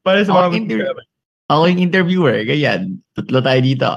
Para 0.00 0.24
sa 0.24 0.32
mga 0.32 0.56
inter- 0.56 0.96
ako 1.44 1.62
yung 1.68 1.80
interviewer, 1.82 2.40
ganyan. 2.48 3.04
Tatlo 3.12 3.44
tayo 3.44 3.60
dito. 3.60 3.90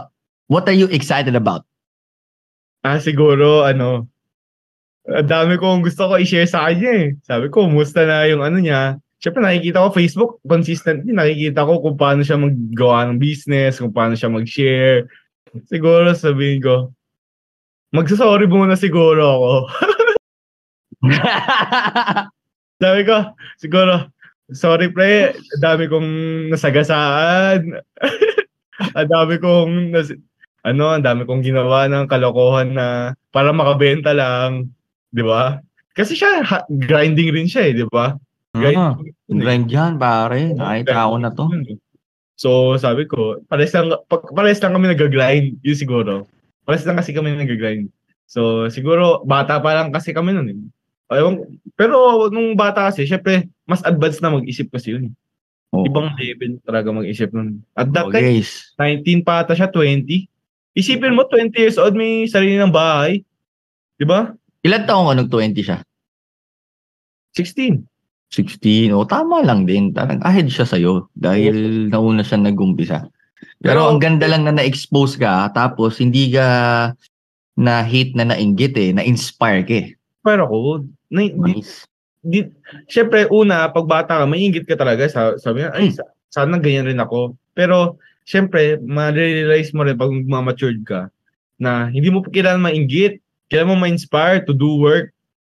What 0.48 0.64
are 0.72 0.76
you 0.76 0.88
excited 0.88 1.36
about? 1.36 1.68
Ah, 2.88 3.04
siguro, 3.04 3.68
ano, 3.68 4.08
ang 5.08 5.28
dami 5.28 5.60
kong 5.60 5.84
gusto 5.84 6.08
ko 6.08 6.16
i-share 6.16 6.48
sa 6.48 6.68
kanya 6.68 6.91
eh. 6.91 7.08
Sabi 7.24 7.52
ko, 7.52 7.68
musta 7.68 8.08
na 8.08 8.24
yung 8.32 8.39
ano 8.39 8.60
niya. 8.60 8.95
Siyempre 9.20 9.43
nakikita 9.43 9.84
ko 9.84 9.89
Facebook, 9.91 10.32
consistently 10.48 11.12
nakikita 11.12 11.68
ko 11.68 11.84
kung 11.84 12.00
paano 12.00 12.24
siya 12.24 12.39
maggawa 12.39 13.12
ng 13.12 13.20
business, 13.20 13.84
kung 13.84 13.91
paano 13.91 14.16
siya 14.16 14.32
mag-share. 14.32 15.12
Siguro 15.68 16.16
sabihin 16.16 16.64
ko, 16.64 16.95
magsasorry 17.91 18.48
muna 18.48 18.80
siguro 18.80 19.24
ako. 19.24 19.54
Sabi 22.84 23.02
ko, 23.04 23.18
siguro, 23.58 24.12
sorry 24.54 24.93
pre, 24.93 25.36
dami 25.60 25.91
kong 25.91 26.08
nasagasaan. 26.54 27.84
ang 28.98 29.10
dami 29.10 29.36
kong, 29.41 29.91
nas, 29.91 30.14
ano, 30.68 30.91
ang 30.91 31.03
dami 31.03 31.24
kong 31.24 31.41
ginawa 31.41 31.88
ng 31.88 32.05
kalokohan 32.05 32.76
na 32.76 32.86
para 33.32 33.55
makabenta 33.55 34.11
lang. 34.11 34.68
Di 35.07 35.24
ba? 35.24 35.63
Kasi 35.95 36.13
siya, 36.13 36.43
ha, 36.43 36.68
grinding 36.68 37.32
rin 37.32 37.47
siya 37.47 37.72
eh, 37.72 37.74
di 37.74 37.86
ba? 37.88 38.13
Ah, 38.53 38.93
grind 39.26 39.70
yan, 39.70 39.95
pare. 39.95 40.51
Nakita 40.51 41.07
ko 41.07 41.15
na 41.18 41.30
to. 41.32 41.45
eh. 41.55 41.78
So, 42.38 42.78
sabi 42.78 43.09
ko, 43.09 43.41
pares 43.45 43.74
lang, 43.74 43.89
pa- 44.05 44.30
pares 44.30 44.61
lang 44.61 44.76
kami 44.76 44.91
nag-grind. 44.91 45.57
Yun 45.63 45.78
siguro. 45.78 46.13
Pares 46.63 46.86
lang 46.86 46.99
kasi 46.99 47.09
kami 47.09 47.34
nag-grind. 47.34 47.89
So, 48.28 48.68
siguro, 48.68 49.24
bata 49.24 49.57
pa 49.57 49.74
lang 49.74 49.89
kasi 49.89 50.11
kami 50.11 50.36
nun 50.36 50.51
eh. 50.51 50.59
Ewan, 51.07 51.39
pero 51.74 52.28
nung 52.28 52.53
bata 52.53 52.91
kasi, 52.91 53.07
syempre, 53.07 53.47
mas 53.63 53.80
advanced 53.82 54.20
na 54.20 54.36
mag-isip 54.36 54.68
kasi 54.68 54.93
yun. 54.93 55.15
Oh. 55.72 55.82
Ibang 55.82 56.13
level 56.13 56.59
talaga 56.61 56.91
mag-isip 56.91 57.32
nun. 57.32 57.63
At 57.74 57.89
that 57.91 58.07
Oh, 58.07 58.11
time, 58.11 58.38
guys. 58.38 58.76
19 58.76 59.24
pa 59.24 59.41
ata 59.41 59.55
siya, 59.55 59.72
20. 59.72 60.28
Isipin 60.78 61.17
mo, 61.17 61.25
20 61.25 61.57
years 61.57 61.82
old, 61.82 61.97
may 61.97 62.30
sarili 62.30 62.61
ng 62.61 62.69
bahay. 62.69 63.25
Di 63.97 64.05
ba? 64.05 64.30
Ilan 64.61 64.86
taong 64.86 65.09
ka 65.09 65.15
nag-20 65.17 65.57
siya? 65.57 65.82
16. 67.34 67.82
16. 68.30 68.93
O, 68.93 69.01
tama 69.01 69.41
lang 69.41 69.65
din. 69.65 69.89
Talagang 69.89 70.21
ahead 70.21 70.45
siya 70.47 70.69
sa'yo 70.69 71.09
dahil 71.17 71.88
nauna 71.89 72.21
siya 72.21 72.38
nag-umpisa. 72.38 73.09
Pero 73.57 73.82
Pero- 73.82 73.89
ang 73.89 73.97
ganda 73.97 74.30
lang 74.30 74.45
na 74.45 74.53
na-expose 74.53 75.17
ka 75.17 75.49
tapos 75.49 75.97
hindi 75.97 76.30
ka 76.30 76.45
na-hate 77.57 78.13
na 78.13 78.30
nainggit 78.30 78.78
eh. 78.78 78.93
Na-inspire 78.93 79.65
ka 79.65 79.73
eh. 79.73 79.88
Pero 80.21 80.45
ako, 80.45 80.86
na, 81.09 81.25
di, 81.25 81.34
Nice. 81.34 81.88
di, 82.21 82.45
syempre, 82.86 83.25
una, 83.32 83.71
pag 83.71 83.88
bata 83.89 84.21
ka, 84.21 84.25
mainggit 84.30 84.67
ka 84.69 84.78
talaga. 84.78 85.09
Sa, 85.09 85.39
sabi 85.41 85.65
nga, 85.65 85.73
ay, 85.73 85.89
sa- 85.89 86.05
sana 86.30 86.59
ganyan 86.61 86.86
rin 86.86 87.01
ako. 87.01 87.34
Pero, 87.55 87.97
syempre, 88.28 88.75
ma-realize 88.78 89.71
mo 89.71 89.88
rin 89.88 89.95
pag 89.95 90.11
matured 90.28 90.84
ka 90.84 91.07
na 91.55 91.88
hindi 91.88 92.11
mo 92.11 92.19
kailangan 92.21 92.61
mainggit. 92.61 93.23
Kailangan 93.47 93.71
mo 93.71 93.75
ma-inspire 93.80 94.43
to 94.43 94.51
do 94.51 94.78
work. 94.78 95.15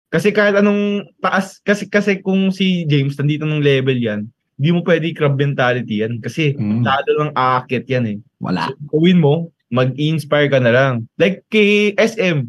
Kasi 0.09 0.31
kahit 0.31 0.55
anong 0.55 1.11
taas, 1.19 1.59
kasi 1.61 1.87
kasi 1.87 2.23
kung 2.23 2.51
si 2.51 2.87
James 2.87 3.15
nandito 3.15 3.43
ng 3.43 3.63
level 3.63 3.99
yan, 3.99 4.31
hindi 4.55 4.71
mo 4.71 4.83
pwede 4.83 5.11
crab 5.11 5.35
mentality 5.35 6.03
yan. 6.03 6.23
Kasi 6.23 6.55
Mm, 6.55 6.83
lalo 6.83 7.11
lang 7.19 7.31
aakit 7.35 7.85
yan 7.87 8.05
eh. 8.07 8.19
wala. 8.39 8.71
So, 8.71 8.79
gawin 8.95 9.19
mo, 9.19 9.51
mag-inspire 9.71 10.51
ka 10.51 10.59
na 10.59 10.71
lang. 10.71 10.93
Like 11.15 11.47
kay 11.47 11.95
SM. 11.95 12.47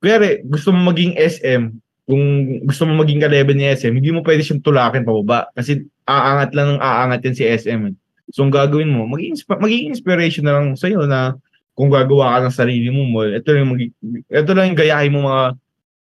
Kaya 0.00 0.40
gusto 0.42 0.72
mo 0.74 0.90
maging 0.90 1.14
SM, 1.14 1.62
kung 2.04 2.24
gusto 2.66 2.82
mo 2.88 2.98
maging 3.00 3.22
ka-level 3.22 3.54
ni 3.54 3.68
SM, 3.68 3.94
hindi 3.94 4.10
mo 4.10 4.20
pwede 4.20 4.42
siyang 4.42 4.64
tulakin 4.64 5.06
pababa. 5.06 5.46
Kasi 5.54 5.84
aangat 6.02 6.50
lang 6.52 6.76
ng 6.76 6.82
aangat 6.82 7.20
yan 7.22 7.36
si 7.36 7.44
SM. 7.46 7.80
eh. 7.86 7.94
So, 8.32 8.42
ang 8.42 8.52
gagawin 8.52 8.90
mo, 8.90 9.04
maging, 9.06 9.36
maging 9.46 9.92
inspiration 9.92 10.44
na 10.48 10.56
lang 10.56 10.74
sa'yo 10.74 11.04
na 11.04 11.36
kung 11.76 11.92
gagawa 11.92 12.36
ka 12.40 12.48
ng 12.48 12.56
sarili 12.56 12.88
mo, 12.88 13.04
mo 13.04 13.24
ito 13.28 13.48
lang, 13.52 13.64
yung 13.64 13.72
magi- 13.76 13.94
ito 14.28 14.50
lang 14.52 14.72
yung 14.72 14.80
gayahin 14.80 15.12
mo 15.12 15.28
mga 15.28 15.44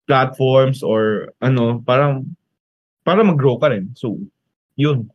platforms 0.06 0.82
or 0.82 1.30
ano, 1.42 1.82
para 1.82 2.18
para 3.02 3.22
mag-grow 3.22 3.58
ka 3.58 3.70
rin. 3.70 3.90
So, 3.94 4.18
yun. 4.74 5.10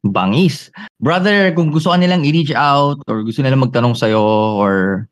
Bangis. 0.00 0.72
Brother, 0.96 1.52
kung 1.52 1.68
gusto 1.68 1.92
ka 1.92 2.00
nilang 2.00 2.24
i-reach 2.24 2.56
out 2.56 3.04
or 3.04 3.20
gusto 3.20 3.44
nilang 3.44 3.60
magtanong 3.60 3.92
sa'yo 3.92 4.20
or 4.56 5.04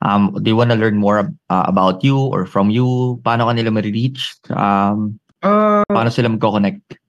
um, 0.00 0.32
they 0.40 0.56
wanna 0.56 0.76
learn 0.76 0.96
more 0.96 1.28
uh, 1.52 1.64
about 1.68 2.00
you 2.00 2.16
or 2.16 2.48
from 2.48 2.72
you, 2.72 3.20
paano 3.24 3.48
ka 3.48 3.52
nila 3.52 3.68
ma-reach? 3.68 4.40
Um, 4.48 5.20
Ah, 5.42 5.82
paano 5.90 6.06
sila 6.06 6.30
magko-connect? 6.30 7.01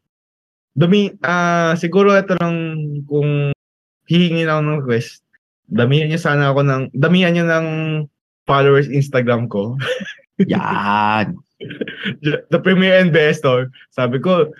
Dami, 0.74 1.14
ah 1.22 1.78
siguro 1.78 2.18
ito 2.18 2.34
lang 2.42 2.56
kung 3.06 3.54
hihingin 4.10 4.50
ako 4.50 4.62
ng 4.62 4.80
request. 4.84 5.22
Damihan 5.70 6.10
niyo 6.10 6.20
sana 6.20 6.50
ako 6.50 6.66
ng, 6.66 6.84
damihan 6.98 7.34
niyo 7.34 7.46
ng 7.46 7.68
followers 8.50 8.90
Instagram 8.90 9.48
ko. 9.48 9.78
Yan. 10.52 11.38
The 12.52 12.60
Premier 12.60 13.00
Investor. 13.00 13.72
Sabi 13.94 14.20
ko, 14.20 14.52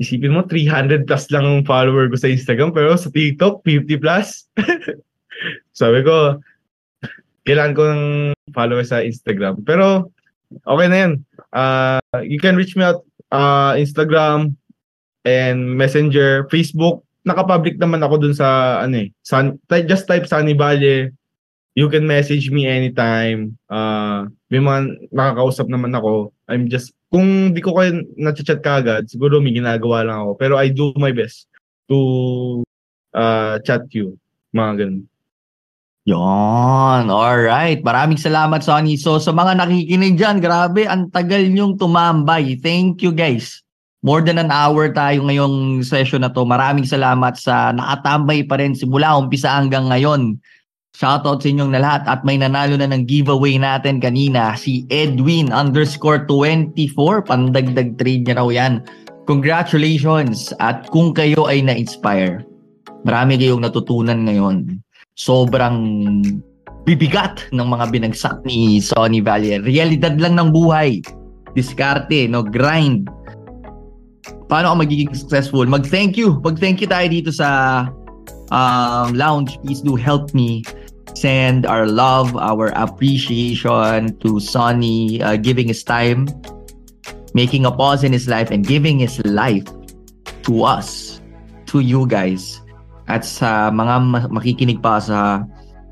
isipin 0.00 0.32
mo, 0.32 0.46
300 0.48 1.04
plus 1.04 1.28
lang 1.28 1.44
ang 1.44 1.60
follower 1.68 2.08
ko 2.08 2.16
sa 2.16 2.32
Instagram, 2.32 2.72
pero 2.72 2.96
sa 2.96 3.12
TikTok, 3.12 3.60
50 3.66 4.00
plus. 4.00 4.48
Sabi 5.80 6.00
ko, 6.00 6.40
kailangan 7.44 7.76
ko 7.76 7.82
ng 7.84 8.04
follower 8.56 8.86
sa 8.86 9.04
Instagram. 9.04 9.60
Pero, 9.68 10.08
okay 10.64 10.86
na 10.88 10.98
yan. 11.04 11.12
Uh, 11.52 12.00
you 12.24 12.40
can 12.40 12.56
reach 12.56 12.78
me 12.78 12.86
at 12.86 12.96
uh, 13.34 13.76
Instagram 13.76 14.56
and 15.24 15.76
Messenger, 15.76 16.48
Facebook. 16.48 17.04
Nakapublic 17.28 17.76
naman 17.76 18.00
ako 18.00 18.28
dun 18.28 18.34
sa, 18.36 18.80
ano 18.80 19.04
eh, 19.04 19.08
San, 19.20 19.60
just 19.84 20.08
type 20.08 20.24
Sunny 20.24 20.56
Valle. 20.56 21.12
You 21.78 21.86
can 21.86 22.08
message 22.08 22.50
me 22.50 22.66
anytime. 22.66 23.54
Uh, 23.70 24.26
may 24.50 24.58
mga 24.58 25.06
nakakausap 25.14 25.70
naman 25.70 25.94
ako. 25.94 26.34
I'm 26.50 26.66
just, 26.66 26.90
kung 27.14 27.54
di 27.54 27.62
ko 27.62 27.78
kayo 27.78 28.02
na-chat 28.18 28.58
kagad, 28.64 29.06
siguro 29.06 29.38
may 29.38 29.54
ginagawa 29.54 30.02
lang 30.02 30.18
ako. 30.26 30.32
Pero 30.34 30.54
I 30.58 30.72
do 30.72 30.90
my 30.98 31.14
best 31.14 31.46
to 31.86 32.66
uh, 33.14 33.62
chat 33.62 33.86
you. 33.94 34.18
Mga 34.50 34.72
ganun. 34.82 35.06
Yon. 36.10 37.04
Alright. 37.06 37.86
Maraming 37.86 38.18
salamat, 38.18 38.66
Sonny. 38.66 38.98
So, 38.98 39.22
sa 39.22 39.30
mga 39.30 39.62
nakikinig 39.62 40.18
dyan, 40.18 40.42
grabe, 40.42 40.90
ang 40.90 41.12
tagal 41.14 41.46
nyong 41.46 41.78
tumambay. 41.78 42.58
Thank 42.58 43.06
you, 43.06 43.14
guys. 43.14 43.62
More 44.00 44.24
than 44.24 44.40
an 44.40 44.48
hour 44.48 44.88
tayo 44.96 45.28
ngayong 45.28 45.84
session 45.84 46.24
na 46.24 46.32
to. 46.32 46.48
Maraming 46.48 46.88
salamat 46.88 47.36
sa 47.36 47.68
nakatambay 47.76 48.48
pa 48.48 48.56
rin 48.56 48.72
simula 48.72 49.12
umpisa 49.20 49.52
hanggang 49.52 49.92
ngayon. 49.92 50.40
Shoutout 50.96 51.44
sa 51.44 51.48
inyong 51.48 51.72
na 51.72 51.80
lahat 51.84 52.02
at 52.08 52.24
may 52.24 52.40
nanalo 52.40 52.80
na 52.80 52.88
ng 52.88 53.04
giveaway 53.04 53.60
natin 53.60 54.00
kanina 54.00 54.56
si 54.56 54.88
Edwin 54.88 55.52
underscore 55.52 56.24
24 56.24 57.28
pandagdag 57.28 58.00
trade 58.00 58.24
niya 58.24 58.40
raw 58.40 58.48
yan. 58.48 58.80
Congratulations 59.28 60.50
at 60.58 60.88
kung 60.90 61.12
kayo 61.12 61.46
ay 61.46 61.62
na-inspire 61.62 62.42
marami 63.04 63.40
kayong 63.40 63.64
natutunan 63.64 64.28
ngayon 64.28 64.80
sobrang 65.16 65.76
bibigat 66.88 67.44
ng 67.52 67.68
mga 67.68 67.84
binagsak 67.92 68.40
ni 68.48 68.80
Sonny 68.80 69.20
Valle. 69.20 69.60
Realidad 69.60 70.16
lang 70.16 70.40
ng 70.40 70.48
buhay. 70.48 71.04
Diskarte, 71.52 72.24
no? 72.30 72.40
Grind. 72.40 73.10
Paano 74.50 74.74
ka 74.74 74.76
magiging 74.82 75.14
successful? 75.14 75.64
Mag-thank 75.66 76.18
you. 76.18 76.42
Mag-thank 76.42 76.82
you 76.82 76.88
tayo 76.90 77.06
dito 77.06 77.30
sa 77.30 77.86
um, 78.50 79.14
lounge. 79.14 79.54
Please 79.62 79.80
do 79.80 79.94
help 79.94 80.34
me 80.34 80.66
send 81.14 81.66
our 81.66 81.86
love, 81.86 82.34
our 82.38 82.74
appreciation 82.78 84.14
to 84.22 84.38
Sonny 84.38 85.22
uh, 85.22 85.36
giving 85.38 85.68
his 85.68 85.82
time, 85.82 86.26
making 87.34 87.66
a 87.66 87.72
pause 87.72 88.02
in 88.02 88.12
his 88.12 88.26
life, 88.26 88.50
and 88.50 88.66
giving 88.66 88.98
his 88.98 89.18
life 89.26 89.66
to 90.46 90.64
us, 90.64 91.20
to 91.70 91.80
you 91.80 92.06
guys 92.06 92.62
at 93.10 93.26
sa 93.26 93.74
mga 93.74 93.94
ma- 94.06 94.30
makikinig 94.30 94.78
pa 94.78 95.02
sa 95.02 95.42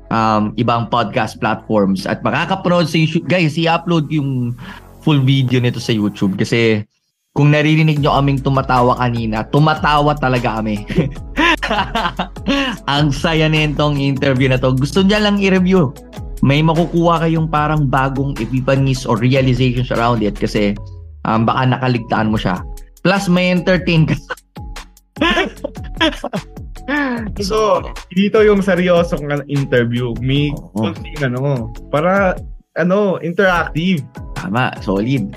um, 0.09 0.55
ibang 0.55 0.87
podcast 0.87 1.35
platforms 1.43 2.07
at 2.07 2.23
makakapanood 2.23 2.87
sa 2.87 2.95
YouTube. 2.95 3.27
Guys, 3.27 3.59
i-upload 3.59 4.07
yung 4.07 4.55
full 5.03 5.19
video 5.19 5.59
nito 5.59 5.83
sa 5.83 5.91
YouTube 5.91 6.39
kasi 6.39 6.87
kung 7.37 7.53
naririnig 7.53 8.01
nyo 8.01 8.17
kaming 8.17 8.41
tumatawa 8.41 8.97
kanina, 8.97 9.45
tumatawa 9.53 10.17
talaga 10.17 10.59
kami. 10.59 10.81
Ang 12.91 13.13
saya 13.13 13.45
nitong 13.45 14.01
interview 14.01 14.49
na 14.49 14.57
to. 14.57 14.73
Gusto 14.73 15.05
niya 15.05 15.21
lang 15.21 15.37
i-review. 15.37 15.93
May 16.41 16.65
makukuha 16.65 17.27
kayong 17.27 17.51
parang 17.51 17.85
bagong 17.85 18.33
epiphanies 18.39 19.05
or 19.05 19.19
realizations 19.19 19.91
around 19.93 20.23
it 20.25 20.39
kasi 20.39 20.73
um, 21.27 21.45
baka 21.45 21.69
nakaligtaan 21.69 22.31
mo 22.33 22.37
siya. 22.39 22.63
Plus, 23.05 23.29
may 23.29 23.53
entertain 23.53 24.09
ka. 24.09 24.15
So, 27.37 27.85
dito 28.09 28.41
yung 28.41 28.65
seryosong 28.65 29.29
interview. 29.45 30.17
May 30.17 30.49
Oo. 30.57 30.89
konting 30.89 31.21
ano, 31.21 31.69
para 31.93 32.33
ano, 32.73 33.21
interactive. 33.21 34.01
Tama, 34.33 34.73
solid. 34.81 35.29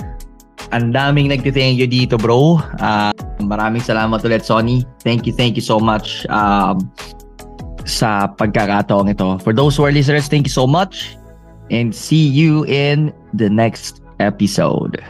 Ang 0.72 0.96
daming 0.96 1.28
nagti-thank 1.28 1.76
you 1.76 1.84
dito, 1.84 2.16
bro. 2.16 2.56
Ah, 2.80 3.12
maraming 3.44 3.84
salamat 3.84 4.24
ulit, 4.24 4.40
Sonny. 4.40 4.88
Thank 5.04 5.28
you, 5.28 5.36
thank 5.36 5.54
you 5.54 5.64
so 5.64 5.76
much 5.76 6.24
um, 6.32 6.80
sa 7.84 8.32
pagkakataong 8.32 9.12
ito. 9.12 9.36
For 9.44 9.52
those 9.52 9.76
who 9.76 9.84
are 9.84 9.92
listeners, 9.92 10.32
thank 10.32 10.48
you 10.48 10.54
so 10.54 10.64
much. 10.64 11.20
and 11.72 11.94
see 11.94 12.28
you 12.28 12.64
in 12.66 13.12
the 13.32 13.48
next 13.48 14.02
episode. 14.20 15.02